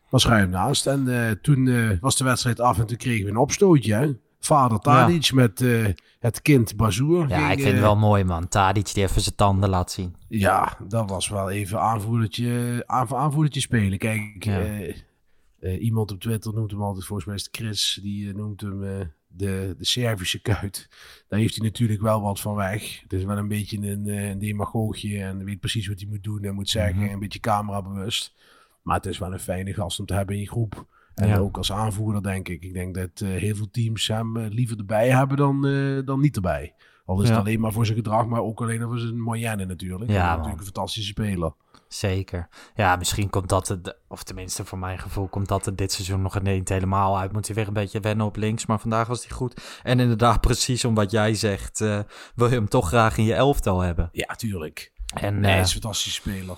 was 0.08 0.26
ruim 0.26 0.50
naast. 0.50 0.86
En 0.86 1.08
eh, 1.26 1.30
toen 1.30 1.68
eh, 1.68 1.90
was 2.00 2.16
de 2.16 2.24
wedstrijd 2.24 2.60
af 2.60 2.78
en 2.78 2.86
toen 2.86 2.96
kregen 2.96 3.24
we 3.24 3.30
een 3.30 3.36
opstootje. 3.36 3.94
Hè? 3.94 4.10
Vader 4.46 4.78
Tadic 4.78 5.32
met 5.32 5.60
eh, 5.60 5.86
het 6.18 6.42
kind 6.42 6.76
Bazoer. 6.76 7.28
Ja, 7.28 7.38
ging, 7.38 7.50
ik 7.50 7.58
vind 7.58 7.64
het 7.68 7.74
eh, 7.76 7.80
wel 7.82 7.96
mooi, 7.96 8.24
man. 8.24 8.48
Tadic 8.48 8.94
die 8.94 9.02
even 9.02 9.20
zijn 9.20 9.34
tanden 9.34 9.68
laat 9.68 9.90
zien. 9.92 10.14
Ja, 10.28 10.76
dat 10.88 11.10
was 11.10 11.28
wel 11.28 11.50
even 11.50 11.80
aanvoerdertje, 11.80 12.82
aan, 12.86 13.14
aanvoerdertje 13.14 13.60
spelen. 13.60 13.98
Kijk, 13.98 14.44
Ja. 14.44 14.60
eh, 15.60 15.82
iemand 15.82 16.10
op 16.10 16.20
Twitter 16.20 16.54
noemt 16.54 16.70
hem 16.70 16.82
altijd, 16.82 17.06
volgens 17.06 17.26
mij 17.28 17.36
is 17.36 17.44
het 17.44 17.56
Chris, 17.56 17.98
die 18.02 18.34
noemt 18.34 18.60
hem 18.60 18.80
de, 19.26 19.74
de 19.78 19.84
Servische 19.84 20.40
kuit. 20.42 20.88
Daar 21.28 21.38
heeft 21.38 21.56
hij 21.56 21.64
natuurlijk 21.66 22.00
wel 22.00 22.20
wat 22.20 22.40
van 22.40 22.54
weg. 22.54 23.00
Het 23.02 23.12
is 23.12 23.24
wel 23.24 23.36
een 23.36 23.48
beetje 23.48 23.76
een, 23.76 24.08
een 24.08 24.38
demagoogje 24.38 25.22
en 25.22 25.44
weet 25.44 25.60
precies 25.60 25.88
wat 25.88 26.00
hij 26.00 26.08
moet 26.08 26.22
doen 26.24 26.42
en 26.44 26.54
moet 26.54 26.68
zeggen. 26.68 27.02
Mhm. 27.02 27.12
Een 27.12 27.18
beetje 27.18 27.40
camerabewust. 27.40 28.34
Maar 28.82 28.96
het 28.96 29.06
is 29.06 29.18
wel 29.18 29.32
een 29.32 29.40
fijne 29.40 29.74
gast 29.74 29.98
om 30.00 30.06
te 30.06 30.14
hebben 30.14 30.34
in 30.34 30.40
je 30.40 30.48
groep. 30.48 30.86
En 31.14 31.28
Ja. 31.28 31.38
ook 31.38 31.56
als 31.56 31.72
aanvoerder, 31.72 32.22
denk 32.22 32.48
ik. 32.48 32.62
Ik 32.62 32.72
denk 32.72 32.94
dat 32.94 33.10
eh, 33.14 33.28
heel 33.28 33.56
veel 33.56 33.70
teams 33.70 34.08
hem 34.08 34.36
eh, 34.36 34.50
liever 34.50 34.78
erbij 34.78 35.08
hebben 35.10 35.36
dan, 35.36 35.66
eh, 35.66 35.98
dan 36.04 36.20
niet 36.20 36.36
erbij. 36.36 36.74
Al 37.04 37.22
is 37.22 37.28
het 37.28 37.38
alleen 37.38 37.60
maar 37.60 37.72
voor 37.72 37.84
zijn 37.86 37.96
gedrag, 37.98 38.26
maar 38.26 38.40
ook 38.40 38.60
alleen 38.60 38.82
voor 38.82 38.98
zijn 38.98 39.20
moyenne 39.20 39.64
natuurlijk. 39.64 40.10
Ja, 40.10 40.28
natuurlijk 40.30 40.58
een 40.58 40.64
fantastische 40.64 41.08
speler. 41.10 41.52
Zeker. 41.88 42.48
Ja, 42.74 42.96
misschien 42.96 43.30
komt 43.30 43.48
dat 43.48 43.68
het, 43.68 43.96
of 44.08 44.22
tenminste 44.22 44.64
voor 44.64 44.78
mijn 44.78 44.98
gevoel, 44.98 45.28
komt 45.28 45.48
dat 45.48 45.66
er 45.66 45.76
dit 45.76 45.92
seizoen 45.92 46.22
nog 46.22 46.42
niet 46.42 46.68
helemaal 46.68 47.18
uit. 47.18 47.32
Moet 47.32 47.46
hij 47.46 47.56
weer 47.56 47.66
een 47.66 47.72
beetje 47.72 48.00
wennen 48.00 48.26
op 48.26 48.36
links, 48.36 48.66
maar 48.66 48.80
vandaag 48.80 49.06
was 49.08 49.26
hij 49.26 49.36
goed. 49.36 49.80
En 49.82 50.00
inderdaad, 50.00 50.40
precies 50.40 50.84
om 50.84 50.94
wat 50.94 51.10
jij 51.10 51.34
zegt, 51.34 51.78
wil 52.34 52.48
je 52.48 52.54
hem 52.54 52.68
toch 52.68 52.88
graag 52.88 53.18
in 53.18 53.24
je 53.24 53.34
elftal 53.34 53.80
hebben. 53.80 54.08
Ja, 54.12 54.34
tuurlijk. 54.34 54.92
En 55.14 55.40
Nee, 55.40 55.50
hij 55.50 55.60
is 55.60 55.74
een 55.74 55.80
fantastische 55.80 56.20
speler. 56.20 56.56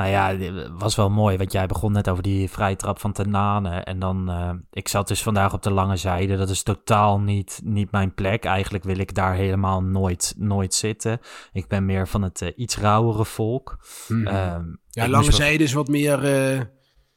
Nou 0.00 0.12
ja, 0.12 0.36
het 0.36 0.70
was 0.78 0.96
wel 0.96 1.10
mooi, 1.10 1.36
want 1.36 1.52
jij 1.52 1.66
begon 1.66 1.92
net 1.92 2.08
over 2.08 2.22
die 2.22 2.50
vrije 2.50 2.76
trap 2.76 2.98
van 3.00 3.12
Tenane. 3.12 3.70
En 3.70 3.98
dan, 3.98 4.30
eh, 4.30 4.50
ik 4.70 4.88
zat 4.88 5.08
dus 5.08 5.22
vandaag 5.22 5.52
op 5.52 5.62
de 5.62 5.70
lange 5.72 5.96
zijde. 5.96 6.36
Dat 6.36 6.48
is 6.50 6.62
totaal 6.62 7.20
niet, 7.20 7.60
niet 7.64 7.90
mijn 7.90 8.14
plek. 8.14 8.44
Eigenlijk 8.44 8.84
wil 8.84 8.98
ik 8.98 9.14
daar 9.14 9.34
helemaal 9.34 9.82
nooit, 9.82 10.34
nooit 10.36 10.74
zitten. 10.74 11.20
Ik 11.52 11.68
ben 11.68 11.84
meer 11.86 12.08
van 12.08 12.22
het 12.22 12.42
eh, 12.42 12.48
iets 12.56 12.78
rauwere 12.78 13.24
volk. 13.24 13.78
Ehm, 14.08 14.64
ja, 14.88 15.08
lange 15.08 15.22
wel- 15.26 15.32
zijde 15.36 15.64
is 15.64 15.72
wat 15.72 15.88
meer... 15.88 16.24
eh, 16.24 16.60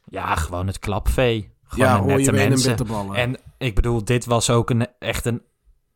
Ja, 0.04 0.34
gewoon 0.34 0.66
het 0.66 0.78
klapvee. 0.78 1.52
Gewoon 1.64 1.86
ja, 1.88 2.00
benen 2.04 2.34
en 2.34 2.48
mensen. 2.48 2.76
En 3.14 3.36
ik 3.58 3.74
bedoel, 3.74 4.04
dit 4.04 4.24
was 4.24 4.50
ook 4.50 4.70
een, 4.70 4.86
echt 4.98 5.24
een 5.26 5.42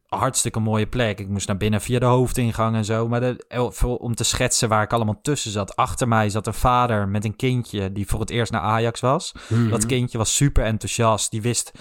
hartstikke 0.09 0.61
mooie 0.61 0.87
plek. 0.87 1.21
Ik 1.21 1.29
moest 1.29 1.47
naar 1.47 1.57
binnen 1.57 1.81
via 1.81 1.99
de 1.99 2.05
hoofdingang 2.05 2.77
en 2.77 2.85
zo. 2.85 3.09
Maar 3.09 3.21
de, 3.21 3.99
om 3.99 4.15
te 4.15 4.25
schetsen 4.25 4.69
waar 4.69 4.83
ik 4.83 4.93
allemaal 4.93 5.19
tussen 5.23 5.51
zat. 5.51 5.77
Achter 5.77 6.09
mij 6.09 6.29
zat 6.29 6.47
een 6.47 6.55
vader 6.55 7.09
met 7.09 7.25
een 7.25 7.37
kindje 7.37 7.93
die 7.93 8.07
voor 8.07 8.21
het 8.21 8.31
eerst 8.31 8.53
naar 8.53 8.61
Ajax 8.61 9.01
was. 9.01 9.35
Mhm. 9.49 9.69
Dat 9.69 9.87
kindje 9.87 10.19
was 10.19 10.37
super 10.37 10.65
enthousiast. 10.65 11.31
Die 11.31 11.43
wist, 11.43 11.73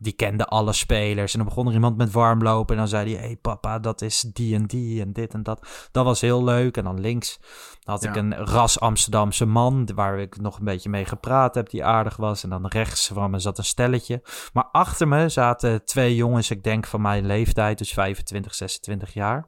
die 0.00 0.12
kende 0.12 0.44
alle 0.44 0.72
spelers. 0.72 1.32
En 1.32 1.38
dan 1.38 1.48
begon 1.48 1.66
er 1.66 1.72
iemand 1.72 1.96
met 1.96 2.12
warmlopen. 2.12 2.74
En 2.74 2.80
dan 2.80 2.88
zei 2.88 3.14
hij, 3.14 3.24
hey 3.26 3.36
papa, 3.36 3.78
dat 3.78 4.02
is 4.02 4.20
die 4.20 4.54
en 4.54 4.66
die 4.66 5.00
en 5.00 5.12
dit 5.12 5.34
en 5.34 5.42
dat. 5.42 5.88
Dat 5.92 6.04
was 6.04 6.20
heel 6.20 6.44
leuk. 6.44 6.76
En 6.76 6.84
dan 6.84 7.00
links 7.00 7.40
had 7.82 8.04
ik 8.04 8.16
een 8.16 8.34
ras 8.34 8.80
Amsterdamse 8.80 9.46
man... 9.46 9.88
waar 9.94 10.18
ik 10.18 10.40
nog 10.40 10.58
een 10.58 10.64
beetje 10.64 10.88
mee 10.88 11.04
gepraat 11.04 11.54
heb, 11.54 11.70
die 11.70 11.84
aardig 11.84 12.16
was. 12.16 12.42
En 12.42 12.50
dan 12.50 12.66
rechts 12.66 13.06
van 13.06 13.30
me 13.30 13.38
zat 13.38 13.58
een 13.58 13.64
stelletje. 13.64 14.22
Maar 14.52 14.68
achter 14.72 15.08
me 15.08 15.28
zaten 15.28 15.84
twee 15.84 16.14
jongens, 16.14 16.50
ik 16.50 16.64
denk 16.64 16.86
van 16.86 17.00
mijn 17.00 17.26
leeftijd... 17.26 17.78
dus 17.78 17.92
25, 17.92 18.54
26 18.54 19.14
jaar. 19.14 19.46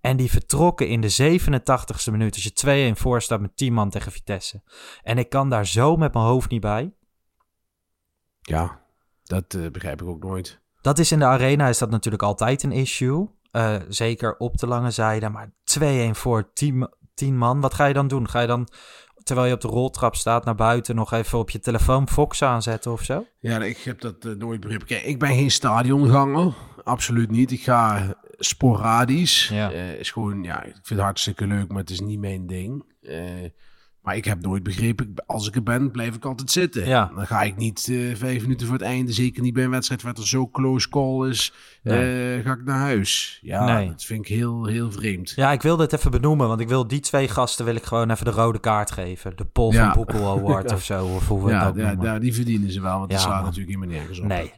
En 0.00 0.16
die 0.16 0.30
vertrokken 0.30 0.88
in 0.88 1.00
de 1.00 1.38
87ste 1.38 2.10
minuut. 2.10 2.34
Als 2.34 2.44
je 2.44 2.92
2-1 2.94 2.98
voor 2.98 3.22
staat 3.22 3.40
met 3.40 3.56
10 3.56 3.72
man 3.72 3.90
tegen 3.90 4.12
Vitesse. 4.12 4.62
En 5.02 5.18
ik 5.18 5.28
kan 5.28 5.50
daar 5.50 5.66
zo 5.66 5.96
met 5.96 6.14
mijn 6.14 6.26
hoofd 6.26 6.50
niet 6.50 6.60
bij... 6.60 6.92
Ja, 8.46 8.83
dat 9.24 9.54
eh, 9.54 9.70
begrijp 9.70 10.02
ik 10.02 10.08
ook 10.08 10.22
nooit. 10.22 10.58
Dat 10.80 10.98
is 10.98 11.12
in 11.12 11.18
de 11.18 11.24
arena 11.24 11.68
is 11.68 11.78
dat 11.78 11.90
natuurlijk 11.90 12.22
altijd 12.22 12.62
een 12.62 12.72
issue. 12.72 13.28
Eh, 13.50 13.76
zeker 13.88 14.36
op 14.36 14.56
de 14.56 14.66
lange 14.66 14.90
zijde. 14.90 15.28
Maar 15.28 15.50
2-1 15.64 16.14
voor 16.14 16.52
10, 16.52 16.88
10 17.14 17.36
man. 17.36 17.60
Wat 17.60 17.74
ga 17.74 17.84
je 17.84 17.94
dan 17.94 18.08
doen? 18.08 18.28
Ga 18.28 18.40
je 18.40 18.46
dan, 18.46 18.68
terwijl 19.22 19.48
je 19.48 19.54
op 19.54 19.60
de 19.60 19.68
roltrap 19.68 20.14
staat, 20.14 20.44
naar 20.44 20.54
buiten 20.54 20.94
nog 20.94 21.12
even 21.12 21.38
op 21.38 21.50
je 21.50 21.60
telefoon 21.60 22.08
Fox 22.08 22.42
aanzetten 22.42 22.92
of 22.92 23.02
zo? 23.02 23.26
Ja, 23.38 23.62
ik 23.62 23.78
heb 23.78 24.00
dat 24.00 24.24
eh, 24.24 24.32
nooit 24.32 24.60
begrepen. 24.60 24.86
Kijk, 24.86 25.02
ik 25.02 25.18
ben 25.18 25.34
geen 25.34 25.50
stadionganger. 25.50 26.54
Absoluut 26.84 27.30
niet. 27.30 27.50
Ik 27.50 27.62
ga 27.62 28.14
sporadisch. 28.38 29.48
Ja. 29.48 29.70
Is 29.70 30.10
gewoon, 30.10 30.42
ja, 30.42 30.62
ik 30.62 30.72
vind 30.72 30.88
het 30.88 30.98
hartstikke 30.98 31.46
leuk, 31.46 31.68
maar 31.68 31.80
het 31.80 31.90
is 31.90 32.00
niet 32.00 32.20
mijn 32.20 32.46
ding. 32.46 32.84
Maar 34.04 34.16
ik 34.16 34.24
heb 34.24 34.40
nooit 34.42 34.62
begrepen, 34.62 35.14
als 35.26 35.48
ik 35.48 35.54
er 35.54 35.62
ben, 35.62 35.90
blijf 35.90 36.14
ik 36.14 36.24
altijd 36.24 36.50
zitten. 36.50 36.86
Ja. 36.86 37.10
Dan 37.14 37.26
ga 37.26 37.42
ik 37.42 37.56
niet 37.56 37.88
eh, 37.90 38.14
vijf 38.16 38.42
minuten 38.42 38.66
voor 38.66 38.76
het 38.76 38.84
einde, 38.86 39.12
zeker 39.12 39.42
niet 39.42 39.54
bij 39.54 39.64
een 39.64 39.70
wedstrijd 39.70 40.02
waar 40.02 40.12
het 40.12 40.22
zo 40.26 40.48
close 40.48 40.88
call 40.88 41.28
is, 41.28 41.52
Nee. 41.82 42.36
eh, 42.38 42.44
ga 42.44 42.52
ik 42.52 42.64
naar 42.64 42.78
huis. 42.78 43.38
Ja, 43.42 43.64
Nee. 43.64 43.88
dat 43.88 44.04
vind 44.04 44.20
ik 44.28 44.34
heel, 44.36 44.64
heel 44.66 44.92
vreemd. 44.92 45.32
Ja, 45.36 45.52
ik 45.52 45.62
wilde 45.62 45.82
het 45.82 45.92
even 45.92 46.10
benoemen, 46.10 46.48
want 46.48 46.60
ik 46.60 46.68
wil 46.68 46.86
die 46.86 47.00
twee 47.00 47.28
gasten 47.28 47.64
wil 47.64 47.74
ik 47.74 47.84
gewoon 47.84 48.10
even 48.10 48.24
de 48.24 48.30
rode 48.30 48.60
kaart 48.60 48.90
geven. 48.90 49.36
De 49.36 49.44
Paul 49.44 49.72
Ja. 49.72 49.84
van 49.92 50.04
Boekel 50.04 50.30
Award 50.38 50.72
of 50.72 50.84
zo, 50.84 51.06
of 51.06 51.28
hoe 51.28 51.44
we 51.44 51.52
het 51.54 51.76
Ja, 51.76 51.90
ook 51.92 52.02
ja, 52.02 52.18
die 52.18 52.34
verdienen 52.34 52.72
ze 52.72 52.80
wel, 52.80 52.98
want 52.98 53.10
dat 53.10 53.20
slaat 53.20 53.44
natuurlijk 53.44 53.74
helemaal 53.74 53.96
nergens 53.96 54.18
op. 54.18 54.24
Nee. 54.26 54.52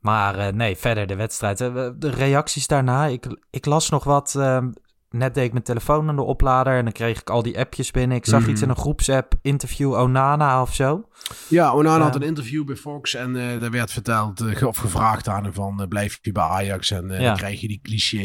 Maar 0.00 0.38
eh, 0.38 0.52
nee, 0.52 0.76
verder 0.76 1.06
de 1.06 1.16
wedstrijd. 1.16 1.58
We- 1.58 1.94
De 1.98 2.10
reacties 2.10 2.66
daarna. 2.66 3.06
Ik, 3.06 3.26
ik 3.50 3.66
las 3.66 3.88
nog 3.90 4.04
wat. 4.04 4.34
ehm, 4.34 4.68
net 5.10 5.34
deed 5.34 5.44
ik 5.44 5.52
mijn 5.52 5.64
telefoon 5.64 6.08
aan 6.08 6.16
de 6.16 6.22
oplader. 6.22 6.76
En 6.76 6.84
dan 6.84 6.92
kreeg 6.92 7.20
ik 7.20 7.30
al 7.30 7.42
die 7.42 7.58
appjes 7.58 7.90
binnen. 7.90 8.16
Ik 8.16 8.26
zag 8.26 8.40
Mhm. 8.40 8.50
iets 8.50 8.62
in 8.62 8.68
een 8.68 8.76
groepsapp. 8.76 9.34
Interview 9.42 9.92
Onana 9.92 10.62
of 10.62 10.74
zo. 10.74 11.08
Ja, 11.48 11.74
Onana 11.74 12.04
had 12.04 12.14
een 12.14 12.22
interview 12.22 12.64
bij 12.64 12.76
Fox 12.76 13.14
en 13.14 13.36
eh 13.36 13.60
daar 13.60 13.70
werd 13.70 13.92
verteld 13.92 14.40
eh, 14.40 14.66
of 14.66 14.76
gevraagd 14.76 15.28
aan 15.28 15.44
hem 15.44 15.52
van 15.52 15.80
eh, 15.80 15.88
blijf 15.88 16.18
je 16.22 16.32
bij 16.32 16.42
Ajax 16.42 16.90
en 16.90 17.08
Ja. 17.08 17.18
dan 17.18 17.36
krijg 17.36 17.60
je 17.60 17.68
die 17.68 17.80
cliché 17.82 18.22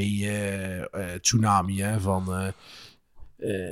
tsunami 1.21 1.81
hè, 1.81 1.99
van 1.99 2.53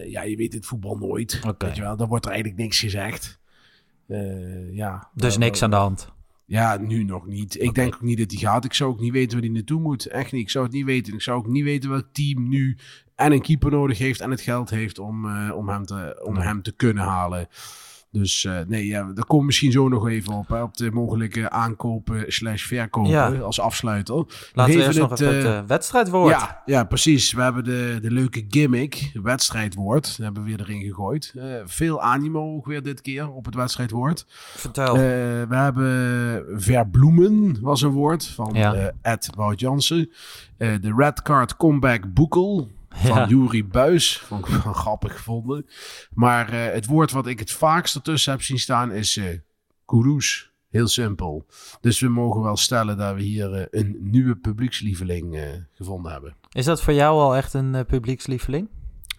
ja 0.08 0.22
je 0.24 0.36
weet 0.36 0.54
het 0.54 0.66
voetbal 0.66 0.96
nooit, 0.98 1.40
weet 1.58 1.76
je 1.76 1.82
wel, 1.82 1.98
dan 1.98 2.08
wordt 2.08 2.26
er 2.26 2.32
eigenlijk 2.32 2.62
niks 2.62 2.80
gezegd. 2.80 3.40
Ja. 4.72 5.10
Dus 5.14 5.38
niks 5.38 5.62
aan 5.64 5.70
de 5.70 5.76
hand. 5.76 6.12
Ja, 6.46 6.78
nu 6.78 7.04
nog 7.04 7.28
niet. 7.28 7.62
Ik 7.62 7.74
denk 7.74 7.96
ook 7.96 8.02
niet 8.02 8.18
dat 8.18 8.32
hij 8.32 8.40
gaat. 8.40 8.66
Ik 8.66 8.74
zou 8.74 8.90
ook 8.92 9.00
niet 9.00 9.12
weten 9.12 9.32
waar 9.34 9.42
hij 9.46 9.54
naartoe 9.56 9.82
moet. 9.82 10.06
Echt 10.06 10.32
niet. 10.32 10.42
Ik 10.42 10.50
zou 10.50 10.66
het 10.66 10.74
niet 10.74 10.86
weten. 10.86 11.14
Ik 11.14 11.22
zou 11.22 11.38
ook 11.38 11.48
niet 11.48 11.64
weten 11.64 11.90
welk 11.90 12.08
team 12.12 12.50
nu 12.50 12.78
en 13.16 13.32
een 13.32 13.42
keeper 13.42 13.72
nodig 13.72 13.98
heeft 13.98 14.22
en 14.22 14.32
het 14.32 14.42
geld 14.42 14.70
heeft 14.70 15.00
om, 15.00 15.26
eh, 15.26 15.56
om, 15.56 15.70
hem, 15.70 15.86
te, 15.86 16.22
om 16.24 16.38
hem 16.38 16.62
te 16.62 16.72
kunnen 16.72 17.04
halen. 17.04 17.48
Dus 18.14 18.46
eh, 18.46 18.60
nee, 18.68 18.88
ja, 18.88 19.04
daar 19.14 19.26
komt 19.26 19.46
misschien 19.46 19.72
zo 19.72 19.88
nog 19.88 20.08
even 20.08 20.34
op. 20.34 20.48
Hè, 20.48 20.62
op 20.62 20.78
de 20.78 20.92
mogelijke 20.92 21.50
aankopen 21.50 22.24
slash 22.28 22.64
verkopen 22.64 23.12
Ja. 23.12 23.32
als 23.32 23.60
afsluiter. 23.60 24.26
Laten 24.54 24.76
we 24.76 24.84
eerst 24.84 25.00
nog 25.00 25.10
het, 25.10 25.20
even 25.20 25.36
het 25.36 25.46
eh, 25.46 25.68
wedstrijdwoord. 25.68 26.32
Ja, 26.34 26.62
ja, 26.66 26.84
precies. 26.84 27.34
We 27.34 27.42
hebben 27.42 27.64
de, 27.64 27.98
de 28.02 28.12
leuke 28.12 28.46
gimmick, 28.48 29.12
wedstrijdwoord. 29.14 30.18
Hebben 30.18 30.44
we 30.44 30.50
weer 30.50 30.60
erin 30.60 30.82
gegooid. 30.82 31.34
Veel 31.66 32.02
animo 32.02 32.56
ook 32.56 32.66
weer 32.66 32.84
dit 32.84 33.02
keer 33.02 33.30
op 33.32 33.46
het 33.46 33.56
wedstrijdwoord. 33.56 34.26
Vertel. 34.56 34.94
We 34.94 35.56
hebben 35.56 36.62
verbloemen, 36.62 37.58
was 37.62 37.82
een 37.82 37.92
woord, 37.92 38.26
van 38.26 38.50
Ja. 38.54 38.92
Ed 39.02 39.30
Wout 39.36 39.60
Jansen. 39.60 40.12
De 40.58 40.94
Red 40.98 41.22
Card 41.22 41.58
Comeback 41.58 42.14
Boekel 42.14 42.70
van. 42.94 43.28
Jury 43.30 43.68
Buis. 43.68 44.18
Vond 44.18 44.48
ik 44.48 44.54
wel 44.64 44.74
grappig 44.84 45.16
gevonden. 45.16 45.66
Maar 46.14 46.50
eh, 46.50 46.74
het 46.74 46.86
woord 46.86 47.12
wat 47.12 47.28
ik 47.28 47.40
het 47.40 47.52
vaakst 47.52 47.96
ertussen 47.96 48.32
heb 48.32 48.42
zien 48.42 48.60
staan 48.60 48.92
is 48.92 49.20
Kudus. 49.86 50.52
Heel 50.70 50.88
simpel. 50.88 51.46
Dus 51.82 52.00
we 52.00 52.08
mogen 52.08 52.42
wel 52.42 52.58
stellen 52.58 52.98
dat 52.98 53.16
we 53.16 53.22
hier 53.22 53.54
eh, 53.54 53.82
een 53.82 53.98
nieuwe 54.00 54.36
publiekslieveling 54.36 55.40
gevonden 55.72 56.12
hebben. 56.12 56.36
Is 56.52 56.66
dat 56.66 56.82
voor 56.82 56.94
jou 56.94 57.20
al 57.20 57.36
echt 57.36 57.54
een 57.54 57.86
publiekslieveling? 57.86 58.70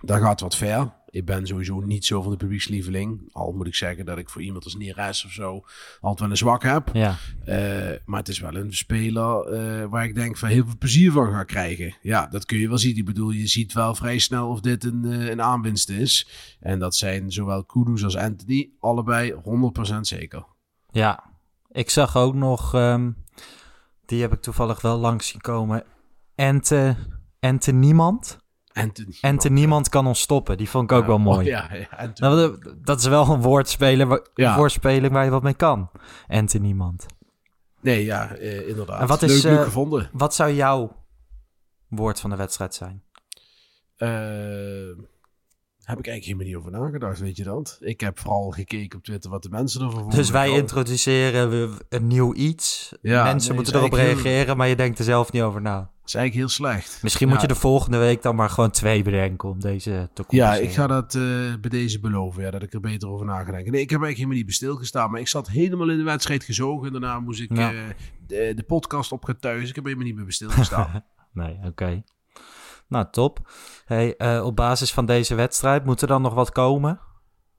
Dat 0.01 0.21
gaat 0.21 0.41
wat 0.41 0.57
ver. 0.57 0.93
Ik 1.15 1.25
ben 1.25 1.47
sowieso 1.47 1.81
niet 1.81 2.05
zo 2.05 2.23
van 2.23 2.31
de 2.31 2.37
publiekslieveling. 2.37 3.29
Al 3.33 3.53
moet 3.53 3.67
ik 3.67 3.75
zeggen 3.75 4.07
dat 4.07 4.19
ik 4.19 4.29
voor 4.29 4.43
iemand 4.43 4.65
als 4.65 4.77
Neres 4.77 5.25
of 5.25 5.31
zo 5.31 5.65
altijd 6.01 6.21
wel 6.21 6.31
een 6.31 6.37
zwak 6.37 6.63
heb. 6.63 6.91
Ja. 6.93 7.17
Eh, 7.45 7.99
maar 8.05 8.19
het 8.19 8.29
is 8.29 8.41
wel 8.41 8.55
een 8.55 8.75
speler 8.75 9.47
eh, 9.47 9.87
waar 9.89 10.05
ik 10.05 10.15
denk 10.15 10.37
van 10.37 10.49
heel 10.49 10.65
veel 10.65 10.79
plezier 10.79 11.13
van 11.13 11.33
ga 11.33 11.45
krijgen. 11.45 11.97
Ja, 12.03 12.27
dat 12.27 12.45
kun 12.45 12.59
je 12.59 12.69
wel 12.69 12.79
zien. 12.79 12.97
Ik 12.97 13.05
bedoel, 13.05 13.31
je 13.31 13.47
ziet 13.47 13.73
wel 13.73 13.95
vrij 13.95 14.19
snel 14.19 14.49
of 14.49 14.61
dit 14.61 14.85
een, 14.85 15.05
eh, 15.05 15.29
een 15.29 15.43
aanwinst 15.43 15.89
is. 15.89 16.29
En 16.61 16.79
dat 16.79 16.97
zijn 16.97 17.33
zowel 17.33 17.65
Kudus 17.65 18.05
als 18.05 18.17
Anthony 18.17 18.71
allebei 18.81 19.33
100% 19.33 20.07
zeker. 20.07 20.45
Ja, 20.91 21.25
ik 21.71 21.91
zag 21.91 22.17
ook 22.17 22.35
nog, 22.35 22.75
ehm, 22.75 23.11
die 24.07 24.21
heb 24.21 24.33
ik 24.33 24.41
toevallig 24.41 24.81
wel 24.81 24.99
langs 24.99 25.29
zien 25.29 25.41
komen. 25.41 25.85
Ente, 26.35 26.97
Ente 27.41 27.73
Niemand. 27.73 28.43
Anthony. 28.75 29.17
Ente 29.21 29.49
Niemand 29.51 29.89
kan 29.89 30.07
ons 30.07 30.21
stoppen. 30.21 30.57
Die 30.57 30.69
vond 30.71 30.91
ik 30.91 30.97
ook 30.97 31.03
Ja, 31.03 31.09
wel 31.09 31.19
mooi. 31.19 31.39
oh, 31.39 31.45
ja, 31.45 31.69
ja, 31.75 31.87
Anthony. 31.97 32.35
Nou, 32.35 32.59
dat- 32.83 32.99
is 32.99 33.07
wel 33.07 33.29
een 33.29 33.41
Ja. 34.35 34.57
woordspeling 34.57 35.13
waar 35.13 35.25
je 35.25 35.31
wat 35.31 35.43
mee 35.43 35.55
kan. 35.55 35.91
Ente 36.27 36.59
Niemand. 36.59 37.07
Nee, 37.81 38.05
ja, 38.05 38.35
eh, 38.35 38.69
inderdaad. 38.69 39.01
En 39.01 39.07
wat 39.07 39.21
leuk, 39.21 39.31
is, 39.31 39.43
leuk 39.43 39.59
eh, 39.59 39.65
gevonden. 39.65 40.11
Wat 40.13 40.35
zou 40.35 40.53
jouw 40.53 41.05
woord 41.89 42.21
van 42.21 42.31
de 42.31 42.37
wedstrijd 42.37 42.75
zijn? 42.75 43.03
Eh, 43.97 45.05
heb 45.85 45.99
ik 45.99 46.07
eigenlijk 46.07 46.25
helemaal 46.41 46.47
niet 46.47 46.57
over 46.57 46.91
nagedacht, 46.91 47.21
weet 47.21 47.37
je 47.37 47.45
dat? 47.45 47.79
Ik 47.81 48.01
heb 48.01 48.19
vooral 48.19 48.51
gekeken 48.51 48.99
op 48.99 49.05
Twitter 49.05 49.31
wat 49.31 49.43
de 49.43 49.49
mensen 49.49 49.81
ervan 49.83 49.99
vonden. 50.01 50.19
Dus 50.19 50.31
wij 50.31 50.49
Oh, 50.49 50.57
introduceren 50.57 51.51
we 51.51 51.85
een 51.89 52.07
nieuw 52.07 52.35
iets. 52.35 52.95
Ja, 53.03 53.25
Mensen 53.25 53.49
nee, 53.49 53.59
moeten 53.59 53.77
erop 53.79 53.93
heel- 53.93 54.05
reageren, 54.05 54.57
maar 54.57 54.69
je 54.69 54.77
denkt 54.77 54.99
er 54.99 55.05
zelf 55.05 55.33
niet 55.33 55.43
over 55.43 55.61
na. 55.61 55.77
Dat 55.79 56.13
is 56.13 56.15
eigenlijk 56.15 56.35
heel 56.35 56.49
slecht. 56.69 57.03
Misschien 57.03 57.29
moet 57.29 57.41
je 57.41 57.47
de 57.47 57.55
volgende 57.55 57.99
week 57.99 58.23
dan 58.23 58.37
maar 58.37 58.51
gewoon 58.51 58.71
twee 58.71 59.03
bedenken 59.03 59.49
om 59.49 59.61
deze 59.61 60.11
te 60.15 60.25
Ja, 60.29 60.55
ik 60.55 60.71
ga 60.71 60.87
dat 60.87 61.15
eh, 61.15 61.21
bij 61.61 61.71
deze 61.71 62.01
beloven, 62.01 62.43
ja, 62.43 62.51
dat 62.51 62.63
ik 62.63 62.73
er 62.73 62.81
beter 62.81 63.09
over 63.09 63.27
na 63.27 63.45
ga 63.45 63.51
denken. 63.53 63.73
Nee, 63.73 63.81
ik 63.83 63.91
heb 63.91 64.03
eigenlijk 64.03 64.17
helemaal 64.17 64.37
niet 64.37 64.47
bij 64.47 64.55
stilgestaan, 64.55 65.11
maar 65.11 65.21
ik 65.21 65.29
zat 65.29 65.49
helemaal 65.49 65.91
in 65.91 65.97
de 65.99 66.05
wedstrijd 66.05 66.45
gezogen. 66.45 66.87
En 66.87 66.93
daarna 66.93 67.21
moest 67.21 67.41
ik 67.41 67.57
Ja. 67.57 67.73
eh, 67.73 67.79
de, 68.27 68.53
de 68.57 68.63
podcast 68.63 69.13
op 69.13 69.35
thuis. 69.41 69.69
Ik 69.69 69.75
heb 69.75 69.85
helemaal 69.85 70.07
niet 70.07 70.15
meer 70.15 70.25
bij 70.25 70.33
stilgestaan. 70.33 71.05
Nee, 71.33 71.59
oké. 71.65 72.03
Nou, 72.89 73.07
top. 73.11 73.51
Hey, 73.85 74.17
eh, 74.17 74.45
op 74.45 74.57
basis 74.57 74.93
van 74.93 75.07
deze 75.07 75.35
wedstrijd 75.35 75.85
moet 75.85 76.01
er 76.01 76.09
dan 76.09 76.23
nog 76.23 76.35
wat 76.35 76.51
komen? 76.51 77.01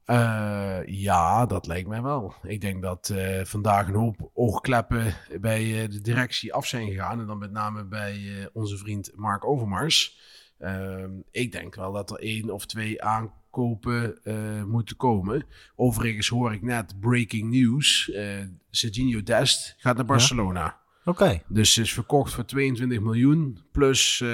Eh, 0.06 0.80
ja, 0.86 1.46
dat 1.46 1.68
lijkt 1.68 1.88
mij 1.88 2.02
wel. 2.02 2.34
Ik 2.44 2.62
denk 2.62 2.82
dat 2.82 3.10
eh, 3.10 3.46
vandaag 3.46 3.88
een 3.88 3.96
hoop 3.96 4.30
oogkleppen 4.34 5.14
bij 5.42 5.88
de 5.88 6.02
directie 6.02 6.54
af 6.54 6.66
zijn 6.66 6.88
gegaan. 6.88 7.20
En 7.20 7.26
dan 7.26 7.38
met 7.38 7.52
name 7.52 7.84
bij 7.84 8.50
onze 8.54 8.78
vriend 8.78 9.12
Mark 9.16 9.46
Overmars. 9.46 10.20
Ehm, 10.60 11.12
ik 11.32 11.52
denk 11.52 11.76
wel 11.76 11.92
dat 11.92 12.12
er 12.12 12.20
één 12.20 12.50
of 12.50 12.66
twee 12.66 13.04
aankopen 13.04 14.20
moeten 14.68 14.96
komen. 14.96 15.46
Overigens 15.76 16.28
hoor 16.28 16.54
ik 16.54 16.62
net 16.62 17.00
breaking 17.00 17.50
news. 17.50 18.12
eh 18.12 18.40
Serginho 18.70 19.24
Dest 19.24 19.76
gaat 19.78 19.96
naar 19.96 20.06
Barcelona. 20.06 20.85
Oké. 21.08 21.42
Dus 21.48 21.74
ze 21.74 21.82
is 21.82 21.94
verkocht 21.94 22.34
voor 22.34 22.46
22 22.46 23.00
miljoen. 23.00 23.58
Plus 23.72 24.22
eh, 24.22 24.30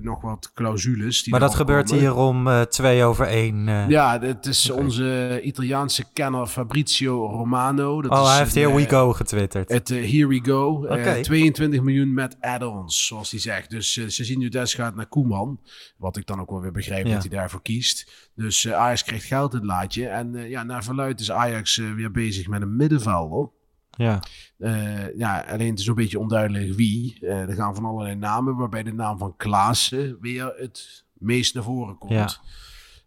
nog 0.00 0.20
wat 0.22 0.52
clausules. 0.54 1.22
Die 1.22 1.30
Maar 1.30 1.40
dat 1.40 1.54
gebeurt 1.54 1.86
komen. 1.88 2.02
hier 2.02 2.14
om 2.14 2.48
eh, 2.48 2.60
twee 2.60 3.04
over 3.04 3.26
één. 3.26 3.68
eh. 3.68 3.88
Ja, 3.88 4.20
het 4.20 4.46
is 4.46 4.70
onze 4.70 5.40
Italiaanse 5.42 6.04
kenner 6.12 6.46
Fabrizio 6.46 7.26
Romano. 7.26 8.02
Dat 8.02 8.10
oh, 8.10 8.20
is 8.22 8.28
hij 8.28 8.38
heeft 8.38 8.54
Here 8.54 8.74
We 8.74 8.88
Go 8.88 9.12
getwitterd. 9.12 9.68
Het 9.68 9.88
Here 9.88 10.26
We 10.26 10.40
Go. 10.44 10.84
Eh, 10.84 10.98
Oké. 10.98 11.22
22 11.22 11.80
miljoen 11.82 12.14
met 12.14 12.36
add-ons, 12.40 13.06
zoals 13.06 13.30
hij 13.30 13.40
zegt. 13.40 13.70
Dus 13.70 13.96
uh, 13.96 14.08
Serginho 14.08 14.48
Des 14.48 14.74
gaat 14.74 14.94
naar 14.94 15.06
Koeman. 15.06 15.60
Wat 15.96 16.16
ik 16.16 16.26
dan 16.26 16.40
ook 16.40 16.50
wel 16.50 16.60
weer 16.60 16.72
begrijp 16.72 17.06
Ja. 17.06 17.12
dat 17.12 17.22
hij 17.28 17.38
daarvoor 17.38 17.62
kiest. 17.62 18.30
Dus 18.34 18.68
Ajax 18.72 19.04
krijgt 19.04 19.24
geld 19.24 19.52
in 19.52 19.58
het 19.58 19.66
laadje. 19.66 20.06
En 20.08 20.48
ja, 20.48 20.62
naar 20.62 20.84
verluid 20.84 21.20
is 21.20 21.30
Ajax 21.30 21.76
weer 21.76 22.10
bezig 22.10 22.48
met 22.48 22.62
een 22.62 22.76
middenvelder. 22.76 23.48
Ja. 23.96 24.22
Eh, 24.58 25.16
ja, 25.16 25.40
alleen 25.40 25.70
het 25.70 25.78
is 25.78 25.86
een 25.86 25.94
beetje 25.94 26.18
onduidelijk 26.18 26.74
wie. 26.74 27.18
Eh, 27.20 27.40
er 27.40 27.54
gaan 27.54 27.74
van 27.74 27.84
allerlei 27.84 28.14
namen, 28.14 28.56
waarbij 28.56 28.82
de 28.82 28.92
naam 28.92 29.18
van 29.18 29.36
Klaassen 29.36 30.16
weer 30.20 30.54
het 30.56 31.04
meest 31.12 31.54
naar 31.54 31.62
voren 31.62 31.98
komt. 31.98 32.12
Ja. 32.12 32.30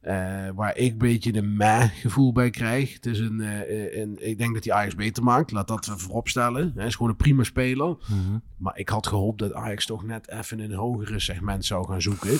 Eh, 0.01 0.49
waar 0.55 0.77
ik 0.77 0.91
een 0.91 0.97
beetje 0.97 1.35
een 1.35 1.57
meh 1.57 1.83
gevoel 1.93 2.31
bij 2.31 2.49
krijg. 2.49 2.93
Het 2.93 3.05
is 3.05 3.19
een, 3.19 3.41
eh, 3.41 3.99
een, 4.01 4.27
ik 4.27 4.37
denk 4.37 4.53
dat 4.53 4.63
hij 4.63 4.73
Ajax 4.73 4.95
beter 4.95 5.23
maakt. 5.23 5.51
Laat 5.51 5.67
dat 5.67 5.93
voorop 5.97 6.27
stellen. 6.27 6.71
Hij 6.75 6.85
is 6.85 6.95
gewoon 6.95 7.11
een 7.11 7.17
prima 7.17 7.43
speler. 7.43 7.97
Mhm. 8.07 8.37
Maar 8.57 8.77
ik 8.77 8.89
had 8.89 9.07
gehoopt 9.07 9.39
dat 9.39 9.53
Ajax 9.53 9.85
toch 9.85 10.03
net 10.03 10.29
even 10.29 10.59
in 10.59 10.71
een 10.71 10.77
hogere 10.77 11.19
segment 11.19 11.65
zou 11.65 11.87
gaan 11.87 12.01
zoeken. 12.01 12.39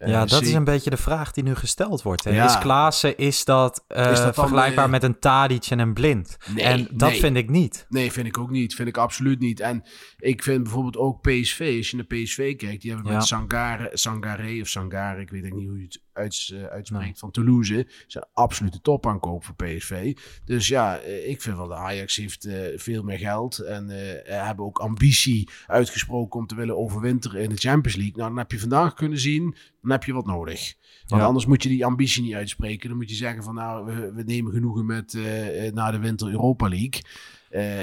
Eh, 0.00 0.08
ja, 0.08 0.24
dat 0.24 0.42
is 0.42 0.52
een 0.52 0.64
beetje 0.64 0.90
de 0.90 0.96
vraag 0.96 1.32
die 1.32 1.44
nu 1.44 1.54
gesteld 1.54 2.02
wordt. 2.02 2.24
Hè? 2.24 2.30
Ja. 2.30 2.44
Is 2.44 2.58
Klaassen, 2.58 3.16
is 3.16 3.44
dat, 3.44 3.84
eh, 3.88 4.10
Is 4.10 4.18
dat 4.18 4.34
dan, 4.34 4.44
vergelijkbaar 4.44 4.84
eh, 4.84 4.90
met 4.90 5.02
een 5.02 5.18
Tadic 5.18 5.66
en 5.66 5.78
een 5.78 5.94
Blind? 5.94 6.36
Nee, 6.54 6.64
en 6.64 6.88
dat 6.90 7.10
nee. 7.10 7.20
vind 7.20 7.36
ik 7.36 7.50
niet. 7.50 7.86
Nee, 7.88 8.12
vind 8.12 8.26
ik 8.26 8.38
ook 8.38 8.50
niet. 8.50 8.74
Vind 8.74 8.88
ik 8.88 8.96
absoluut 8.96 9.38
niet. 9.38 9.60
En 9.60 9.82
ik 10.18 10.42
vind 10.42 10.62
bijvoorbeeld 10.62 10.96
ook 10.96 11.20
PSV, 11.20 11.74
als 11.76 11.90
je 11.90 11.96
naar 11.96 12.06
PSV 12.06 12.56
kijkt, 12.56 12.82
die 12.82 12.92
hebben 12.92 13.10
Ja. 13.10 13.16
met 13.18 13.26
Sangare, 13.26 13.90
Sangare 13.92 14.60
of 14.60 14.68
Sangare, 14.68 15.20
ik 15.20 15.30
weet 15.30 15.42
niet 15.42 15.68
hoe 15.68 15.78
je 15.78 15.84
het 15.84 16.02
uits- 16.20 16.52
eh, 16.52 16.64
uitspreekt, 16.64 17.18
van 17.18 17.30
Toulouse, 17.30 17.86
zijn 18.06 18.24
absolute 18.34 18.80
topaankoop 18.80 19.44
voor 19.44 19.54
PSV. 19.54 20.16
Dus 20.44 20.68
ja, 20.68 20.98
eh, 20.98 21.28
ik 21.28 21.42
vind 21.42 21.56
wel 21.56 21.66
de 21.68 21.74
Ajax 21.74 22.16
heeft 22.16 22.44
eh, 22.44 22.54
veel 22.76 23.02
meer 23.02 23.18
geld 23.18 23.58
en 23.58 23.88
hebben 24.24 24.64
ook 24.64 24.78
ambitie 24.78 25.48
uitgesproken 25.66 26.40
om 26.40 26.46
te 26.46 26.54
willen 26.54 26.76
overwinteren 26.78 27.42
in 27.42 27.48
de 27.48 27.56
Champions 27.56 27.96
League. 27.96 28.16
Nou, 28.16 28.28
dan 28.28 28.38
heb 28.38 28.52
je 28.52 28.58
vandaag 28.58 28.94
kunnen 28.94 29.18
zien, 29.18 29.54
dan 29.82 29.90
heb 29.90 30.04
je 30.04 30.12
wat 30.12 30.26
nodig. 30.26 30.74
Want 31.06 31.20
Ja. 31.22 31.26
anders 31.28 31.46
moet 31.46 31.62
je 31.62 31.68
die 31.68 31.84
ambitie 31.84 32.22
niet 32.22 32.34
uitspreken. 32.34 32.88
Dan 32.88 32.98
moet 32.98 33.10
je 33.10 33.16
zeggen 33.16 33.42
van 33.42 33.54
nou, 33.54 33.84
we, 33.84 34.12
we 34.12 34.22
nemen 34.22 34.52
genoegen 34.52 34.86
met 34.86 35.14
eh, 35.14 35.72
na 35.72 35.90
de 35.90 35.98
winter 35.98 36.28
Europa 36.28 36.68
League. 36.68 37.00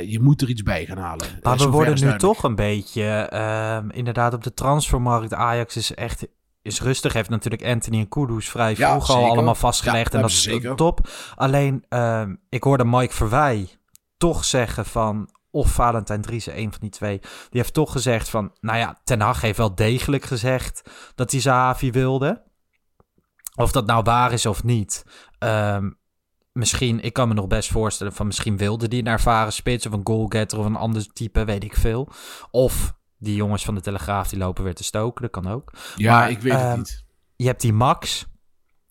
Je 0.07 0.19
moet 0.21 0.41
er 0.41 0.49
iets 0.49 0.63
bij 0.63 0.85
gaan 0.85 0.97
halen. 0.97 1.27
Maar 1.41 1.57
we 1.57 1.69
worden 1.69 1.93
is 1.93 2.01
nu 2.01 2.07
duidelijk. 2.07 2.33
toch 2.33 2.43
een 2.43 2.55
beetje, 2.55 3.03
ehm, 3.03 3.89
inderdaad, 3.89 4.33
op 4.33 4.43
de 4.43 4.53
transfermarkt. 4.53 5.33
Ajax 5.33 5.75
is 5.75 5.93
echt 5.93 6.27
is 6.67 6.81
rustig. 6.81 7.13
Heeft 7.13 7.29
natuurlijk 7.29 7.65
Anthony 7.65 7.99
en 7.99 8.09
Kudus 8.09 8.49
vrij 8.49 8.73
Ja, 8.77 8.89
vroeg 8.89 9.09
al 9.09 9.29
allemaal 9.29 9.55
vastgelegd. 9.55 10.11
Ja, 10.11 10.15
en 10.15 10.21
dat 10.21 10.29
is 10.29 10.43
ze 10.43 10.49
zeker. 10.49 10.75
top. 10.75 11.07
Alleen, 11.35 11.85
ehm, 11.89 12.35
ik 12.49 12.63
hoorde 12.63 12.85
Mike 12.85 13.13
Verwij 13.13 13.69
toch 14.17 14.45
zeggen 14.45 14.85
van... 14.85 15.29
Of 15.51 15.71
Valentijn 15.71 16.21
Driessen, 16.21 16.57
een 16.57 16.71
van 16.71 16.79
die 16.79 16.89
twee. 16.89 17.19
Die 17.19 17.61
heeft 17.61 17.73
toch 17.73 17.91
gezegd 17.91 18.29
van... 18.29 18.51
Nou 18.59 18.77
ja, 18.77 18.99
Ten 19.03 19.21
Hag 19.21 19.41
heeft 19.41 19.57
wel 19.57 19.75
degelijk 19.75 20.25
gezegd 20.25 20.89
dat 21.15 21.31
hij 21.31 21.41
Zahavi 21.41 21.91
wilde. 21.91 22.43
Of 23.55 23.71
dat 23.71 23.85
nou 23.85 24.03
waar 24.03 24.31
is 24.31 24.45
of 24.45 24.63
niet. 24.63 25.03
Ehm, 25.39 25.89
misschien, 26.51 26.99
ik 26.99 27.13
kan 27.13 27.27
me 27.27 27.33
nog 27.33 27.47
best 27.47 27.71
voorstellen 27.71 28.13
van 28.13 28.25
misschien 28.25 28.57
wilde 28.57 28.87
die 28.87 28.99
een 28.99 29.07
ervaren 29.07 29.53
spits 29.53 29.85
of 29.85 29.93
een 29.93 30.01
goalgetter 30.03 30.59
of 30.59 30.65
een 30.65 30.75
ander 30.75 31.13
type, 31.13 31.45
weet 31.45 31.63
ik 31.63 31.75
veel. 31.75 32.09
Of 32.51 32.96
die 33.17 33.35
jongens 33.35 33.65
van 33.65 33.75
de 33.75 33.81
Telegraaf 33.81 34.29
die 34.29 34.39
lopen 34.39 34.63
weer 34.63 34.75
te 34.75 34.83
stoken, 34.83 35.21
dat 35.21 35.31
kan 35.31 35.47
ook. 35.47 35.71
Ja, 35.95 36.13
Maar, 36.19 36.29
ik 36.29 36.39
weet 36.41 36.53
ehm, 36.53 36.67
het 36.67 36.77
niet. 36.77 37.05
Je 37.35 37.45
hebt 37.45 37.61
die 37.61 37.73
Max 37.73 38.25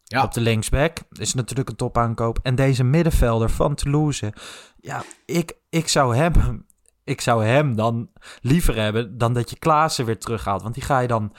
Ja. 0.04 0.22
op 0.22 0.32
de 0.32 0.40
linksback, 0.40 0.98
is 1.10 1.34
natuurlijk 1.34 1.68
een 1.68 1.76
topaankoop. 1.76 2.38
En 2.42 2.54
deze 2.54 2.84
middenvelder 2.84 3.50
van 3.50 3.74
Toulouse, 3.74 4.32
ja, 4.80 5.02
ik, 5.24 5.56
ik 5.70 5.88
zou 5.88 6.16
hem... 6.16 6.32
Ik 7.04 7.20
zou 7.20 7.44
hem 7.44 7.76
dan 7.76 8.10
liever 8.40 8.76
hebben 8.76 9.18
dan 9.18 9.32
dat 9.32 9.50
je 9.50 9.58
Klaassen 9.58 10.04
weer 10.04 10.18
terughaalt. 10.18 10.62
Want 10.62 10.74
die 10.74 10.82
ga 10.82 10.98
je 10.98 11.08
dan 11.08 11.32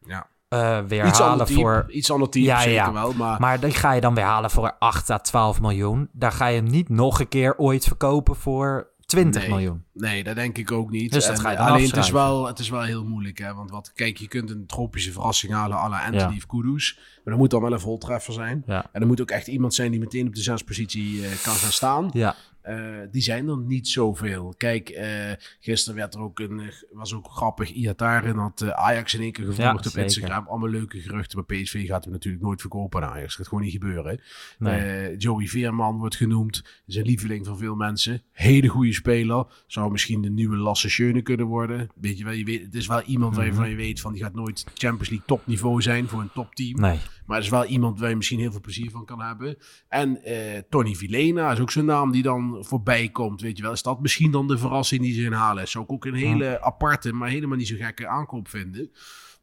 Ja. 0.00 0.26
eh, 0.48 0.78
weer 0.86 1.06
Iets 1.06 1.18
halen 1.18 1.46
type, 1.46 1.60
voor... 1.60 1.84
iets 1.88 2.10
ander 2.10 2.28
type 2.30 2.46
Ja, 2.46 2.58
zeker 2.58 2.72
ja. 2.74 2.92
wel. 2.92 3.12
Maar, 3.12 3.40
Maar 3.40 3.60
die 3.60 3.70
ga 3.70 3.92
je 3.92 4.00
dan 4.00 4.14
weer 4.14 4.24
halen 4.24 4.50
voor 4.50 4.76
8 4.78 5.10
à 5.10 5.18
12 5.18 5.60
miljoen. 5.60 6.08
Daar 6.12 6.32
ga 6.32 6.46
je 6.46 6.56
hem 6.56 6.70
niet 6.70 6.88
nog 6.88 7.20
een 7.20 7.28
keer 7.28 7.56
ooit 7.56 7.84
verkopen 7.84 8.36
voor 8.36 8.90
20 9.14 9.40
Nee. 9.42 9.50
miljoen. 9.50 9.82
nee, 9.92 10.24
dat 10.24 10.34
denk 10.34 10.58
ik 10.58 10.72
ook 10.72 10.90
niet. 10.90 11.12
Dus 11.12 11.26
dat 11.26 11.36
En, 11.36 11.40
ga 11.42 11.50
je 11.50 11.56
dan 11.56 11.66
alleen 11.66 11.86
het 11.86 11.96
is, 11.96 12.10
wel, 12.10 12.46
het 12.46 12.58
is 12.58 12.68
wel 12.68 12.82
heel 12.82 13.04
moeilijk. 13.04 13.38
Hè? 13.38 13.54
Want 13.54 13.70
wat, 13.70 13.92
kijk, 13.94 14.16
je 14.16 14.28
kunt 14.28 14.50
een 14.50 14.66
tropische 14.66 15.12
verrassing 15.12 15.52
halen 15.52 15.76
à 15.76 15.88
la 15.88 15.98
Anthony 16.04 16.30
Ja. 16.30 16.36
of 16.36 16.46
Kudus. 16.46 16.94
Maar 16.98 17.22
dat 17.24 17.36
moet 17.38 17.50
dan 17.50 17.62
wel 17.62 17.72
een 17.72 17.80
voltreffer 17.80 18.32
zijn. 18.32 18.62
Ja. 18.66 18.86
En 18.92 19.00
er 19.00 19.06
moet 19.06 19.20
ook 19.20 19.30
echt 19.30 19.46
iemand 19.46 19.74
zijn 19.74 19.90
die 19.90 20.00
meteen 20.00 20.26
op 20.26 20.34
de 20.34 20.42
zespositie 20.42 21.24
eh, 21.26 21.30
kan 21.42 21.54
gaan 21.54 21.72
staan. 21.72 22.10
Ja, 22.12 22.34
Eh, 22.64 22.76
die 23.10 23.22
zijn 23.22 23.48
er 23.48 23.58
niet 23.58 23.88
zoveel. 23.88 24.54
Kijk, 24.56 24.88
eh, 24.88 25.32
gisteren 25.60 25.98
werd 25.98 26.14
er 26.14 26.20
ook 26.20 26.38
een, 26.38 26.60
eh, 26.60 26.66
was 26.92 27.14
ook 27.14 27.26
grappig. 27.30 27.70
Iataren 27.72 28.36
had 28.36 28.72
Ajax 28.72 29.14
in 29.14 29.20
één 29.20 29.32
keer 29.32 29.44
Ja, 29.44 29.50
gevolgd 29.50 29.76
op 29.76 29.82
zeker. 29.84 30.02
Instagram. 30.02 30.46
Allemaal 30.46 30.68
leuke 30.68 31.00
geruchten. 31.00 31.38
Maar 31.46 31.58
PSV 31.58 31.86
gaat 31.86 32.04
hem 32.04 32.12
natuurlijk 32.12 32.42
nooit 32.44 32.60
verkopen 32.60 33.02
aan 33.02 33.08
Ajax. 33.10 33.26
Dat 33.26 33.36
gaat 33.36 33.48
gewoon 33.48 33.62
niet 33.64 33.72
gebeuren. 33.72 34.20
Nee. 34.58 35.16
Joey 35.16 35.46
Veerman 35.46 35.98
wordt 35.98 36.16
genoemd. 36.16 36.64
Is 36.86 36.96
een 36.96 37.06
lieveling 37.06 37.46
van 37.46 37.58
veel 37.58 37.74
mensen. 37.74 38.22
Hele 38.32 38.68
goede 38.68 38.92
speler. 38.92 39.46
Zou 39.66 39.90
misschien 39.92 40.22
de 40.22 40.30
nieuwe 40.30 40.56
Lasse 40.56 40.88
Schöne 40.90 41.22
kunnen 41.22 41.46
worden. 41.46 41.88
Weet 41.94 42.18
je 42.18 42.24
wel, 42.24 42.32
je 42.32 42.44
weet, 42.44 42.62
het 42.62 42.74
is 42.74 42.86
wel 42.86 43.02
iemand 43.02 43.36
Mhm. 43.36 43.40
waarvan 43.44 43.70
je 43.70 43.76
weet 43.76 44.00
van 44.00 44.12
die 44.12 44.22
gaat 44.22 44.34
nooit 44.34 44.64
Champions 44.74 45.08
League 45.08 45.26
topniveau 45.26 45.82
zijn 45.82 46.08
voor 46.08 46.20
een 46.20 46.32
topteam. 46.34 46.80
nee. 46.80 46.98
Maar 47.26 47.36
het 47.36 47.44
is 47.44 47.50
wel 47.50 47.64
iemand 47.64 48.00
waar 48.00 48.08
je 48.08 48.16
misschien 48.16 48.38
heel 48.38 48.50
veel 48.50 48.60
plezier 48.60 48.90
van 48.90 49.04
kan 49.04 49.20
hebben. 49.20 49.56
En 49.88 50.22
eh, 50.22 50.62
Tony 50.68 50.94
Vilena 50.94 51.52
is 51.52 51.60
ook 51.60 51.70
zo'n 51.70 51.84
naam 51.84 52.10
die 52.10 52.22
dan 52.22 52.56
voorbij 52.60 53.08
komt. 53.08 53.40
Weet 53.40 53.56
je 53.56 53.62
wel, 53.62 53.72
is 53.72 53.82
dat 53.82 54.00
misschien 54.00 54.30
dan 54.30 54.46
de 54.46 54.58
verrassing 54.58 55.00
die 55.02 55.14
ze 55.14 55.22
inhalen? 55.22 55.68
Zou 55.68 55.84
ik 55.84 55.92
ook 55.92 56.04
een 56.04 56.14
hele 56.14 56.60
aparte, 56.62 57.12
maar 57.12 57.28
helemaal 57.28 57.56
niet 57.56 57.68
zo 57.68 57.76
gekke 57.78 58.06
aankoop 58.08 58.48
vinden. 58.48 58.90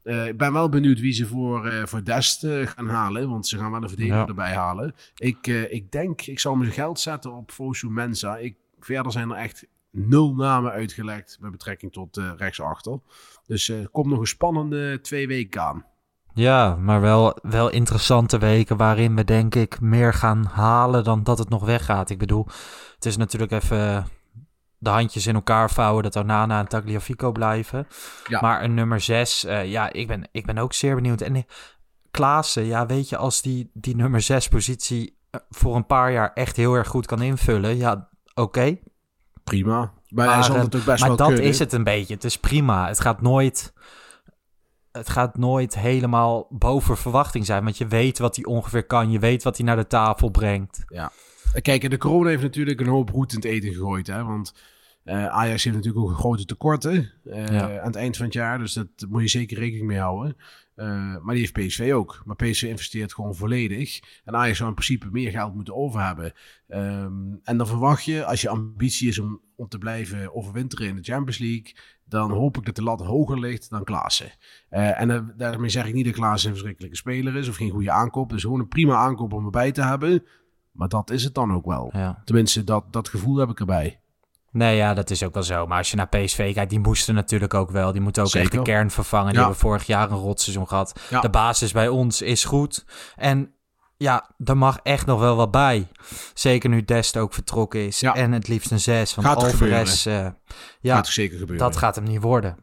Eh, 0.04 0.28
ik 0.28 0.38
ben 0.38 0.54
wel 0.54 0.70
benieuwd 0.70 1.00
wie 1.00 1.14
ze 1.14 1.28
voor, 1.28 1.66
eh, 1.66 1.86
voor 1.86 2.04
Dest 2.04 2.46
gaan 2.48 2.88
halen. 2.88 3.30
Want 3.30 3.48
ze 3.48 3.58
gaan 3.58 3.72
wel 3.72 3.82
een 3.82 3.88
verdediger 3.90 4.20
Ja. 4.20 4.28
erbij 4.28 4.54
halen. 4.54 4.96
Ik, 5.16 5.48
ik 5.48 5.92
denk, 5.92 6.22
ik 6.22 6.40
zal 6.40 6.56
mijn 6.56 6.72
geld 6.72 7.00
zetten 7.00 7.34
op 7.34 7.52
Fosu 7.52 7.90
Mensa. 7.90 8.38
Ik, 8.38 8.56
verder 8.80 9.12
zijn 9.12 9.30
er 9.30 9.38
echt 9.38 9.68
nul 9.92 10.36
namen 10.36 10.72
uitgelegd 10.72 11.38
met 11.40 11.52
betrekking 11.52 11.92
tot 11.92 12.18
rechtsachter. 12.38 13.00
Dus 13.46 13.70
er 13.70 13.90
komt 13.90 14.08
nog 14.08 14.20
een 14.20 14.28
spannende 14.28 15.00
twee 15.02 15.28
weken 15.28 15.62
aan. 15.62 15.86
Ja, 16.34 16.76
maar 16.76 17.02
wel, 17.02 17.38
wel 17.42 17.70
interessante 17.70 18.38
weken 18.38 18.78
waarin 18.78 19.16
we 19.16 19.24
denk 19.24 19.56
ik 19.56 19.82
meer 19.82 20.14
gaan 20.14 20.46
halen 20.54 21.04
dan 21.04 21.24
dat 21.24 21.38
het 21.38 21.50
nog 21.50 21.66
weggaat. 21.66 22.10
Ik 22.10 22.18
bedoel, 22.18 22.46
het 22.96 23.06
is 23.06 23.18
natuurlijk 23.18 23.52
even 23.52 24.08
de 24.78 24.90
handjes 24.90 25.28
in 25.28 25.36
elkaar 25.36 25.72
vouwen 25.72 26.04
dat 26.04 26.16
Onana 26.16 26.60
en 26.60 26.68
Tagliafico 26.68 27.32
blijven. 27.32 27.88
Ja. 28.28 28.42
Maar 28.42 28.64
een 28.64 28.74
nummer 28.74 29.02
6, 29.02 29.42
ja, 29.64 29.94
ik 29.94 30.08
ben, 30.08 30.28
ik 30.32 30.46
ben 30.46 30.58
ook 30.58 30.74
zeer 30.74 30.96
benieuwd. 30.96 31.22
En 31.22 31.36
eh, 31.36 31.42
Klaassen, 32.12 32.66
ja, 32.66 32.86
weet 32.86 33.10
je, 33.10 33.18
als 33.18 33.42
die, 33.42 33.70
die 33.74 33.96
nummer 33.96 34.22
6 34.22 34.48
positie 34.48 35.18
eh, 35.30 35.42
voor 35.50 35.76
een 35.76 35.86
paar 35.86 36.12
jaar 36.12 36.32
echt 36.34 36.56
heel 36.56 36.74
erg 36.74 36.88
goed 36.88 37.06
kan 37.06 37.22
invullen, 37.22 37.78
ja, 37.78 38.10
oké. 38.34 38.78
Prima. 39.44 39.94
Maar, 40.08 40.34
hij 40.34 40.44
zal 40.44 40.56
eh, 40.56 40.62
ook 40.62 40.72
best 40.72 40.86
maar 40.86 41.08
wel 41.08 41.16
dat 41.16 41.28
kunnen. 41.28 41.46
is 41.46 41.60
het 41.60 41.74
een 41.74 41.84
beetje. 41.84 42.14
Het 42.14 42.24
is 42.24 42.38
prima. 42.38 42.88
Het 42.88 43.00
gaat 43.00 43.22
nooit. 43.22 43.74
Het 44.92 45.10
gaat 45.10 45.38
nooit 45.38 45.76
helemaal 45.80 46.48
boven 46.50 46.98
verwachting 46.98 47.46
zijn. 47.46 47.64
Want 47.64 47.78
je 47.78 47.88
weet 47.88 48.18
wat 48.20 48.36
hij 48.36 48.46
ongeveer 48.46 48.86
kan. 48.86 49.12
Je 49.12 49.20
weet 49.20 49.44
wat 49.44 49.58
hij 49.58 49.66
naar 49.66 49.76
de 49.76 49.88
tafel 49.88 50.30
brengt. 50.30 50.84
Kijk, 51.62 51.84
en 51.84 51.90
de 51.90 51.98
corona 51.98 52.30
heeft 52.30 52.42
natuurlijk 52.42 52.80
een 52.80 52.88
hoop 52.88 53.10
roet 53.10 53.32
in 53.32 53.36
het 53.38 53.46
eten 53.46 53.74
gegooid. 53.74 54.08
Hè? 54.08 54.24
Want 54.24 54.54
eh, 55.04 55.28
Ajax 55.28 55.64
heeft 55.64 55.76
natuurlijk 55.76 56.06
ook 56.06 56.18
grote 56.18 56.46
tekorten 56.46 57.12
eh, 57.24 57.48
Ja. 57.48 57.80
aan 57.80 57.86
het 57.88 57.96
eind 57.96 58.18
van 58.18 58.26
het 58.26 58.34
jaar. 58.34 58.60
Dus 58.60 58.74
dat 58.74 58.88
moet 59.10 59.22
je 59.22 59.28
zeker 59.28 59.58
rekening 59.58 59.88
mee 59.88 60.00
houden. 60.00 60.38
Eh, 60.76 60.88
maar 61.22 61.36
die 61.36 61.50
heeft 61.50 61.68
PSV 61.68 61.92
ook. 61.94 62.22
Maar 62.26 62.36
PSV 62.36 62.64
investeert 62.64 63.14
gewoon 63.14 63.36
volledig. 63.36 64.00
En 64.24 64.36
Ajax 64.36 64.58
zou 64.58 64.70
in 64.70 64.76
principe 64.76 65.08
meer 65.12 65.32
geld 65.32 65.56
moeten 65.56 65.76
over 65.76 66.06
hebben. 66.06 66.34
Ehm, 66.68 67.34
en 67.44 67.58
dan 67.58 67.68
verwacht 67.68 68.04
je, 68.06 68.26
als 68.26 68.42
je 68.42 68.50
ambitie 68.50 69.08
is 69.08 69.20
om, 69.20 69.42
om 69.56 69.68
te 69.68 69.78
blijven 69.78 70.36
overwinteren 70.36 70.88
in 70.88 70.96
de 70.96 71.04
Champions 71.04 71.38
League... 71.38 71.76
dan 72.12 72.32
hoop 72.32 72.58
ik 72.58 72.66
dat 72.66 72.76
de 72.76 72.84
lat 72.84 73.02
hoger 73.02 73.40
ligt 73.40 73.70
dan 73.70 73.84
Klaassen. 73.84 74.32
Eh, 74.70 75.02
en 75.02 75.12
eh, 75.12 75.20
daarmee 75.38 75.70
zeg 75.70 75.86
ik 75.86 75.94
niet 75.94 76.06
dat 76.06 76.14
Klaassen 76.14 76.50
een 76.50 76.56
verschrikkelijke 76.56 76.98
speler 76.98 77.36
is... 77.36 77.50
of 77.50 77.56
geen 77.56 77.70
goede 77.70 77.92
aankoop. 77.92 78.30
Dus 78.30 78.42
gewoon 78.42 78.60
een 78.60 78.68
prima 78.68 78.96
aankoop 78.96 79.34
om 79.34 79.46
erbij 79.46 79.72
te 79.72 79.82
hebben... 79.84 80.24
Maar 80.72 80.88
dat 80.88 81.10
is 81.10 81.24
het 81.24 81.34
dan 81.34 81.54
ook 81.54 81.66
wel. 81.66 81.90
Ja. 81.94 82.22
Tenminste, 82.26 82.64
dat, 82.64 82.84
dat 82.94 83.10
gevoel 83.10 83.38
heb 83.38 83.50
ik 83.50 83.60
erbij. 83.60 84.00
Nee, 84.52 84.76
ja, 84.76 84.94
dat 84.94 85.10
is 85.10 85.24
ook 85.24 85.34
wel 85.34 85.44
zo. 85.44 85.68
Maar 85.68 85.78
als 85.78 85.90
je 85.92 85.96
naar 85.96 86.08
PSV 86.08 86.54
kijkt, 86.54 86.70
die 86.70 86.80
moesten 86.80 87.16
natuurlijk 87.16 87.54
ook 87.54 87.72
wel. 87.72 87.92
Die 87.92 88.02
moeten 88.02 88.24
ook 88.24 88.34
echt 88.34 88.52
de 88.52 88.58
Zeker. 88.58 88.74
kern 88.74 88.92
vervangen. 88.92 89.28
Die 89.28 89.36
Ja. 89.36 89.42
hebben 89.42 89.60
vorig 89.60 89.84
jaar 89.86 90.12
een 90.12 90.18
rotseizoen 90.18 90.68
gehad. 90.68 91.00
Ja. 91.10 91.22
De 91.22 91.30
basis 91.30 91.72
bij 91.72 91.88
ons 91.88 92.22
is 92.22 92.46
goed. 92.46 92.86
En 93.16 93.54
ja, 94.02 94.30
er 94.46 94.58
mag 94.58 94.80
echt 94.84 95.06
nog 95.06 95.20
wel 95.20 95.36
wat 95.36 95.52
bij. 95.52 95.88
Zeker 96.34 96.70
nu 96.70 96.86
Dest 96.86 97.18
ook 97.18 97.34
vertrokken 97.34 97.86
is. 97.86 98.00
Ja. 98.00 98.16
En 98.16 98.32
het 98.32 98.48
liefst 98.48 98.72
een 98.72 98.80
6. 98.80 99.16
Want 99.16 99.28
Gaat 99.28 99.44
Alvarez, 99.44 100.06
eh, 100.06 100.28
ja, 100.82 100.96
Gaat 100.96 101.08
er 101.08 101.14
zeker 101.14 101.38
gebeuren. 101.38 101.66
dat 101.68 101.78
gaat 101.78 101.96
hem 101.96 102.04
niet 102.04 102.22
worden. 102.22 102.58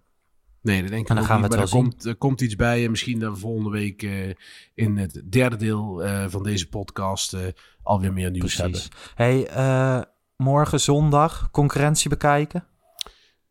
Nee, 0.62 0.80
dat 0.80 0.90
denk 0.90 1.02
ik 1.02 1.08
En 1.08 1.14
dan 1.14 1.24
gaan 1.24 1.40
niet. 1.40 1.50
we 1.50 1.56
het 1.56 1.64
maar 1.64 1.72
wel 1.72 1.82
er 1.82 1.90
komt, 1.90 2.04
er 2.04 2.16
komt 2.16 2.40
iets 2.40 2.56
bij. 2.56 2.84
En 2.84 2.90
misschien 2.90 3.18
dat 3.18 3.32
we 3.32 3.38
volgende 3.38 3.70
week 3.70 4.02
eh, 4.02 4.34
in 4.74 4.96
het 4.96 5.22
derde 5.30 5.56
deel 5.56 6.02
eh, 6.02 6.24
van 6.28 6.42
deze 6.42 6.68
podcast 6.68 7.36
alweer 7.82 8.12
meer 8.12 8.30
nieuws 8.30 8.56
hebben. 8.56 8.80
Precies. 8.80 9.12
Hey, 9.14 9.46
eh, 9.46 10.02
morgen 10.36 10.80
zondag 10.80 11.50
concurrentie 11.50 12.08
bekijken. 12.08 12.64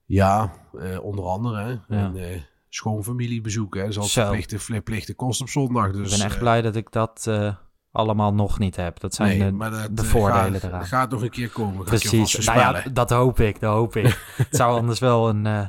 Ja, 0.06 0.54
onder 1.02 1.26
andere. 1.26 1.64
Hè. 1.88 1.96
Ja. 1.98 2.14
En, 2.14 2.46
schoonfamilie 2.70 3.42
bezoeken. 3.42 3.82
Hè. 3.82 3.92
Zo. 3.92 4.02
verplichte, 4.02 4.60
verplichte 4.60 5.14
kost 5.14 5.42
op 5.42 5.50
zondag. 5.50 5.92
Dus, 5.92 6.12
ik 6.12 6.18
ben 6.18 6.26
echt 6.26 6.40
blij 6.40 6.62
dat 6.62 6.76
ik 6.76 6.92
dat 6.92 7.28
allemaal 7.98 8.34
nog 8.34 8.60
niet 8.60 8.76
heb. 8.76 9.00
Dat 9.00 9.14
zijn 9.14 9.38
nee, 9.38 9.52
de, 9.52 9.58
dat, 9.58 9.98
de 9.98 10.02
eh, 10.02 10.08
voordelen 10.08 10.60
gaat, 10.60 10.70
eraan. 10.70 10.86
gaat 10.86 11.10
nog 11.10 11.22
een 11.22 11.30
keer 11.30 11.50
komen. 11.50 11.86
Precies. 11.86 12.45
Nou 12.45 12.60
ja, 12.60 12.84
dat 12.91 13.10
hoop 13.10 13.39
ik, 13.39 13.60
dat 13.60 13.74
hoop 13.74 13.95
ik. 13.95 14.06
het 14.36 14.56
zou 14.56 14.78
anders 14.80 15.00
wel 15.00 15.30
een 15.30 15.45
eh, 15.45 15.68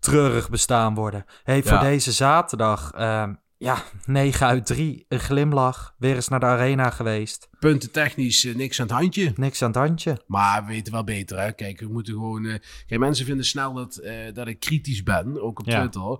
treurig 0.00 0.50
bestaan 0.50 0.94
worden. 0.94 1.24
Hey, 1.44 1.62
voor 1.62 1.72
Ja. 1.72 1.80
deze 1.80 2.12
zaterdag, 2.12 2.90
ehm, 2.92 3.34
ja, 3.56 3.76
9 4.04 4.46
uit 4.46 4.66
3, 4.66 5.04
een 5.08 5.20
glimlach. 5.20 5.94
Weer 5.98 6.14
eens 6.14 6.28
naar 6.28 6.40
de 6.40 6.46
arena 6.46 6.90
geweest. 6.90 7.48
Punten 7.58 7.90
technisch 7.90 8.44
eh, 8.44 8.54
niks 8.54 8.80
aan 8.80 8.86
het 8.86 8.96
handje. 8.96 9.32
Niks 9.36 9.62
aan 9.62 9.68
het 9.68 9.78
handje. 9.78 10.22
Maar 10.26 10.64
we 10.66 10.72
weten 10.72 10.92
wel 10.92 11.04
beter, 11.04 11.40
hè. 11.40 11.52
Kijk, 11.52 11.80
we 11.80 11.88
moeten 11.88 12.12
gewoon... 12.12 12.44
eh, 12.46 12.54
Kijk, 12.86 13.00
mensen 13.00 13.26
vinden 13.26 13.44
snel 13.44 13.72
dat, 13.72 13.96
eh, 13.96 14.14
dat 14.32 14.46
ik 14.48 14.60
kritisch 14.60 15.02
ben, 15.02 15.42
ook 15.42 15.58
op 15.58 15.66
Ja. 15.66 15.78
Twitter. 15.80 16.18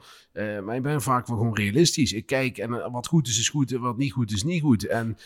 Maar 0.65 0.77
ik 0.77 0.83
ben 0.83 1.03
vaak 1.03 1.27
wel 1.27 1.37
gewoon 1.37 1.55
realistisch. 1.55 2.13
Ik 2.13 2.27
kijk 2.27 2.59
en 2.59 2.91
wat 2.91 3.07
goed 3.07 3.29
is, 3.29 3.39
is 3.39 3.49
goed 3.49 3.73
en 3.73 3.81
wat 3.81 3.97
niet 3.97 4.13
goed 4.13 4.33
is, 4.33 4.43
niet 4.43 4.63
goed. 4.63 4.87
En 4.87 5.17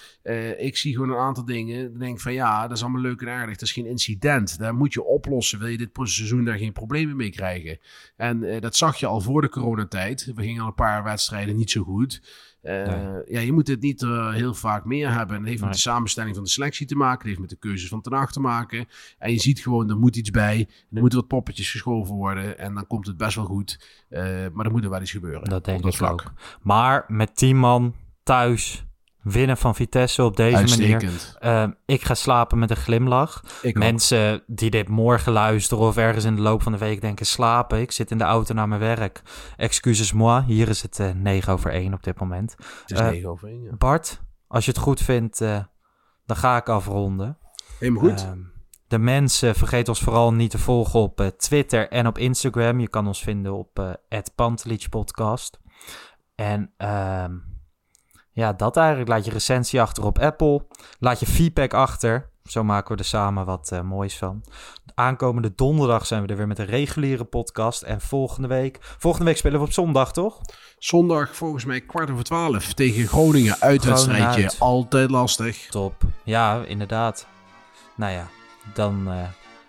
ik 0.59 0.77
zie 0.77 0.93
gewoon 0.95 1.11
een 1.11 1.17
aantal 1.17 1.45
dingen. 1.45 1.91
Dan 1.91 1.99
denk 1.99 2.15
ik 2.15 2.21
van 2.21 2.33
ja, 2.33 2.63
dat 2.69 2.77
is 2.77 2.83
allemaal 2.83 3.01
leuk 3.01 3.21
en 3.21 3.29
aardig. 3.29 3.55
Dat 3.55 3.69
is 3.69 3.73
geen 3.73 3.87
incident. 3.87 4.59
Daar 4.59 4.75
moet 4.75 4.93
je 4.93 5.03
oplossen. 5.05 5.59
Wil 5.59 5.69
je 5.69 5.79
dit 5.79 5.91
seizoen 6.03 6.45
daar 6.45 6.59
geen 6.59 6.73
problemen 6.73 7.17
mee 7.17 7.31
krijgen? 7.31 7.79
En 8.17 8.61
dat 8.61 8.77
zag 8.77 8.97
je 8.97 9.07
al 9.07 9.21
voor 9.21 9.41
de 9.41 9.49
coronatijd. 9.49 10.33
We 10.35 10.43
gingen 10.43 10.63
al 10.63 10.69
een 10.69 10.75
paar 10.75 11.05
wedstrijden 11.05 11.57
niet 11.57 11.71
zo 11.71 11.83
goed. 11.83 12.23
Eh, 12.63 12.87
Nee. 12.87 13.23
Ja, 13.27 13.41
je 13.41 13.53
moet 13.53 13.67
het 13.69 13.81
niet 13.81 14.03
eh, 14.03 14.33
heel 14.33 14.55
vaak 14.55 14.85
meer 14.85 15.09
hebben. 15.13 15.37
En 15.37 15.41
dat 15.41 15.49
heeft 15.49 15.61
Nee. 15.61 15.69
met 15.69 15.77
de 15.79 15.83
samenstelling 15.83 16.35
van 16.35 16.45
de 16.45 16.51
selectie 16.51 16.87
te 16.87 16.95
maken. 16.97 17.19
Dat 17.19 17.27
heeft 17.27 17.41
met 17.41 17.51
de 17.51 17.57
keuzes 17.57 17.89
van 17.89 18.01
Ten 18.01 18.13
Hag 18.13 18.33
te 18.33 18.41
maken. 18.41 18.87
En 19.19 19.33
je 19.33 19.41
ziet 19.41 19.61
gewoon, 19.61 19.91
er 19.91 19.97
moet 19.99 20.17
iets 20.17 20.31
bij. 20.31 20.69
Er 20.93 21.01
moeten 21.01 21.19
wat 21.19 21.29
poppetjes 21.29 21.71
geschoven 21.71 22.15
worden. 22.15 22.59
En 22.59 22.75
dan 22.75 22.87
komt 22.87 23.07
het 23.07 23.17
best 23.17 23.35
wel 23.37 23.45
goed. 23.45 24.05
Eh, 24.09 24.25
maar 24.53 24.67
er 24.67 24.73
moet 24.73 24.85
er 24.85 24.91
wel 24.91 25.01
iets 25.01 25.11
gebeuren. 25.11 25.49
Dat 25.49 25.65
denk 25.65 25.83
dat 25.83 25.93
ik 25.93 25.99
vlak. 25.99 26.13
ook. 26.13 26.33
Maar 26.63 27.05
met 27.09 27.37
10 27.37 27.59
man 27.59 27.95
thuis 28.23 28.85
winnen 29.23 29.57
van 29.57 29.75
Vitesse 29.75 30.25
op 30.25 30.37
deze 30.37 30.79
manier. 30.79 31.35
Ehm, 31.39 31.71
ik 31.87 32.05
ga 32.05 32.15
slapen 32.15 32.59
met 32.59 32.71
een 32.71 32.77
glimlach. 32.77 33.43
Ik 33.63 33.77
ook. 33.77 33.83
Mensen 33.83 34.43
die 34.47 34.71
dit 34.71 34.89
morgen 34.89 35.33
luisteren 35.33 35.85
of 35.85 35.97
ergens 35.97 36.25
in 36.25 36.37
de 36.37 36.43
loop 36.43 36.63
van 36.63 36.73
de 36.73 36.79
week 36.79 37.01
denken 37.01 37.27
slapen. 37.27 37.81
Ik 37.81 37.93
zit 37.93 38.11
in 38.11 38.19
de 38.19 38.25
auto 38.25 38.55
naar 38.55 38.69
mijn 38.69 38.81
werk. 38.81 39.23
Excuses 39.57 40.13
moi. 40.13 40.45
Hier 40.47 40.69
is 40.69 40.83
het 40.83 41.01
eh 41.01 41.11
9 41.11 41.53
over 41.53 41.71
1 41.73 41.95
op 41.95 42.03
dit 42.03 42.21
moment. 42.21 42.51
Het 42.51 42.91
is 42.91 42.99
eh, 42.99 43.07
9 43.07 43.31
over 43.31 43.49
1, 43.49 43.63
ja. 43.63 43.77
Bart, 43.77 44.21
als 44.47 44.65
je 44.65 44.71
het 44.71 44.81
goed 44.81 45.01
vindt, 45.01 45.41
eh, 45.41 45.59
dan 46.27 46.37
ga 46.37 46.57
ik 46.57 46.69
afronden. 46.69 47.39
Helemaal 47.79 48.03
goed. 48.03 48.23
Ehm, 48.23 48.39
de 48.89 48.99
mensen, 48.99 49.55
vergeet 49.55 49.89
ons 49.89 50.01
vooral 50.01 50.33
niet 50.33 50.51
te 50.51 50.59
volgen 50.59 51.01
op 51.01 51.33
Twitter 51.37 51.89
en 51.89 52.07
op 52.07 52.19
Instagram. 52.19 52.81
Je 52.81 52.89
kan 52.89 53.07
ons 53.07 53.23
vinden 53.23 53.53
op 53.53 53.79
uh. 53.79 53.93
En 56.35 56.73
ehm, 56.77 57.33
ja, 58.33 58.53
dat 58.53 58.77
eigenlijk. 58.77 59.09
Laat 59.09 59.25
je 59.25 59.31
recensie 59.31 59.81
achter 59.81 60.05
op 60.05 60.19
Apple. 60.19 60.67
Laat 60.99 61.21
je 61.21 61.27
feedback 61.27 61.75
achter. 61.75 62.31
Zo 62.45 62.65
maken 62.65 62.93
we 62.95 62.99
er 62.99 63.09
samen 63.09 63.45
wat 63.45 63.71
eh, 63.73 63.81
moois 63.81 64.19
van. 64.19 64.45
Aankomende 64.95 65.53
donderdag 65.55 66.07
zijn 66.07 66.23
we 66.23 66.29
er 66.29 66.37
weer 66.37 66.47
met 66.47 66.59
een 66.59 66.67
reguliere 66.67 67.25
podcast. 67.25 67.83
En 67.83 68.01
volgende 68.01 68.49
week... 68.49 68.79
Volgende 68.99 69.27
week 69.27 69.37
spelen 69.37 69.59
we 69.59 69.67
op 69.67 69.73
zondag, 69.73 70.13
toch? 70.13 70.41
Zondag 70.79 71.37
volgens 71.37 71.65
mij 71.65 71.81
kwart 71.81 72.11
over 72.11 72.25
twaalf 72.25 72.73
tegen 72.73 73.07
Groningen. 73.07 73.61
Uitwedstrijdje. 73.61 74.43
Uit. 74.43 74.57
Altijd 74.59 75.11
lastig. 75.11 75.67
Top. 75.67 76.03
Ja, 76.25 76.63
inderdaad. 76.65 77.27
Nou 77.97 78.13
ja, 78.13 78.29
dan... 78.75 79.09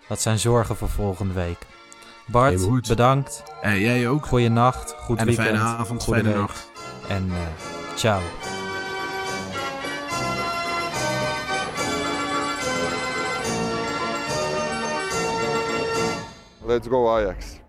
dat 0.08 0.20
zijn 0.20 0.38
zorgen 0.38 0.76
voor 0.76 0.88
volgende 0.88 1.34
week. 1.34 1.66
Bart, 2.26 2.88
bedankt. 2.88 3.42
En 3.62 3.80
jij 3.80 4.08
ook. 4.08 4.26
Goeie 4.26 4.48
nacht, 4.48 4.94
goed 4.98 5.18
en 5.18 5.28
een 5.28 5.34
weekend. 5.34 5.58
fijne 5.58 5.76
avond, 5.76 6.02
goede 6.02 6.20
fijne 6.20 6.38
week. 6.38 6.46
nacht. 6.46 6.70
En 7.08 7.30
eh, 7.30 7.73
ciao. 7.96 8.22
Let's 16.62 16.88
go 16.88 17.18
Ajax. 17.18 17.60